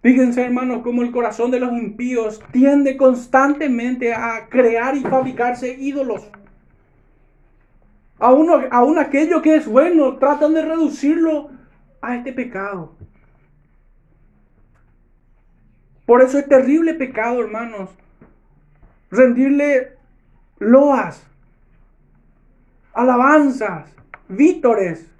Fíjense 0.02 0.42
hermanos 0.42 0.82
cómo 0.82 1.02
el 1.02 1.10
corazón 1.10 1.50
de 1.50 1.60
los 1.60 1.72
impíos 1.72 2.40
tiende 2.52 2.96
constantemente 2.96 4.14
a 4.14 4.46
crear 4.48 4.96
y 4.96 5.00
fabricarse 5.00 5.74
ídolos. 5.78 6.30
Aún, 8.18 8.98
aquello 8.98 9.42
que 9.42 9.56
es 9.56 9.66
bueno, 9.66 10.16
tratan 10.16 10.54
de 10.54 10.62
reducirlo 10.62 11.50
a 12.00 12.16
este 12.16 12.32
pecado. 12.32 12.94
Por 16.06 16.22
eso 16.22 16.38
es 16.38 16.48
terrible 16.48 16.94
pecado, 16.94 17.40
hermanos. 17.40 17.90
Rendirle 19.10 19.96
loas, 20.58 21.26
alabanzas, 22.92 23.90
vítores, 24.28 25.10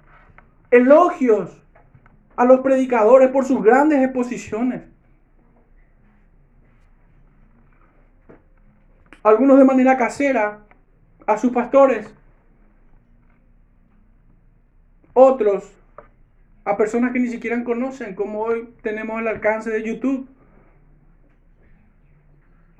elogios 0.71 1.61
a 2.35 2.45
los 2.45 2.61
predicadores 2.61 3.29
por 3.29 3.45
sus 3.45 3.61
grandes 3.63 4.03
exposiciones. 4.03 4.83
Algunos 9.21 9.57
de 9.57 9.65
manera 9.65 9.97
casera 9.97 10.59
a 11.27 11.37
sus 11.37 11.51
pastores 11.51 12.13
otros 15.13 15.78
a 16.69 16.77
personas 16.77 17.11
que 17.11 17.19
ni 17.19 17.29
siquiera 17.29 17.63
conocen, 17.63 18.13
como 18.13 18.41
hoy 18.41 18.69
tenemos 18.83 19.19
el 19.19 19.27
alcance 19.27 19.71
de 19.71 19.81
YouTube. 19.81 20.29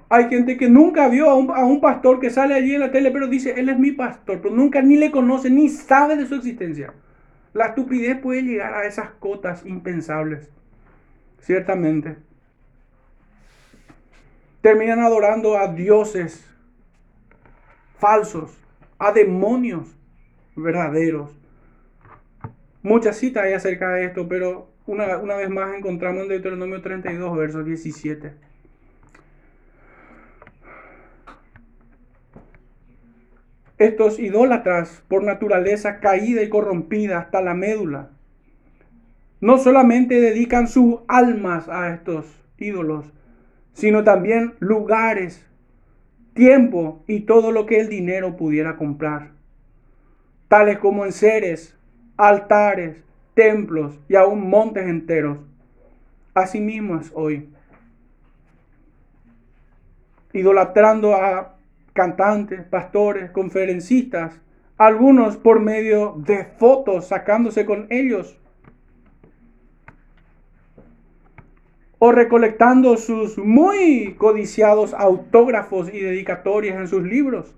Hay 0.09 0.29
gente 0.29 0.57
que 0.57 0.69
nunca 0.69 1.07
vio 1.07 1.27
a 1.29 1.35
un, 1.35 1.81
pastor 1.81 2.19
que 2.19 2.29
sale 2.29 2.53
allí 2.53 2.75
en 2.75 2.81
la 2.81 2.91
tele, 2.91 3.09
pero 3.09 3.27
dice, 3.27 3.59
él 3.59 3.67
es 3.67 3.79
mi 3.79 3.91
pastor, 3.91 4.41
pero 4.41 4.53
nunca 4.53 4.83
ni 4.83 4.95
le 4.95 5.09
conoce, 5.09 5.49
ni 5.49 5.69
sabe 5.69 6.15
de 6.17 6.27
su 6.27 6.35
existencia. 6.35 6.93
La 7.53 7.67
estupidez 7.67 8.19
puede 8.19 8.43
llegar 8.43 8.75
a 8.75 8.85
esas 8.85 9.09
cotas 9.19 9.65
impensables, 9.65 10.49
ciertamente. 11.39 12.15
Terminan 14.61 14.99
adorando 14.99 15.57
a 15.57 15.67
dioses 15.67 16.47
falsos, 17.97 18.55
a 18.99 19.11
demonios 19.11 19.95
verdaderos. 20.55 21.38
Muchas 22.82 23.17
citas 23.17 23.43
hay 23.43 23.53
acerca 23.53 23.89
de 23.89 24.05
esto, 24.05 24.27
pero 24.30 24.69
una, 24.86 25.17
una 25.17 25.36
vez 25.36 25.49
más 25.49 25.75
encontramos 25.75 26.23
en 26.23 26.30
Deuteronomio 26.30 26.82
32, 26.82 27.38
verso 27.38 27.63
17. 27.63 28.32
Estos 33.77 34.19
idólatras, 34.19 35.03
por 35.07 35.23
naturaleza 35.23 35.99
caída 35.99 36.41
y 36.41 36.49
corrompida 36.49 37.19
hasta 37.19 37.41
la 37.41 37.53
médula, 37.53 38.11
no 39.41 39.57
solamente 39.57 40.19
dedican 40.19 40.67
sus 40.67 40.99
almas 41.07 41.69
a 41.69 41.93
estos 41.93 42.25
ídolos, 42.57 43.05
sino 43.73 44.03
también 44.03 44.55
lugares, 44.59 45.45
tiempo 46.34 47.03
y 47.07 47.21
todo 47.21 47.51
lo 47.51 47.65
que 47.65 47.80
el 47.80 47.88
dinero 47.88 48.36
pudiera 48.36 48.75
comprar, 48.75 49.32
tales 50.49 50.80
como 50.80 51.05
en 51.05 51.13
seres, 51.13 51.78
altares, 52.20 53.01
templos 53.34 53.97
y 54.09 54.15
aún 54.15 54.49
montes 54.49 54.86
enteros. 54.86 55.38
Asimismo 56.34 56.97
es 56.99 57.11
hoy. 57.15 57.49
Idolatrando 60.34 61.15
a 61.15 61.55
cantantes, 61.93 62.65
pastores, 62.65 63.32
conferencistas, 63.32 64.38
algunos 64.78 65.38
por 65.38 65.61
medio 65.61 66.15
de 66.17 66.43
fotos, 66.43 67.07
sacándose 67.07 67.65
con 67.65 67.88
ellos. 67.89 68.38
O 71.99 72.11
recolectando 72.11 72.97
sus 72.97 73.38
muy 73.38 74.15
codiciados 74.17 74.93
autógrafos 74.93 75.88
y 75.93 75.99
dedicatorias 76.01 76.78
en 76.78 76.88
sus 76.89 77.03
libros. 77.03 77.55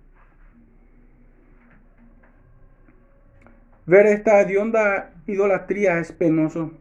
Ver 3.85 4.05
esta 4.05 4.41
hedionda 4.41 5.13
idolatría 5.27 5.99
es 5.99 6.11
penoso. 6.11 6.71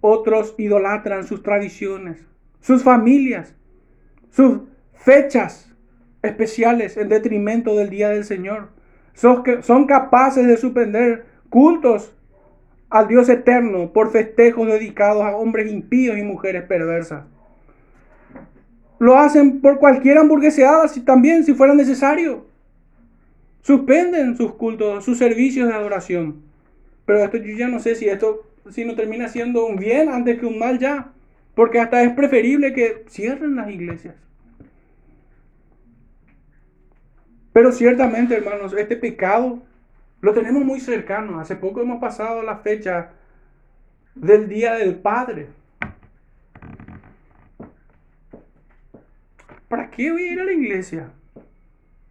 Otros 0.00 0.54
idolatran 0.58 1.26
sus 1.26 1.42
tradiciones, 1.42 2.18
sus 2.60 2.82
familias, 2.82 3.54
sus 4.30 4.60
fechas 4.94 5.74
especiales 6.22 6.96
en 6.96 7.08
detrimento 7.08 7.74
del 7.76 7.90
día 7.90 8.10
del 8.10 8.24
Señor. 8.24 8.68
Son, 9.14 9.86
capaces 9.86 10.46
de 10.46 10.56
suspender 10.56 11.26
cultos 11.48 12.14
al 12.90 13.08
Dios 13.08 13.28
eterno 13.28 13.92
por 13.92 14.12
festejos 14.12 14.68
dedicados 14.68 15.24
a 15.24 15.36
hombres 15.36 15.72
impíos 15.72 16.16
y 16.16 16.22
mujeres 16.22 16.62
perversas. 16.64 17.24
Lo 19.00 19.16
hacen 19.16 19.60
por 19.60 19.78
cualquier 19.78 20.18
hamburgueseada 20.18 20.86
si, 20.88 21.00
también, 21.00 21.44
si 21.44 21.54
fuera 21.54 21.74
necesario. 21.74 22.47
Suspenden 23.68 24.34
sus 24.34 24.54
cultos, 24.54 25.04
sus 25.04 25.18
servicios 25.18 25.68
de 25.68 25.74
adoración. 25.74 26.40
Pero 27.04 27.18
esto 27.18 27.36
yo 27.36 27.54
ya 27.54 27.68
no 27.68 27.80
sé 27.80 27.96
si 27.96 28.08
esto 28.08 28.50
sino 28.70 28.94
termina 28.94 29.28
siendo 29.28 29.66
un 29.66 29.76
bien 29.76 30.08
antes 30.08 30.40
que 30.40 30.46
un 30.46 30.58
mal 30.58 30.78
ya. 30.78 31.12
Porque 31.54 31.78
hasta 31.78 32.02
es 32.02 32.14
preferible 32.14 32.72
que 32.72 33.04
cierren 33.10 33.56
las 33.56 33.68
iglesias. 33.68 34.14
Pero 37.52 37.70
ciertamente, 37.70 38.34
hermanos, 38.34 38.72
este 38.72 38.96
pecado 38.96 39.62
lo 40.22 40.32
tenemos 40.32 40.64
muy 40.64 40.80
cercano. 40.80 41.38
Hace 41.38 41.54
poco 41.54 41.82
hemos 41.82 42.00
pasado 42.00 42.42
la 42.42 42.56
fecha 42.60 43.10
del 44.14 44.48
Día 44.48 44.76
del 44.76 44.94
Padre. 44.94 45.48
¿Para 49.68 49.90
qué 49.90 50.10
voy 50.10 50.22
a 50.22 50.32
ir 50.32 50.40
a 50.40 50.44
la 50.44 50.52
iglesia? 50.52 51.10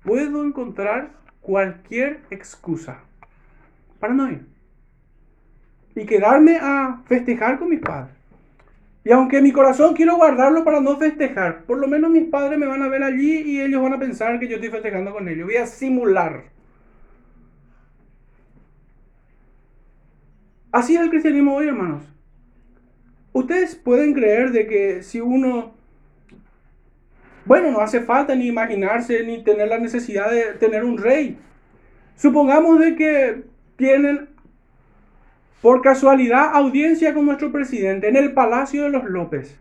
Puedo 0.03 0.45
encontrar 0.45 1.17
cualquier 1.47 2.19
excusa 2.29 2.99
para 4.01 4.13
no 4.13 4.29
ir. 4.29 4.45
Y 5.95 6.05
quedarme 6.05 6.57
a 6.61 7.01
festejar 7.05 7.57
con 7.57 7.69
mis 7.69 7.79
padres. 7.79 8.13
Y 9.05 9.11
aunque 9.11 9.41
mi 9.41 9.53
corazón 9.53 9.95
quiero 9.95 10.17
guardarlo 10.17 10.65
para 10.65 10.81
no 10.81 10.97
festejar, 10.97 11.63
por 11.63 11.77
lo 11.77 11.87
menos 11.87 12.11
mis 12.11 12.25
padres 12.25 12.59
me 12.59 12.67
van 12.67 12.83
a 12.83 12.89
ver 12.89 13.01
allí 13.01 13.43
y 13.43 13.61
ellos 13.61 13.81
van 13.81 13.93
a 13.93 13.99
pensar 13.99 14.37
que 14.37 14.49
yo 14.49 14.55
estoy 14.55 14.69
festejando 14.69 15.13
con 15.13 15.29
ellos. 15.29 15.45
Voy 15.45 15.55
a 15.55 15.65
simular. 15.65 16.43
Así 20.73 20.95
es 20.95 21.01
el 21.01 21.09
cristianismo 21.09 21.55
hoy, 21.55 21.69
hermanos. 21.69 22.03
Ustedes 23.31 23.73
pueden 23.77 24.13
creer 24.13 24.51
de 24.51 24.67
que 24.67 25.01
si 25.01 25.21
uno, 25.21 25.76
bueno, 27.47 27.71
no 27.71 27.79
hace 27.79 28.01
falta 28.01 28.35
ni 28.35 28.47
imaginarse 28.47 29.23
ni 29.23 29.41
tener 29.43 29.69
la 29.69 29.79
necesidad 29.79 30.29
de 30.29 30.53
tener 30.59 30.83
un 30.83 30.97
rey. 30.97 31.37
Supongamos 32.15 32.79
de 32.79 32.95
que 32.95 33.43
tienen 33.77 34.27
por 35.61 35.81
casualidad 35.81 36.51
audiencia 36.53 37.13
con 37.13 37.25
nuestro 37.25 37.51
presidente 37.51 38.07
en 38.07 38.15
el 38.15 38.33
Palacio 38.33 38.83
de 38.83 38.89
los 38.89 39.05
López. 39.05 39.57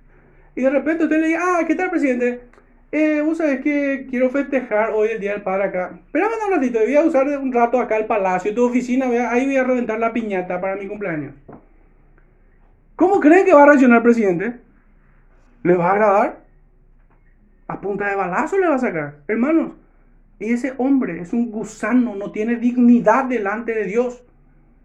Y 0.55 0.62
de 0.62 0.70
repente 0.70 1.05
usted 1.05 1.20
le 1.20 1.28
dice, 1.28 1.41
ah, 1.41 1.64
¿qué 1.66 1.74
tal, 1.74 1.91
presidente? 1.91 2.41
Eh, 2.93 3.20
vos 3.20 3.39
sabés 3.39 3.61
que 3.61 4.07
quiero 4.09 4.30
festejar 4.30 4.91
hoy 4.91 5.09
el 5.11 5.20
Día 5.20 5.32
del 5.32 5.43
Padre 5.43 5.64
acá. 5.64 5.99
Espérame 6.07 6.32
un 6.47 6.55
ratito, 6.55 6.78
voy 6.78 6.97
a 6.97 7.05
usar 7.05 7.26
un 7.39 7.53
rato 7.53 7.80
acá 7.80 7.97
el 7.97 8.07
palacio, 8.07 8.55
tu 8.55 8.64
oficina, 8.64 9.07
ahí 9.30 9.45
voy 9.45 9.57
a 9.57 9.64
reventar 9.64 9.99
la 9.99 10.12
piñata 10.12 10.61
para 10.61 10.76
mi 10.76 10.87
cumpleaños. 10.87 11.34
¿Cómo 12.97 13.20
creen 13.20 13.45
que 13.45 13.53
va 13.53 13.64
a 13.64 13.66
reaccionar 13.66 13.99
el 13.99 14.03
presidente? 14.03 14.55
¿Le 15.62 15.74
va 15.74 15.91
a 15.91 15.93
agradar? 15.93 16.45
A 17.68 17.80
punta 17.80 18.08
de 18.08 18.16
balazo 18.16 18.58
le 18.58 18.68
va 18.68 18.76
a 18.76 18.78
sacar. 18.78 19.18
Hermanos, 19.26 19.72
y 20.38 20.52
ese 20.52 20.74
hombre 20.78 21.20
es 21.20 21.32
un 21.32 21.50
gusano, 21.50 22.14
no 22.14 22.30
tiene 22.30 22.56
dignidad 22.56 23.24
delante 23.24 23.74
de 23.74 23.84
Dios. 23.84 24.22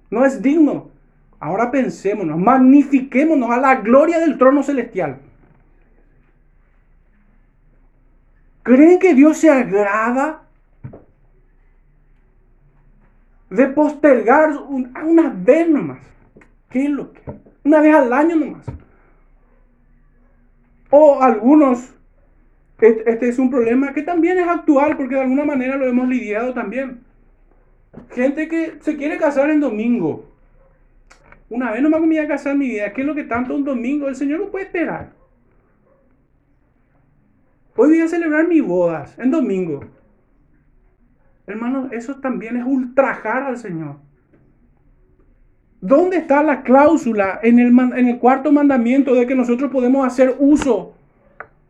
No 0.10 0.26
es 0.26 0.42
digno. 0.42 0.90
Ahora 1.40 1.72
pensémonos, 1.72 2.38
magnifiquémonos 2.38 3.50
a 3.50 3.58
la 3.58 3.76
gloria 3.76 4.20
del 4.20 4.38
trono 4.38 4.62
celestial. 4.64 5.20
¿Creen 8.64 9.00
que 9.00 9.16
Dios 9.16 9.40
se 9.40 9.50
agrada 9.50 10.44
de 13.50 13.68
postergar 13.68 14.52
una 14.56 15.30
vez 15.30 15.68
nomás? 15.68 16.00
¿Qué 16.70 16.86
es 16.86 16.90
lo 16.92 17.12
que? 17.12 17.22
Una 17.64 17.82
vez 17.82 17.96
al 17.96 18.14
año 18.14 18.36
nomás. 18.36 18.66
O 20.92 21.22
algunos, 21.22 21.94
este 22.82 23.30
es 23.30 23.38
un 23.40 23.50
problema 23.50 23.94
que 23.94 24.02
también 24.02 24.40
es 24.40 24.48
actual 24.48 24.98
porque 24.98 25.16
de 25.16 25.22
alguna 25.22 25.46
manera 25.46 25.78
lo 25.78 25.88
hemos 25.88 26.08
lidiado 26.08 26.54
también. 26.54 27.02
Gente 28.10 28.48
que 28.48 28.78
se 28.82 28.98
quiere 28.98 29.18
casar 29.18 29.50
en 29.50 29.60
domingo. 29.60 30.26
Una 31.50 31.72
vez 31.72 31.82
no 31.82 31.90
me 31.90 32.00
voy 32.00 32.18
a 32.18 32.28
casar 32.28 32.56
mi 32.56 32.68
vida. 32.68 32.94
¿Qué 32.94 33.02
es 33.02 33.08
lo 33.08 33.14
que 33.14 33.24
tanto 33.24 33.54
un 33.54 33.64
domingo? 33.64 34.08
El 34.08 34.16
Señor 34.16 34.40
no 34.40 34.48
puede 34.48 34.66
esperar. 34.66 35.12
Hoy 37.76 37.90
voy 37.90 38.02
a 38.02 38.08
celebrar 38.08 38.48
mis 38.48 38.64
bodas 38.64 39.18
en 39.20 39.32
domingo. 39.32 39.86
Hermano, 41.46 41.90
eso 41.92 42.16
también 42.16 42.58
es 42.58 42.66
ultrajar 42.66 43.44
al 43.44 43.58
Señor. 43.58 43.98
¿Dónde 45.82 46.18
está 46.18 46.44
la 46.44 46.64
cláusula 46.64 47.40
en 47.44 47.60
el 47.60 48.20
cuarto 48.20 48.52
mandamiento 48.52 49.14
de 49.16 49.26
que 49.28 49.36
nosotros 49.36 49.72
podemos 49.72 50.06
hacer 50.06 50.36
uso? 50.40 50.96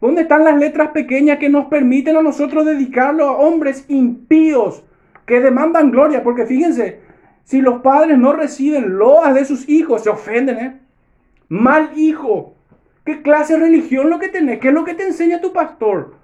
¿Dónde 0.01 0.23
están 0.23 0.43
las 0.43 0.57
letras 0.57 0.89
pequeñas 0.89 1.37
que 1.37 1.47
nos 1.47 1.67
permiten 1.67 2.17
a 2.17 2.23
nosotros 2.23 2.65
dedicarlo 2.65 3.27
a 3.27 3.37
hombres 3.37 3.85
impíos 3.87 4.83
que 5.27 5.39
demandan 5.39 5.91
gloria? 5.91 6.23
Porque 6.23 6.47
fíjense, 6.47 7.01
si 7.43 7.61
los 7.61 7.81
padres 7.81 8.17
no 8.17 8.33
reciben 8.33 8.97
loas 8.97 9.35
de 9.35 9.45
sus 9.45 9.69
hijos, 9.69 10.03
se 10.03 10.09
ofenden, 10.09 10.57
¿eh? 10.57 10.79
Mal 11.49 11.91
hijo. 11.95 12.55
¿Qué 13.05 13.21
clase 13.21 13.53
de 13.53 13.59
religión 13.59 14.09
lo 14.09 14.17
que 14.17 14.29
tenés? 14.29 14.59
¿Qué 14.59 14.69
es 14.69 14.73
lo 14.73 14.83
que 14.83 14.95
te 14.95 15.03
enseña 15.03 15.39
tu 15.39 15.53
pastor? 15.53 16.15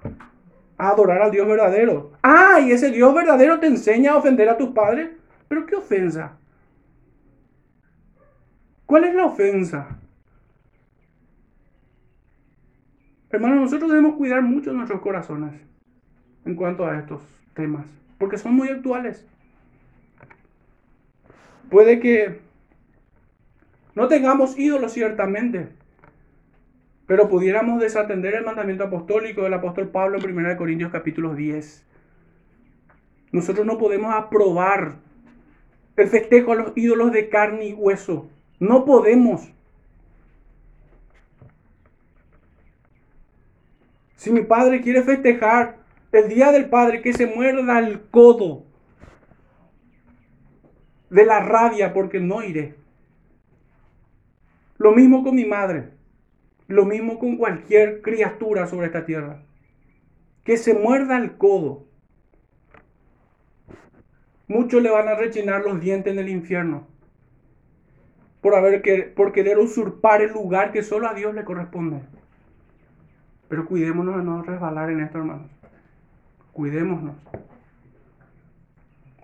A 0.77 0.89
adorar 0.89 1.21
al 1.21 1.31
Dios 1.31 1.47
verdadero. 1.47 2.13
Ah, 2.23 2.59
y 2.59 2.71
ese 2.71 2.89
Dios 2.89 3.13
verdadero 3.13 3.59
te 3.59 3.67
enseña 3.67 4.13
a 4.13 4.17
ofender 4.17 4.49
a 4.49 4.57
tus 4.57 4.69
padres. 4.69 5.09
Pero 5.47 5.67
qué 5.67 5.75
ofensa. 5.75 6.37
¿Cuál 8.87 9.03
es 9.03 9.13
la 9.13 9.25
ofensa? 9.25 9.99
Hermanos, 13.29 13.61
nosotros 13.61 13.89
debemos 13.89 14.15
cuidar 14.15 14.41
mucho 14.41 14.71
nuestros 14.71 15.01
corazones 15.01 15.53
en 16.45 16.55
cuanto 16.55 16.85
a 16.85 16.97
estos 16.97 17.21
temas, 17.53 17.85
porque 18.17 18.37
son 18.37 18.53
muy 18.53 18.69
actuales. 18.69 19.27
Puede 21.69 21.99
que 21.99 22.39
no 23.95 24.07
tengamos 24.07 24.57
ídolos 24.57 24.93
ciertamente, 24.93 25.67
pero 27.05 27.27
pudiéramos 27.27 27.81
desatender 27.81 28.35
el 28.35 28.45
mandamiento 28.45 28.85
apostólico 28.85 29.41
del 29.43 29.53
apóstol 29.53 29.89
Pablo 29.89 30.17
en 30.17 30.37
1 30.37 30.55
Corintios 30.55 30.91
capítulo 30.91 31.35
10. 31.35 31.85
Nosotros 33.33 33.65
no 33.65 33.77
podemos 33.77 34.13
aprobar 34.13 34.95
el 35.97 36.07
festejo 36.07 36.53
a 36.53 36.55
los 36.55 36.71
ídolos 36.77 37.11
de 37.11 37.27
carne 37.27 37.65
y 37.67 37.73
hueso. 37.73 38.29
No 38.59 38.85
podemos. 38.85 39.51
Si 44.17 44.31
mi 44.31 44.41
padre 44.41 44.81
quiere 44.81 45.03
festejar 45.03 45.77
el 46.11 46.27
día 46.27 46.51
del 46.51 46.69
padre, 46.69 47.01
que 47.01 47.13
se 47.13 47.27
muerda 47.27 47.79
el 47.79 48.01
codo 48.09 48.65
de 51.09 51.25
la 51.25 51.39
rabia 51.39 51.93
porque 51.93 52.19
no 52.19 52.43
iré. 52.43 52.75
Lo 54.77 54.91
mismo 54.91 55.23
con 55.23 55.35
mi 55.35 55.45
madre. 55.45 55.91
Lo 56.67 56.85
mismo 56.85 57.19
con 57.19 57.37
cualquier 57.37 58.01
criatura 58.01 58.67
sobre 58.67 58.87
esta 58.87 59.05
tierra. 59.05 59.43
Que 60.43 60.57
se 60.57 60.73
muerda 60.73 61.17
el 61.17 61.37
codo. 61.37 61.85
Muchos 64.47 64.81
le 64.81 64.89
van 64.89 65.07
a 65.09 65.15
rechinar 65.15 65.63
los 65.63 65.79
dientes 65.79 66.11
en 66.11 66.19
el 66.19 66.29
infierno. 66.29 66.87
Por, 68.41 68.55
haber 68.55 69.13
por 69.13 69.31
querer 69.31 69.59
usurpar 69.59 70.21
el 70.21 70.31
lugar 70.31 70.71
que 70.71 70.81
solo 70.81 71.07
a 71.07 71.13
Dios 71.13 71.35
le 71.35 71.45
corresponde. 71.45 72.01
Pero 73.47 73.65
cuidémonos 73.65 74.17
de 74.17 74.23
no 74.23 74.41
resbalar 74.41 74.89
en 74.89 75.01
esto, 75.01 75.19
hermanos. 75.19 75.49
Cuidémonos. 76.51 77.15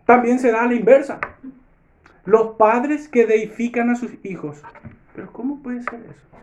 También 0.05 0.39
se 0.39 0.51
da 0.51 0.63
a 0.63 0.67
la 0.67 0.75
inversa. 0.75 1.19
Los 2.25 2.55
padres 2.55 3.07
que 3.07 3.25
deifican 3.25 3.89
a 3.89 3.95
sus 3.95 4.11
hijos. 4.23 4.61
Pero 5.15 5.31
¿cómo 5.31 5.61
puede 5.61 5.83
ser 5.83 6.01
eso? 6.09 6.33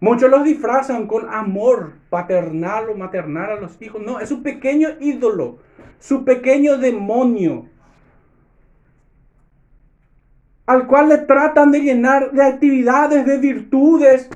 Muchos 0.00 0.30
los 0.30 0.44
disfrazan 0.44 1.06
con 1.06 1.28
amor 1.32 1.92
paternal 2.08 2.88
o 2.88 2.94
maternal 2.94 3.50
a 3.52 3.60
los 3.60 3.80
hijos. 3.82 4.00
No, 4.00 4.18
es 4.18 4.30
un 4.30 4.42
pequeño 4.42 4.88
ídolo, 4.98 5.58
su 5.98 6.24
pequeño 6.24 6.78
demonio, 6.78 7.66
al 10.64 10.86
cual 10.86 11.10
le 11.10 11.18
tratan 11.18 11.70
de 11.70 11.80
llenar 11.80 12.32
de 12.32 12.42
actividades, 12.42 13.26
de 13.26 13.38
virtudes, 13.38 14.30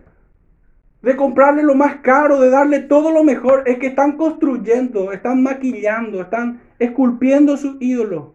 de 1.05 1.17
comprarle 1.17 1.63
lo 1.63 1.75
más 1.75 1.97
caro, 1.97 2.41
de 2.41 2.49
darle 2.49 2.81
todo 2.81 3.11
lo 3.11 3.23
mejor. 3.23 3.65
Es 3.67 3.79
que 3.79 3.89
están 3.89 4.17
construyendo, 4.17 5.13
están 5.13 5.43
maquillando, 5.43 6.23
están 6.23 6.63
esculpiendo 6.79 7.59
su 7.59 7.77
ídolo 7.79 8.35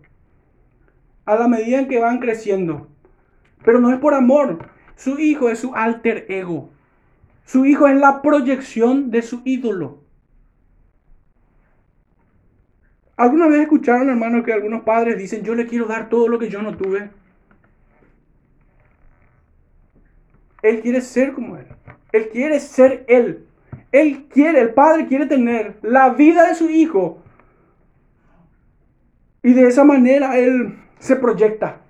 a 1.25 1.35
la 1.35 1.47
medida 1.47 1.79
en 1.79 1.87
que 1.87 1.99
van 1.99 2.19
creciendo. 2.19 2.87
Pero 3.63 3.79
no 3.79 3.91
es 3.91 3.99
por 3.99 4.13
amor. 4.13 4.69
Su 4.95 5.19
hijo 5.19 5.49
es 5.49 5.59
su 5.59 5.73
alter 5.73 6.25
ego. 6.29 6.69
Su 7.43 7.65
hijo 7.65 7.87
es 7.87 7.97
la 7.97 8.21
proyección 8.21 9.09
de 9.09 9.23
su 9.23 9.41
ídolo. 9.45 10.03
¿Alguna 13.17 13.47
vez 13.47 13.61
escucharon, 13.61 14.09
hermano, 14.09 14.43
que 14.43 14.53
algunos 14.53 14.83
padres 14.83 15.17
dicen, 15.17 15.43
yo 15.43 15.55
le 15.55 15.65
quiero 15.65 15.87
dar 15.87 16.07
todo 16.07 16.27
lo 16.27 16.37
que 16.37 16.49
yo 16.49 16.61
no 16.61 16.77
tuve? 16.77 17.09
Él 20.61 20.81
quiere 20.81 21.01
ser 21.01 21.33
como 21.33 21.57
él. 21.57 21.65
Él 22.11 22.29
quiere 22.29 22.59
ser 22.59 23.05
él. 23.07 23.45
Él 23.91 24.27
quiere, 24.29 24.59
el 24.59 24.73
padre 24.73 25.07
quiere 25.07 25.25
tener 25.25 25.77
la 25.81 26.09
vida 26.09 26.47
de 26.47 26.55
su 26.55 26.69
hijo. 26.69 27.19
Y 29.41 29.53
de 29.53 29.67
esa 29.67 29.83
manera 29.83 30.37
él 30.37 30.77
se 30.99 31.15
proyecta. 31.15 31.81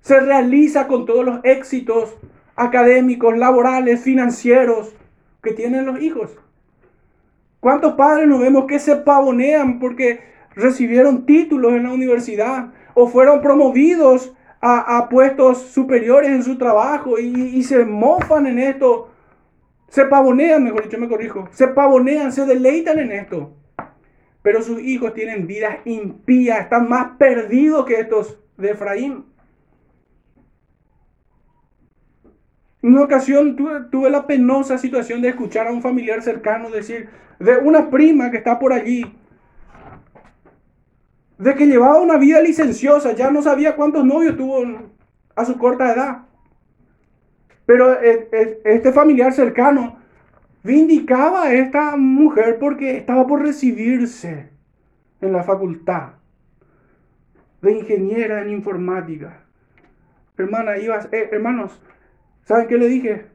se 0.00 0.18
realiza 0.18 0.88
con 0.88 1.04
todos 1.04 1.24
los 1.24 1.40
éxitos 1.44 2.16
académicos, 2.56 3.36
laborales, 3.36 4.00
financieros 4.02 4.94
que 5.42 5.52
tienen 5.52 5.86
los 5.86 6.00
hijos. 6.00 6.36
¿Cuántos 7.60 7.94
padres 7.94 8.26
nos 8.26 8.40
vemos 8.40 8.64
que 8.66 8.78
se 8.78 8.96
pavonean 8.96 9.78
porque 9.78 10.20
recibieron 10.54 11.26
títulos 11.26 11.74
en 11.74 11.84
la 11.84 11.92
universidad 11.92 12.72
o 12.94 13.06
fueron 13.06 13.42
promovidos 13.42 14.34
a, 14.60 15.08
puestos 15.08 15.62
superiores 15.68 16.30
en 16.30 16.42
su 16.42 16.58
trabajo 16.58 17.18
y, 17.18 17.62
se 17.62 17.84
mofan 17.84 18.46
en 18.46 18.58
esto? 18.58 19.10
Se 19.88 20.04
pavonean, 20.04 20.62
mejor 20.62 20.84
dicho, 20.84 20.98
me 20.98 21.08
corrijo. 21.08 21.48
Se 21.52 21.68
pavonean, 21.68 22.32
se 22.32 22.46
deleitan 22.46 22.98
en 22.98 23.12
esto. 23.12 23.52
Pero 24.42 24.62
sus 24.62 24.80
hijos 24.80 25.14
tienen 25.14 25.46
vidas 25.46 25.78
impías, 25.84 26.60
están 26.60 26.88
más 26.88 27.16
perdidos 27.18 27.84
que 27.84 27.94
estos 27.94 28.38
de 28.56 28.70
Efraín. 28.70 29.24
En 32.82 32.92
una 32.92 33.02
ocasión 33.02 33.56
tuve, 33.56 34.10
la 34.10 34.26
penosa 34.26 34.78
situación 34.78 35.20
de 35.20 35.28
escuchar 35.28 35.66
a 35.66 35.72
un 35.72 35.82
familiar 35.82 36.22
cercano 36.22 36.70
decir, 36.70 37.10
de 37.38 37.58
una 37.58 37.90
prima 37.90 38.30
que 38.30 38.38
está 38.38 38.58
por 38.58 38.72
allí, 38.72 39.04
de 41.40 41.54
que 41.54 41.66
llevaba 41.66 42.00
una 42.00 42.18
vida 42.18 42.40
licenciosa, 42.40 43.12
ya 43.12 43.30
no 43.30 43.42
sabía 43.42 43.74
cuántos 43.74 44.04
novios 44.04 44.36
tuvo 44.36 44.62
a 45.34 45.44
su 45.44 45.58
corta 45.58 45.92
edad. 45.92 46.18
Pero 47.66 48.00
eh, 48.00 48.28
eh, 48.30 48.60
este 48.64 48.92
familiar 48.92 49.32
cercano 49.32 49.98
vindicaba 50.62 51.44
a 51.44 51.52
esta 51.54 51.96
mujer 51.96 52.58
porque 52.60 52.96
estaba 52.98 53.26
por 53.26 53.42
recibirse 53.42 54.50
en 55.20 55.32
la 55.32 55.42
facultad 55.42 56.10
de 57.62 57.72
ingeniera 57.72 58.42
en 58.42 58.50
informática. 58.50 59.42
Hermana, 60.36 60.78
ibas, 60.78 61.08
eh, 61.12 61.28
hermanos, 61.32 61.80
¿Saben 62.50 62.66
qué 62.66 62.78
le 62.78 62.88
dije? 62.88 63.26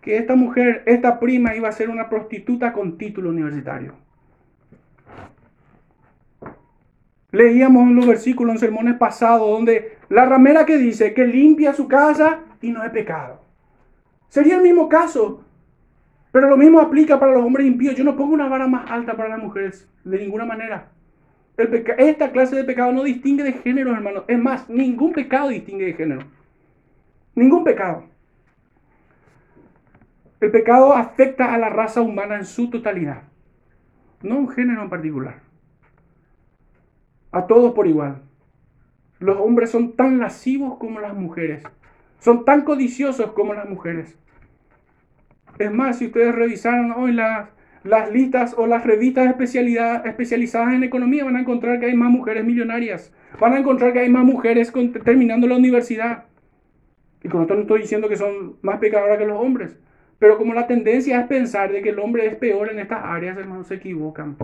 Que 0.00 0.16
esta 0.16 0.34
mujer, 0.34 0.82
esta 0.86 1.20
prima 1.20 1.54
iba 1.54 1.68
a 1.68 1.72
ser 1.72 1.90
una 1.90 2.08
prostituta 2.08 2.72
con 2.72 2.98
título 2.98 3.30
universitario. 3.30 3.94
Leíamos 7.30 7.82
en 7.82 7.96
los 7.96 8.06
versículos 8.06 8.54
en 8.54 8.60
sermones 8.60 8.96
pasados 8.96 9.50
donde 9.50 9.98
la 10.08 10.24
ramera 10.24 10.64
que 10.64 10.78
dice 10.78 11.12
que 11.12 11.26
limpia 11.26 11.74
su 11.74 11.86
casa 11.86 12.40
y 12.62 12.70
no 12.70 12.82
es 12.82 12.90
pecado. 12.90 13.42
Sería 14.28 14.56
el 14.56 14.62
mismo 14.62 14.88
caso, 14.88 15.44
pero 16.32 16.48
lo 16.48 16.56
mismo 16.56 16.80
aplica 16.80 17.20
para 17.20 17.32
los 17.32 17.44
hombres 17.44 17.66
impíos. 17.66 17.96
Yo 17.96 18.04
no 18.04 18.16
pongo 18.16 18.32
una 18.32 18.48
vara 18.48 18.66
más 18.66 18.90
alta 18.90 19.14
para 19.14 19.28
las 19.28 19.42
mujeres, 19.42 19.88
de 20.04 20.18
ninguna 20.18 20.46
manera. 20.46 20.90
esta 21.56 22.30
clase 22.30 22.56
de 22.56 22.64
pecado 22.64 22.92
no 22.92 23.04
distingue 23.04 23.42
de 23.42 23.52
género, 23.52 23.92
hermanos. 23.92 24.24
Es 24.26 24.38
más, 24.38 24.68
ningún 24.70 25.12
pecado 25.12 25.48
distingue 25.48 25.86
de 25.86 25.94
género. 25.94 26.22
Ningún 27.34 27.62
pecado. 27.62 28.04
El 30.40 30.50
pecado 30.50 30.94
afecta 30.94 31.52
a 31.52 31.58
la 31.58 31.68
raza 31.68 32.00
humana 32.00 32.36
en 32.36 32.44
su 32.44 32.70
totalidad, 32.70 33.22
no 34.22 34.38
un 34.38 34.48
género 34.48 34.82
en 34.82 34.88
particular. 34.88 35.47
A 37.30 37.46
todos 37.46 37.74
por 37.74 37.86
igual. 37.86 38.22
Los 39.20 39.38
hombres 39.38 39.70
son 39.70 39.92
tan 39.96 40.18
lascivos 40.18 40.78
como 40.78 41.00
las 41.00 41.14
mujeres. 41.14 41.62
Son 42.20 42.44
tan 42.44 42.62
codiciosos 42.62 43.32
como 43.32 43.54
las 43.54 43.68
mujeres. 43.68 44.16
Es 45.58 45.72
más, 45.72 45.98
si 45.98 46.06
ustedes 46.06 46.34
revisaron 46.34 46.92
hoy 46.92 47.12
las, 47.12 47.50
listas 48.12 48.54
o 48.56 48.66
las 48.66 48.84
revistas 48.84 49.28
especializadas 49.28 50.74
en 50.74 50.84
economía, 50.84 51.24
van 51.24 51.36
a 51.36 51.40
encontrar 51.40 51.80
que 51.80 51.86
hay 51.86 51.94
más 51.94 52.10
mujeres 52.10 52.44
millonarias. 52.44 53.12
Van 53.40 53.52
a 53.54 53.58
encontrar 53.58 53.92
que 53.92 54.00
hay 54.00 54.08
más 54.08 54.24
mujeres 54.24 54.72
terminando 55.04 55.46
la 55.46 55.56
universidad. 55.56 56.24
Y 57.22 57.28
con 57.28 57.42
esto 57.42 57.54
no 57.54 57.62
estoy 57.62 57.80
diciendo 57.80 58.08
que 58.08 58.16
son 58.16 58.56
más 58.62 58.78
pecadoras 58.78 59.18
que 59.18 59.26
los 59.26 59.40
hombres. 59.40 59.76
Pero 60.18 60.38
como 60.38 60.54
la 60.54 60.66
tendencia 60.66 61.20
es 61.20 61.26
pensar 61.26 61.72
de 61.72 61.82
que 61.82 61.90
el 61.90 61.98
hombre 61.98 62.26
es 62.26 62.36
peor 62.36 62.70
en 62.70 62.78
estas 62.78 63.04
áreas, 63.04 63.36
hermanos, 63.36 63.66
se 63.66 63.74
equivocan. 63.74 64.36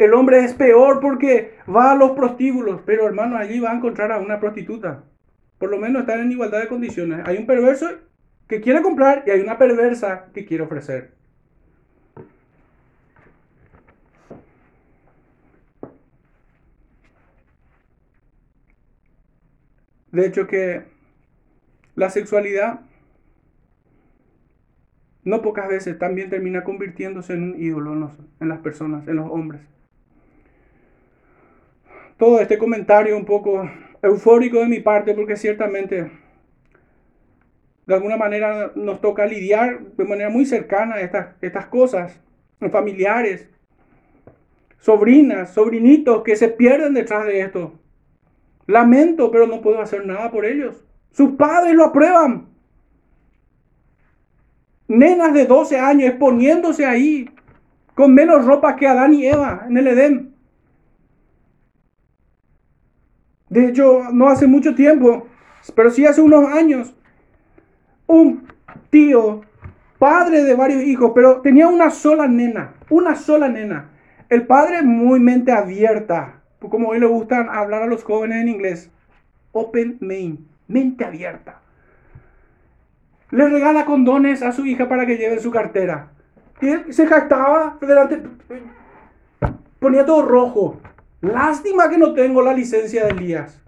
El 0.00 0.14
hombre 0.14 0.42
es 0.42 0.54
peor 0.54 0.98
porque 0.98 1.58
va 1.68 1.92
a 1.92 1.94
los 1.94 2.12
prostíbulos, 2.12 2.80
pero 2.86 3.06
hermano, 3.06 3.36
allí 3.36 3.60
va 3.60 3.70
a 3.70 3.76
encontrar 3.76 4.10
a 4.12 4.18
una 4.18 4.40
prostituta. 4.40 5.04
Por 5.58 5.68
lo 5.70 5.76
menos 5.76 6.00
están 6.00 6.20
en 6.20 6.32
igualdad 6.32 6.60
de 6.60 6.68
condiciones. 6.68 7.20
Hay 7.26 7.36
un 7.36 7.44
perverso 7.44 7.86
que 8.48 8.62
quiere 8.62 8.80
comprar 8.80 9.24
y 9.26 9.30
hay 9.30 9.42
una 9.42 9.58
perversa 9.58 10.30
que 10.32 10.46
quiere 10.46 10.64
ofrecer. 10.64 11.12
De 20.12 20.26
hecho 20.26 20.46
que 20.46 20.84
la 21.94 22.08
sexualidad 22.08 22.80
no 25.24 25.42
pocas 25.42 25.68
veces 25.68 25.98
también 25.98 26.30
termina 26.30 26.64
convirtiéndose 26.64 27.34
en 27.34 27.42
un 27.42 27.60
ídolo 27.60 28.10
en, 28.40 28.48
las 28.48 28.60
personas, 28.60 29.06
en 29.06 29.16
los 29.16 29.30
hombres. 29.30 29.60
Todo 32.20 32.38
este 32.38 32.58
comentario 32.58 33.16
un 33.16 33.24
poco 33.24 33.66
eufórico 34.02 34.58
de 34.58 34.66
mi 34.66 34.80
parte 34.80 35.14
porque 35.14 35.36
ciertamente 35.36 36.10
de 37.86 37.94
alguna 37.94 38.18
manera 38.18 38.72
nos 38.74 39.00
toca 39.00 39.24
lidiar 39.24 39.80
de 39.96 40.04
manera 40.04 40.28
muy 40.28 40.44
cercana 40.44 41.00
estas, 41.00 41.28
estas 41.40 41.64
cosas, 41.64 42.20
familiares, 42.70 43.48
sobrinas, 44.80 45.54
sobrinitos 45.54 46.22
que 46.22 46.36
se 46.36 46.48
pierden 46.48 46.92
detrás 46.92 47.24
de 47.24 47.40
esto. 47.40 47.80
Lamento, 48.66 49.30
pero 49.30 49.46
no 49.46 49.62
puedo 49.62 49.80
hacer 49.80 50.04
nada 50.04 50.30
por 50.30 50.44
ellos. 50.44 50.84
Sus 51.12 51.30
padres 51.32 51.74
lo 51.74 51.86
aprueban 51.86 52.50
nenas 54.88 55.32
de 55.32 55.46
12 55.46 55.78
años 55.78 56.10
exponiéndose 56.10 56.84
ahí 56.84 57.30
con 57.94 58.12
menos 58.12 58.44
ropa 58.44 58.76
que 58.76 58.86
Adán 58.86 59.14
y 59.14 59.24
Eva 59.24 59.64
en 59.66 59.78
el 59.78 59.86
Edén. 59.86 60.29
De 63.50 63.66
hecho, 63.66 64.04
no 64.12 64.28
hace 64.28 64.46
mucho 64.46 64.74
tiempo, 64.74 65.26
pero 65.74 65.90
sí 65.90 66.06
hace 66.06 66.22
unos 66.22 66.48
años, 66.48 66.94
un 68.06 68.48
tío, 68.88 69.42
padre 69.98 70.42
de 70.42 70.54
varios 70.54 70.82
hijos, 70.82 71.12
pero 71.14 71.42
tenía 71.42 71.68
una 71.68 71.90
sola 71.90 72.26
nena, 72.26 72.74
una 72.88 73.14
sola 73.14 73.48
nena. 73.48 73.90
El 74.30 74.46
padre 74.46 74.82
muy 74.82 75.20
mente 75.20 75.52
abierta, 75.52 76.40
como 76.58 76.88
hoy 76.88 77.00
le 77.00 77.06
gustan 77.06 77.50
hablar 77.50 77.82
a 77.82 77.86
los 77.86 78.04
jóvenes 78.04 78.40
en 78.40 78.48
inglés, 78.48 78.90
open 79.52 79.98
main, 80.00 80.48
mente 80.66 81.04
abierta 81.04 81.60
le 83.30 83.48
regala 83.48 83.84
condones 83.84 84.42
a 84.42 84.52
su 84.52 84.66
hija 84.66 84.88
para 84.88 85.06
que 85.06 85.16
lleve 85.16 85.40
su 85.40 85.50
cartera. 85.50 86.08
Y 86.60 86.68
él 86.68 86.92
se 86.92 87.06
jactaba 87.06 87.78
delante, 87.80 88.22
ponía 89.78 90.04
todo 90.04 90.22
rojo. 90.22 90.80
Lástima 91.20 91.90
que 91.90 91.98
no 91.98 92.14
tengo 92.14 92.42
la 92.42 92.54
licencia 92.54 93.04
de 93.04 93.10
Elías. 93.10 93.60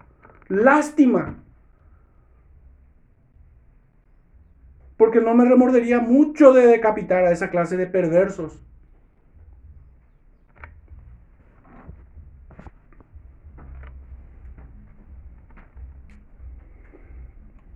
Lástima. 0.49 1.43
Porque 4.97 5.21
no 5.21 5.35
me 5.35 5.45
remordería 5.45 6.01
mucho 6.01 6.53
de 6.53 6.67
decapitar 6.67 7.25
a 7.25 7.33
esa 7.33 7.51
clase 7.51 7.77
de 7.77 7.87
perversos. 7.87 8.63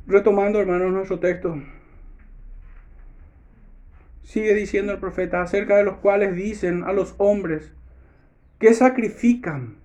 Retomando, 0.06 0.60
hermanos, 0.60 0.92
nuestro 0.92 1.18
texto. 1.18 1.60
Sigue 4.22 4.54
diciendo 4.54 4.92
el 4.92 4.98
profeta 4.98 5.42
acerca 5.42 5.76
de 5.76 5.84
los 5.84 5.96
cuales 5.98 6.34
dicen 6.34 6.84
a 6.84 6.92
los 6.92 7.14
hombres 7.18 7.75
que 8.58 8.74
sacrifican, 8.74 9.76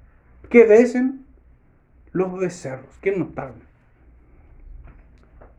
que 0.50 0.66
besen 0.66 1.26
los 2.12 2.38
becerros. 2.38 2.98
Qué 3.02 3.16
notable. 3.16 3.62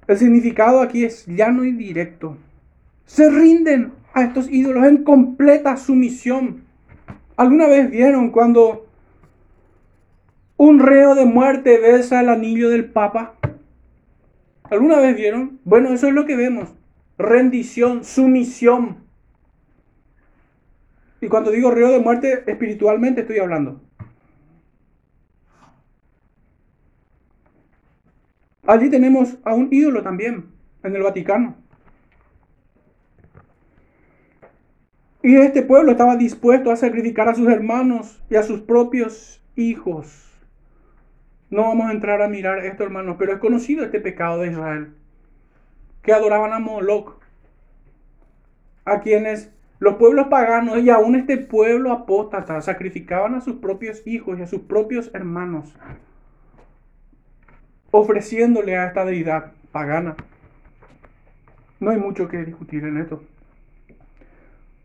El 0.07 0.19
significado 0.19 0.83
aquí 0.83 1.05
es 1.05 1.27
llano 1.27 1.65
y 1.65 1.73
directo. 1.73 2.37
Se 3.07 3.31
rinden 3.31 3.93
a 4.15 4.23
estos 4.25 4.51
ídolos 4.51 4.87
en 4.87 5.05
completa 5.05 5.77
sumisión. 5.77 6.65
¿Alguna 7.37 7.67
vez 7.67 7.91
vieron 7.91 8.31
cuando 8.31 8.87
un 10.57 10.81
reo 10.81 11.15
de 11.15 11.25
muerte 11.25 11.79
besa 11.79 12.21
el 12.21 12.29
anillo 12.29 12.69
del 12.69 12.87
Papa? 12.87 13.35
¿Alguna 14.65 14.99
vez 14.99 15.17
vieron? 15.17 15.61
Bueno, 15.65 15.93
eso 15.93 16.09
es 16.09 16.15
lo 16.15 16.27
que 16.27 16.37
vemos. 16.37 16.71
Rendición, 17.19 18.05
sumisión. 18.05 18.99
Y 21.23 21.29
cuando 21.29 21.53
digo 21.53 21.71
reo 21.71 21.93
de 21.93 22.01
muerte, 22.01 22.43
espiritualmente 22.49 23.21
estoy 23.21 23.39
hablando. 23.39 23.81
Allí 28.67 28.91
tenemos 28.91 29.39
a 29.45 29.55
un 29.55 29.69
ídolo 29.71 30.03
también, 30.03 30.51
en 30.83 30.97
el 30.97 31.03
Vaticano. 31.03 31.57
Y 35.23 35.37
este 35.37 35.63
pueblo 35.63 35.93
estaba 35.93 36.17
dispuesto 36.17 36.73
a 36.73 36.77
sacrificar 36.77 37.29
a 37.29 37.37
sus 37.37 37.49
hermanos 37.49 38.21
y 38.29 38.35
a 38.35 38.43
sus 38.43 38.61
propios 38.61 39.41
hijos 39.55 40.29
No 41.51 41.63
vamos 41.63 41.89
a 41.89 41.93
entrar 41.93 42.21
a 42.21 42.29
mirar 42.29 42.65
esto, 42.65 42.83
hermanos, 42.83 43.15
pero 43.17 43.33
es 43.33 43.39
conocido 43.39 43.85
este 43.85 44.01
pecado 44.01 44.41
de 44.41 44.51
Israel, 44.51 44.95
que 46.03 46.13
adoraban 46.13 46.53
a 46.53 46.59
Moloch, 46.59 47.21
a 48.85 49.01
quienes 49.01 49.53
los 49.83 49.97
pueblos 49.97 50.29
paganos 50.29 50.79
y 50.79 50.91
aún 50.91 51.17
este 51.17 51.37
pueblo 51.39 51.91
apóstata 51.91 52.61
sacrificaban 52.61 53.35
a 53.35 53.41
sus 53.41 53.57
propios 53.57 54.07
hijos 54.07 54.39
y 54.39 54.43
a 54.43 54.47
sus 54.47 54.61
propios 54.61 55.11
hermanos, 55.13 55.75
ofreciéndole 57.91 58.77
a 58.77 58.87
esta 58.87 59.05
deidad 59.05 59.51
pagana. 59.73 60.15
No 61.81 61.91
hay 61.91 61.99
mucho 61.99 62.29
que 62.29 62.45
discutir 62.45 62.85
en 62.85 62.99
esto. 62.99 63.25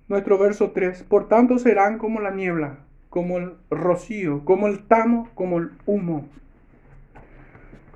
Nuestro 0.07 0.39
verso 0.39 0.71
3, 0.71 1.03
por 1.03 1.27
tanto 1.27 1.59
serán 1.59 1.99
como 1.99 2.19
la 2.19 2.31
niebla, 2.31 2.79
como 3.11 3.37
el 3.37 3.53
rocío, 3.69 4.43
como 4.45 4.65
el 4.65 4.87
tamo, 4.87 5.29
como 5.35 5.59
el 5.59 5.73
humo. 5.85 6.27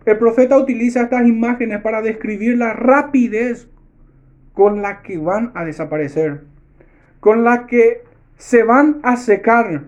El 0.06 0.20
profeta 0.20 0.56
utiliza 0.56 1.02
estas 1.02 1.26
imágenes 1.26 1.82
para 1.82 2.04
describir 2.04 2.60
la 2.60 2.74
rapidez 2.74 3.68
con 4.54 4.84
la 4.84 5.02
que 5.02 5.18
van 5.18 5.52
a 5.56 5.66
desaparecer, 5.66 6.51
con 7.22 7.46
la 7.46 7.68
que 7.68 8.04
se 8.38 8.64
van 8.64 9.00
a 9.04 9.16
secar, 9.16 9.84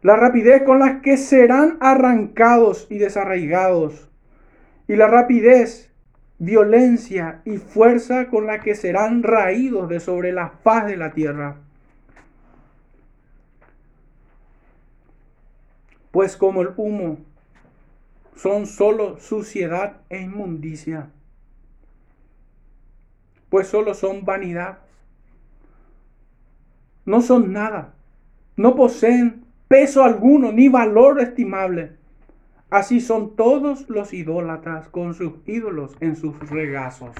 la 0.00 0.16
rapidez 0.16 0.64
con 0.64 0.80
la 0.80 1.00
que 1.02 1.16
serán 1.16 1.76
arrancados 1.80 2.88
y 2.90 2.98
desarraigados, 2.98 4.10
y 4.88 4.96
la 4.96 5.06
rapidez 5.06 5.92
violencia 6.38 7.40
y 7.44 7.58
fuerza 7.58 8.28
con 8.28 8.48
la 8.48 8.58
que 8.58 8.74
serán 8.74 9.22
raídos 9.22 9.88
de 9.88 10.00
sobre 10.00 10.32
la 10.32 10.48
faz 10.48 10.86
de 10.86 10.96
la 10.96 11.12
tierra. 11.12 11.58
Pues 16.10 16.36
como 16.36 16.62
el 16.62 16.70
humo 16.76 17.18
son 18.34 18.66
solo 18.66 19.20
suciedad 19.20 19.98
e 20.08 20.20
inmundicia, 20.22 21.10
pues 23.50 23.68
solo 23.68 23.94
son 23.94 24.24
vanidad, 24.24 24.81
no 27.04 27.20
son 27.20 27.52
nada, 27.52 27.94
no 28.56 28.74
poseen 28.74 29.44
peso 29.68 30.04
alguno 30.04 30.52
ni 30.52 30.68
valor 30.68 31.20
estimable 31.20 31.96
Así 32.72 33.02
son 33.02 33.36
todos 33.36 33.90
los 33.90 34.14
idólatras 34.14 34.88
con 34.88 35.12
sus 35.12 35.34
ídolos 35.46 35.94
en 36.00 36.16
sus 36.16 36.38
regazos. 36.48 37.14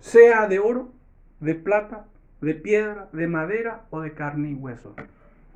Sea 0.00 0.46
de 0.46 0.58
oro, 0.58 0.92
de 1.40 1.54
plata, 1.54 2.04
de 2.42 2.52
piedra, 2.52 3.08
de 3.14 3.26
madera 3.26 3.86
o 3.88 4.02
de 4.02 4.12
carne 4.12 4.50
y 4.50 4.54
hueso. 4.54 4.94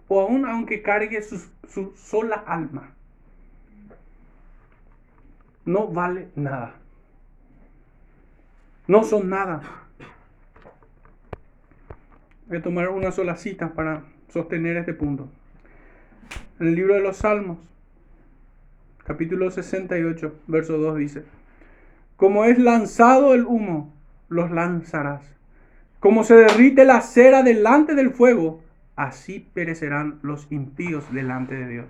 O 0.08 0.22
aún 0.22 0.46
aunque 0.46 0.80
cargue 0.80 1.20
su, 1.20 1.46
su 1.68 1.92
sola 1.94 2.36
alma. 2.46 2.94
No 5.66 5.88
vale 5.88 6.28
nada. 6.36 6.76
No 8.86 9.04
son 9.04 9.28
nada. 9.28 9.60
Voy 12.50 12.58
a 12.58 12.62
tomar 12.62 12.88
una 12.88 13.12
sola 13.12 13.36
cita 13.36 13.74
para 13.74 14.02
sostener 14.28 14.76
este 14.76 14.92
punto. 14.92 15.28
En 16.58 16.66
el 16.66 16.74
libro 16.74 16.94
de 16.94 17.00
los 17.00 17.18
Salmos, 17.18 17.58
capítulo 19.04 19.52
68, 19.52 20.34
verso 20.48 20.76
2 20.76 20.98
dice, 20.98 21.22
como 22.16 22.44
es 22.44 22.58
lanzado 22.58 23.34
el 23.34 23.46
humo, 23.46 23.94
los 24.28 24.50
lanzarás. 24.50 25.22
Como 26.00 26.24
se 26.24 26.34
derrite 26.34 26.84
la 26.84 27.02
cera 27.02 27.44
delante 27.44 27.94
del 27.94 28.10
fuego, 28.10 28.60
así 28.96 29.46
perecerán 29.54 30.18
los 30.22 30.50
impíos 30.50 31.04
delante 31.14 31.54
de 31.54 31.68
Dios. 31.68 31.86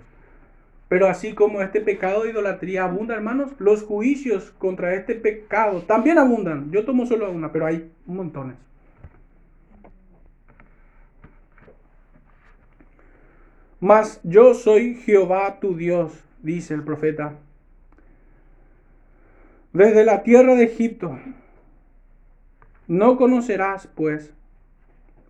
Pero 0.89 1.07
así 1.07 1.33
como 1.33 1.63
este 1.63 1.81
pecado 1.81 2.21
de 2.21 2.29
idolatría 2.29 2.83
abunda, 2.83 3.15
hermanos, 3.15 3.51
los 3.57 3.81
juicios 3.81 4.51
contra 4.59 4.93
este 4.93 5.15
pecado 5.15 5.81
también 5.81 6.19
abundan. 6.19 6.69
Yo 6.69 6.85
tomo 6.85 7.07
solo 7.07 7.31
una, 7.31 7.51
pero 7.51 7.65
hay 7.65 7.91
montones. 8.05 8.57
Mas 13.81 14.21
yo 14.23 14.53
soy 14.53 14.93
Jehová 14.93 15.59
tu 15.59 15.75
Dios, 15.75 16.23
dice 16.43 16.75
el 16.75 16.83
profeta. 16.83 17.33
Desde 19.73 20.05
la 20.05 20.21
tierra 20.21 20.53
de 20.53 20.65
Egipto 20.65 21.17
no 22.87 23.17
conocerás, 23.17 23.87
pues, 23.87 24.33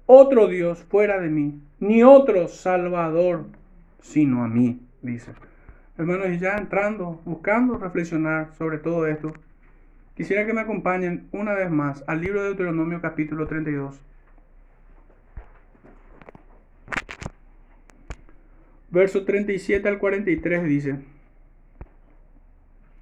otro 0.06 0.48
Dios 0.48 0.84
fuera 0.84 1.22
de 1.22 1.30
mí, 1.30 1.62
ni 1.80 2.04
otro 2.04 2.50
Salvador 2.50 3.46
sino 4.02 4.44
a 4.44 4.50
mí, 4.50 4.82
dice. 5.02 5.32
Hermanos, 5.98 6.38
ya 6.40 6.58
entrando, 6.58 7.22
buscando 7.24 7.78
reflexionar 7.78 8.54
sobre 8.58 8.80
todo 8.80 9.08
esto, 9.08 9.32
quisiera 10.16 10.46
que 10.46 10.54
me 10.54 10.62
acompañen 10.62 11.30
una 11.32 11.54
vez 11.54 11.72
más 11.72 12.04
al 12.08 12.20
libro 12.20 12.42
de 12.42 12.48
Deuteronomio 12.48 13.00
capítulo 13.00 13.48
32. 13.48 14.02
Verso 18.92 19.24
37 19.24 19.88
al 19.88 19.98
43 19.98 20.64
dice, 20.66 20.96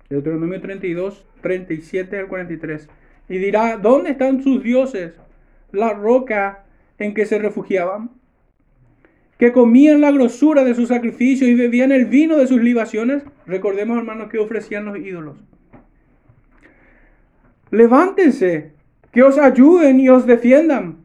Deuteronomio 0.10 0.62
32, 0.62 1.26
37 1.42 2.18
al 2.18 2.28
43, 2.28 2.90
y 3.28 3.38
dirá, 3.38 3.78
¿dónde 3.78 4.12
están 4.12 4.42
sus 4.42 4.64
dioses? 4.64 5.14
La 5.72 5.94
roca 5.94 6.66
en 6.98 7.14
que 7.14 7.26
se 7.26 7.38
refugiaban, 7.38 8.12
que 9.38 9.52
comían 9.52 10.02
la 10.02 10.12
grosura 10.12 10.64
de 10.64 10.76
sus 10.76 10.90
sacrificios 10.90 11.50
y 11.50 11.56
bebían 11.56 11.92
el 11.92 12.06
vino 12.06 12.38
de 12.38 12.48
sus 12.48 12.62
libaciones. 12.62 13.24
Recordemos, 13.46 13.98
hermanos, 13.98 14.30
que 14.30 14.40
ofrecían 14.40 14.86
los 14.86 14.98
ídolos. 14.98 15.38
Levántense, 17.72 18.74
que 19.12 19.24
os 19.24 19.38
ayuden 19.38 20.00
y 20.00 20.10
os 20.10 20.26
defiendan. 20.26 20.98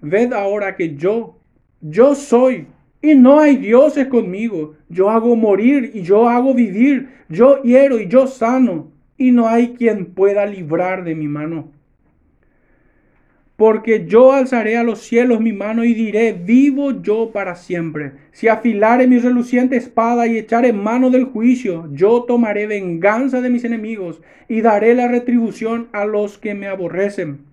Ved 0.00 0.32
ahora 0.32 0.76
que 0.76 0.96
yo, 0.96 1.38
yo 1.80 2.14
soy 2.14 2.66
y 3.02 3.14
no 3.14 3.40
hay 3.40 3.56
dioses 3.56 4.08
conmigo. 4.08 4.74
Yo 4.88 5.10
hago 5.10 5.34
morir 5.34 5.92
y 5.94 6.02
yo 6.02 6.28
hago 6.28 6.54
vivir. 6.54 7.08
Yo 7.28 7.62
hiero 7.62 7.98
y 7.98 8.08
yo 8.08 8.26
sano. 8.26 8.92
Y 9.16 9.32
no 9.32 9.48
hay 9.48 9.74
quien 9.74 10.06
pueda 10.06 10.44
librar 10.46 11.04
de 11.04 11.14
mi 11.14 11.28
mano. 11.28 11.72
Porque 13.56 14.06
yo 14.06 14.32
alzaré 14.32 14.78
a 14.78 14.82
los 14.82 15.00
cielos 15.00 15.40
mi 15.40 15.52
mano 15.52 15.84
y 15.84 15.92
diré, 15.92 16.32
vivo 16.32 17.02
yo 17.02 17.30
para 17.30 17.56
siempre. 17.56 18.12
Si 18.32 18.48
afilare 18.48 19.06
mi 19.06 19.18
reluciente 19.18 19.76
espada 19.76 20.26
y 20.26 20.38
echaré 20.38 20.72
mano 20.72 21.10
del 21.10 21.24
juicio, 21.24 21.88
yo 21.92 22.22
tomaré 22.22 22.66
venganza 22.66 23.42
de 23.42 23.50
mis 23.50 23.64
enemigos 23.64 24.22
y 24.48 24.62
daré 24.62 24.94
la 24.94 25.08
retribución 25.08 25.88
a 25.92 26.06
los 26.06 26.38
que 26.38 26.54
me 26.54 26.68
aborrecen 26.68 27.49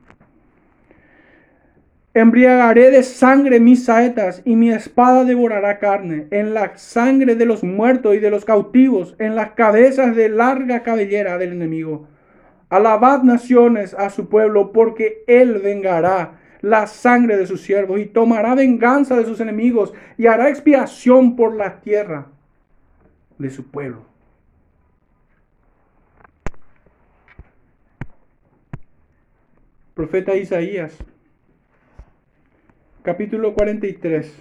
Embriagaré 2.17 2.89
de 2.89 3.03
sangre 3.03 3.59
mis 3.59 3.85
saetas 3.85 4.41
y 4.43 4.55
mi 4.55 4.71
espada 4.71 5.23
devorará 5.23 5.77
carne, 5.77 6.25
en 6.31 6.55
la 6.55 6.75
sangre 6.75 7.35
de 7.35 7.45
los 7.45 7.63
muertos 7.63 8.15
y 8.15 8.17
de 8.17 8.31
los 8.31 8.43
cautivos, 8.43 9.15
en 9.19 9.35
las 9.35 9.51
cabezas 9.51 10.15
de 10.15 10.27
larga 10.27 10.81
cabellera 10.81 11.37
del 11.37 11.51
enemigo. 11.51 12.07
Alabad 12.69 13.21
naciones 13.21 13.93
a 13.93 14.09
su 14.09 14.29
pueblo, 14.29 14.71
porque 14.71 15.23
él 15.27 15.61
vengará 15.63 16.39
la 16.61 16.87
sangre 16.87 17.37
de 17.37 17.45
sus 17.45 17.61
siervos 17.61 17.99
y 17.99 18.07
tomará 18.07 18.55
venganza 18.55 19.15
de 19.15 19.25
sus 19.25 19.39
enemigos 19.39 19.93
y 20.17 20.25
hará 20.25 20.49
expiación 20.49 21.35
por 21.35 21.55
la 21.55 21.81
tierra 21.81 22.29
de 23.37 23.51
su 23.51 23.69
pueblo. 23.69 24.01
Profeta 29.93 30.35
Isaías 30.35 30.97
capítulo 33.07 33.53
43, 33.53 34.37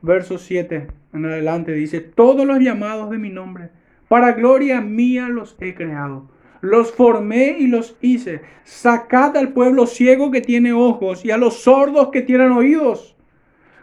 verso 0.00 0.38
7 0.38 0.86
en 1.12 1.24
adelante 1.26 1.74
dice, 1.74 2.00
todos 2.00 2.46
los 2.46 2.60
llamados 2.60 3.10
de 3.10 3.18
mi 3.18 3.28
nombre, 3.28 3.68
para 4.08 4.32
gloria 4.32 4.80
mía 4.80 5.28
los 5.28 5.54
he 5.60 5.74
creado. 5.74 6.30
Los 6.62 6.92
formé 6.92 7.58
y 7.58 7.66
los 7.66 7.98
hice. 8.00 8.40
Sacad 8.64 9.36
al 9.36 9.52
pueblo 9.52 9.86
ciego 9.86 10.30
que 10.30 10.40
tiene 10.40 10.72
ojos 10.72 11.26
y 11.26 11.30
a 11.30 11.36
los 11.36 11.58
sordos 11.58 12.08
que 12.08 12.22
tienen 12.22 12.52
oídos. 12.52 13.14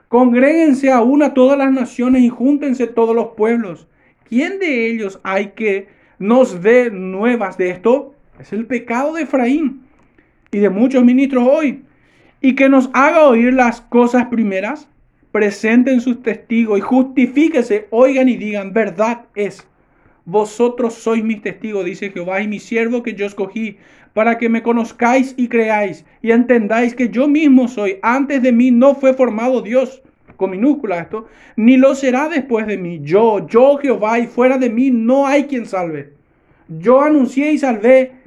Congréguense 0.07 0.91
a 0.91 1.03
todas 1.36 1.59
las 1.59 1.72
naciones 1.72 2.24
y 2.24 2.30
júntense 2.30 2.88
todos 2.88 3.15
los 3.15 3.36
pueblos. 3.38 3.88
¿Quién 4.28 4.57
de 4.57 4.89
ellos 4.89 5.19
hay 5.22 5.49
que 5.49 5.89
nos 6.17 6.63
dé 6.63 6.89
nuevas 6.89 7.55
de 7.55 7.69
esto? 7.69 8.15
Es 8.39 8.51
el 8.51 8.65
pecado 8.65 9.13
de 9.13 9.22
Efraín 9.22 9.84
y 10.51 10.57
de 10.57 10.72
muchos 10.72 11.05
ministros 11.05 11.47
hoy 11.47 11.84
y 12.42 12.56
que 12.56 12.70
nos 12.70 12.89
haga 12.94 13.28
oír 13.28 13.54
las 13.54 13.82
cosas 13.82 14.26
primeras, 14.26 14.88
presenten 15.32 16.02
sus 16.02 16.22
testigos 16.24 16.80
y 16.80 16.82
justifíquese, 16.82 17.88
oigan 17.92 18.28
y 18.28 18.36
digan, 18.36 18.74
verdad 18.74 19.26
es. 19.36 19.66
Vosotros 20.26 20.96
sois 20.96 21.24
mis 21.24 21.42
testigos, 21.42 21.86
dice 21.86 22.12
Jehová, 22.12 22.42
y 22.42 22.48
mi 22.48 22.60
siervo 22.60 23.04
que 23.04 23.14
yo 23.14 23.26
escogí, 23.26 23.78
para 24.14 24.38
que 24.38 24.50
me 24.50 24.62
conozcáis 24.62 25.34
y 25.38 25.48
creáis, 25.48 26.06
y 26.22 26.32
entendáis 26.32 26.96
que 26.96 27.10
yo 27.10 27.28
mismo 27.28 27.68
soy. 27.68 27.98
Antes 28.02 28.42
de 28.42 28.52
mí 28.52 28.72
no 28.72 28.96
fue 28.96 29.14
formado 29.14 29.62
Dios, 29.62 30.02
con 30.36 30.52
minúscula 30.52 31.00
esto, 31.00 31.28
ni 31.56 31.78
lo 31.78 31.96
será 31.96 32.28
después 32.28 32.68
de 32.68 32.78
mí. 32.78 33.00
Yo, 33.04 33.48
yo 33.48 33.78
Jehová, 33.78 34.20
y 34.20 34.28
fuera 34.28 34.58
de 34.58 34.70
mí 34.70 34.92
no 34.92 35.28
hay 35.28 35.46
quien 35.46 35.66
salve. 35.66 36.14
Yo 36.68 37.02
anuncié 37.02 37.52
y 37.52 37.58
salvé 37.58 38.20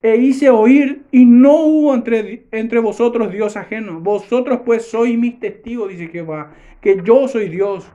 e 0.00 0.16
hice 0.16 0.48
oír, 0.50 1.02
y 1.10 1.24
no 1.24 1.56
hubo 1.62 1.94
entre, 1.94 2.46
entre 2.52 2.78
vosotros 2.78 3.32
Dios 3.32 3.56
ajeno. 3.56 4.00
Vosotros 4.00 4.60
pues 4.64 4.86
sois 4.86 5.18
mis 5.18 5.40
testigos, 5.40 5.90
dice 5.90 6.08
Jehová, 6.08 6.52
que 6.80 7.00
yo 7.04 7.26
soy 7.28 7.48
Dios. 7.48 7.90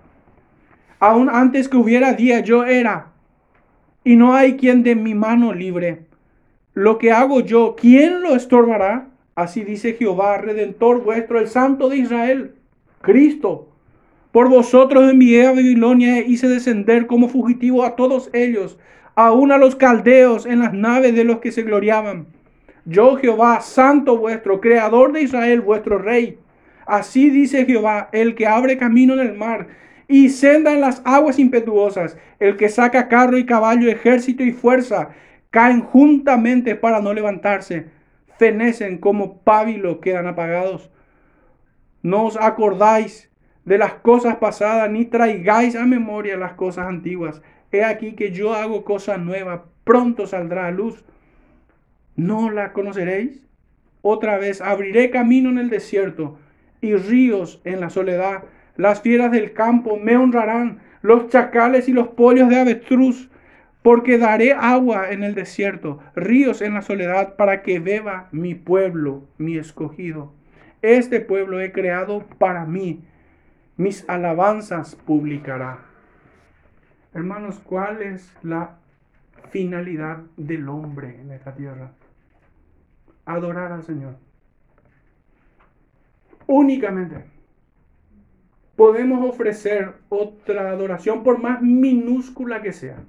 Aún 0.99 1.29
antes 1.29 1.69
que 1.69 1.77
hubiera 1.77 2.13
día, 2.13 2.41
yo 2.41 2.65
era, 2.65 3.11
y 4.03 4.15
no 4.15 4.33
hay 4.33 4.57
quien 4.57 4.83
de 4.83 4.95
mi 4.95 5.15
mano 5.15 5.53
libre. 5.53 6.05
Lo 6.73 6.97
que 6.97 7.11
hago 7.11 7.41
yo, 7.41 7.75
¿quién 7.79 8.21
lo 8.21 8.35
estorbará? 8.35 9.09
Así 9.35 9.63
dice 9.63 9.93
Jehová, 9.93 10.37
redentor 10.37 11.03
vuestro, 11.03 11.39
el 11.39 11.47
Santo 11.47 11.89
de 11.89 11.97
Israel, 11.97 12.55
Cristo. 13.01 13.69
Por 14.31 14.49
vosotros 14.49 15.11
envié 15.11 15.45
a 15.45 15.51
Babilonia 15.51 16.19
e 16.19 16.27
hice 16.27 16.47
descender 16.47 17.05
como 17.05 17.29
fugitivo 17.29 17.83
a 17.83 17.95
todos 17.95 18.29
ellos 18.33 18.79
aún 19.15 19.51
a 19.51 19.57
los 19.57 19.75
caldeos 19.75 20.45
en 20.45 20.59
las 20.59 20.73
naves 20.73 21.15
de 21.15 21.23
los 21.23 21.39
que 21.39 21.51
se 21.51 21.63
gloriaban. 21.63 22.27
Yo 22.85 23.15
Jehová, 23.15 23.61
santo 23.61 24.17
vuestro, 24.17 24.59
creador 24.59 25.13
de 25.13 25.21
Israel, 25.21 25.61
vuestro 25.61 25.97
rey. 25.97 26.37
Así 26.85 27.29
dice 27.29 27.65
Jehová, 27.65 28.09
el 28.11 28.35
que 28.35 28.47
abre 28.47 28.77
camino 28.77 29.13
en 29.13 29.21
el 29.21 29.33
mar 29.33 29.67
y 30.07 30.29
senda 30.29 30.73
en 30.73 30.81
las 30.81 31.01
aguas 31.05 31.39
impetuosas, 31.39 32.17
el 32.39 32.57
que 32.57 32.67
saca 32.67 33.07
carro 33.07 33.37
y 33.37 33.45
caballo, 33.45 33.89
ejército 33.89 34.43
y 34.43 34.51
fuerza, 34.51 35.09
caen 35.49 35.81
juntamente 35.81 36.75
para 36.75 36.99
no 36.99 37.13
levantarse, 37.13 37.87
fenecen 38.37 38.97
como 38.97 39.37
pábilo, 39.39 40.01
quedan 40.01 40.27
apagados. 40.27 40.91
No 42.01 42.25
os 42.25 42.35
acordáis 42.35 43.31
de 43.63 43.77
las 43.77 43.93
cosas 43.93 44.35
pasadas, 44.37 44.89
ni 44.89 45.05
traigáis 45.05 45.75
a 45.77 45.85
memoria 45.85 46.35
las 46.35 46.53
cosas 46.53 46.87
antiguas. 46.87 47.41
He 47.73 47.83
aquí 47.83 48.13
que 48.13 48.31
yo 48.31 48.53
hago 48.53 48.85
cosa 48.85 49.17
nueva, 49.17 49.65
pronto 49.83 50.27
saldrá 50.27 50.67
a 50.67 50.71
luz. 50.71 51.03
¿No 52.15 52.51
la 52.51 52.71
conoceréis? 52.71 53.41
Otra 54.03 54.37
vez 54.37 54.61
abriré 54.61 55.09
camino 55.09 55.49
en 55.49 55.57
el 55.57 55.71
desierto 55.71 56.37
y 56.81 56.95
ríos 56.95 57.61
en 57.63 57.79
la 57.79 57.89
soledad. 57.89 58.43
Las 58.77 59.01
fieras 59.01 59.31
del 59.31 59.53
campo 59.53 59.97
me 59.97 60.15
honrarán, 60.17 60.81
los 61.01 61.29
chacales 61.29 61.89
y 61.89 61.93
los 61.93 62.09
pollos 62.09 62.47
de 62.47 62.59
avestruz, 62.59 63.31
porque 63.81 64.19
daré 64.19 64.53
agua 64.53 65.09
en 65.09 65.23
el 65.23 65.33
desierto, 65.33 65.99
ríos 66.15 66.61
en 66.61 66.75
la 66.75 66.83
soledad, 66.83 67.35
para 67.37 67.63
que 67.63 67.79
beba 67.79 68.29
mi 68.31 68.53
pueblo, 68.53 69.23
mi 69.39 69.57
escogido. 69.57 70.31
Este 70.83 71.21
pueblo 71.21 71.59
he 71.59 71.71
creado 71.71 72.23
para 72.37 72.65
mí, 72.65 73.01
mis 73.77 74.07
alabanzas 74.07 74.95
publicará. 74.95 75.92
Hermanos, 77.13 77.59
¿cuál 77.59 78.01
es 78.01 78.35
la 78.41 78.79
finalidad 79.49 80.23
del 80.35 80.67
hombre 80.67 81.21
en 81.21 81.31
esta 81.31 81.53
tierra? 81.53 81.91
Adorar 83.25 83.71
al 83.71 83.83
Señor. 83.83 84.15
Únicamente. 86.47 87.25
Podemos 88.75 89.29
ofrecer 89.29 89.93
otra 90.09 90.71
adoración, 90.71 91.23
por 91.23 91.39
más 91.39 91.61
minúscula 91.61 92.63
que 92.63 92.73
sea, 92.73 93.03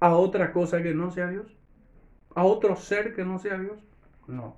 a 0.00 0.14
otra 0.14 0.52
cosa 0.52 0.82
que 0.82 0.92
no 0.92 1.10
sea 1.10 1.28
Dios, 1.28 1.56
a 2.34 2.44
otro 2.44 2.76
ser 2.76 3.14
que 3.14 3.24
no 3.24 3.38
sea 3.38 3.58
Dios. 3.58 3.78
No. 4.28 4.56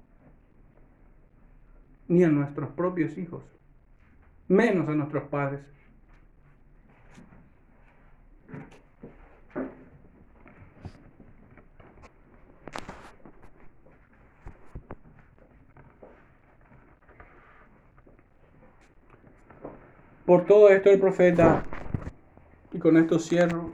Ni 2.09 2.25
a 2.25 2.29
nuestros 2.29 2.71
propios 2.71 3.17
hijos, 3.17 3.45
menos 4.49 4.89
a 4.89 4.93
nuestros 4.93 5.29
padres. 5.29 5.61
Por 20.29 20.45
todo 20.45 20.69
esto 20.69 20.91
el 20.91 21.01
profeta, 21.01 21.65
y 22.71 22.79
con 22.79 22.99
esto 22.99 23.19
cierro, 23.19 23.73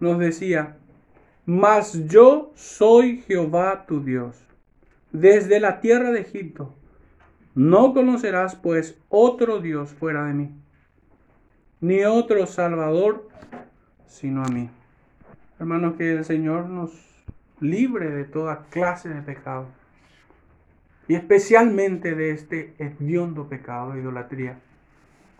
nos 0.00 0.18
decía, 0.18 0.78
mas 1.44 2.08
yo 2.08 2.52
soy 2.54 3.22
Jehová 3.26 3.84
tu 3.86 4.02
Dios, 4.02 4.46
desde 5.12 5.60
la 5.60 5.80
tierra 5.80 6.10
de 6.10 6.20
Egipto. 6.20 6.74
No 7.54 7.92
conocerás 7.92 8.56
pues 8.56 8.98
otro 9.10 9.60
Dios 9.60 9.90
fuera 9.90 10.24
de 10.24 10.32
mí, 10.32 10.50
ni 11.80 12.04
otro 12.04 12.46
Salvador 12.46 13.28
sino 14.14 14.44
a 14.44 14.48
mí. 14.48 14.70
Hermanos, 15.58 15.96
que 15.96 16.12
el 16.12 16.24
Señor 16.24 16.66
nos 16.66 16.92
libre 17.60 18.10
de 18.10 18.24
toda 18.24 18.66
clase 18.70 19.08
de 19.08 19.22
pecado, 19.22 19.66
y 21.08 21.14
especialmente 21.14 22.14
de 22.14 22.30
este 22.30 22.74
hediondo 22.78 23.48
pecado 23.48 23.92
de 23.92 24.00
idolatría. 24.00 24.58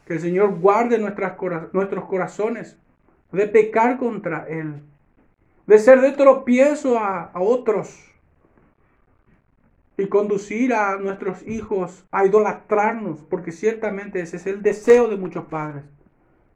Que 0.06 0.14
el 0.14 0.20
Señor 0.20 0.58
guarde 0.58 0.98
nuestras, 0.98 1.36
nuestros 1.72 2.04
corazones 2.06 2.76
de 3.32 3.46
pecar 3.46 3.96
contra 3.96 4.46
Él, 4.48 4.82
de 5.66 5.78
ser 5.78 6.00
de 6.00 6.12
tropiezo 6.12 6.98
a, 6.98 7.30
a 7.32 7.40
otros 7.40 8.12
y 9.96 10.08
conducir 10.08 10.74
a 10.74 10.96
nuestros 10.96 11.46
hijos 11.46 12.04
a 12.10 12.26
idolatrarnos, 12.26 13.20
porque 13.22 13.52
ciertamente 13.52 14.20
ese 14.20 14.36
es 14.36 14.46
el 14.46 14.62
deseo 14.62 15.08
de 15.08 15.16
muchos 15.16 15.44
padres, 15.44 15.84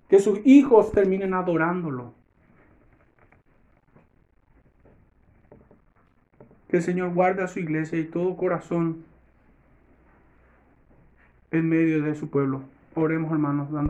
que 0.08 0.18
sus 0.20 0.40
hijos 0.44 0.92
terminen 0.92 1.34
adorándolo. 1.34 2.12
Que 6.68 6.78
el 6.78 6.82
Señor 6.82 7.14
guarde 7.14 7.42
a 7.42 7.48
su 7.48 7.60
iglesia 7.60 7.98
y 7.98 8.04
todo 8.04 8.36
corazón 8.36 9.04
en 11.50 11.68
medio 11.68 12.02
de 12.02 12.14
su 12.14 12.28
pueblo. 12.28 12.62
Oremos 12.94 13.30
hermanos, 13.32 13.70
dando 13.70 13.86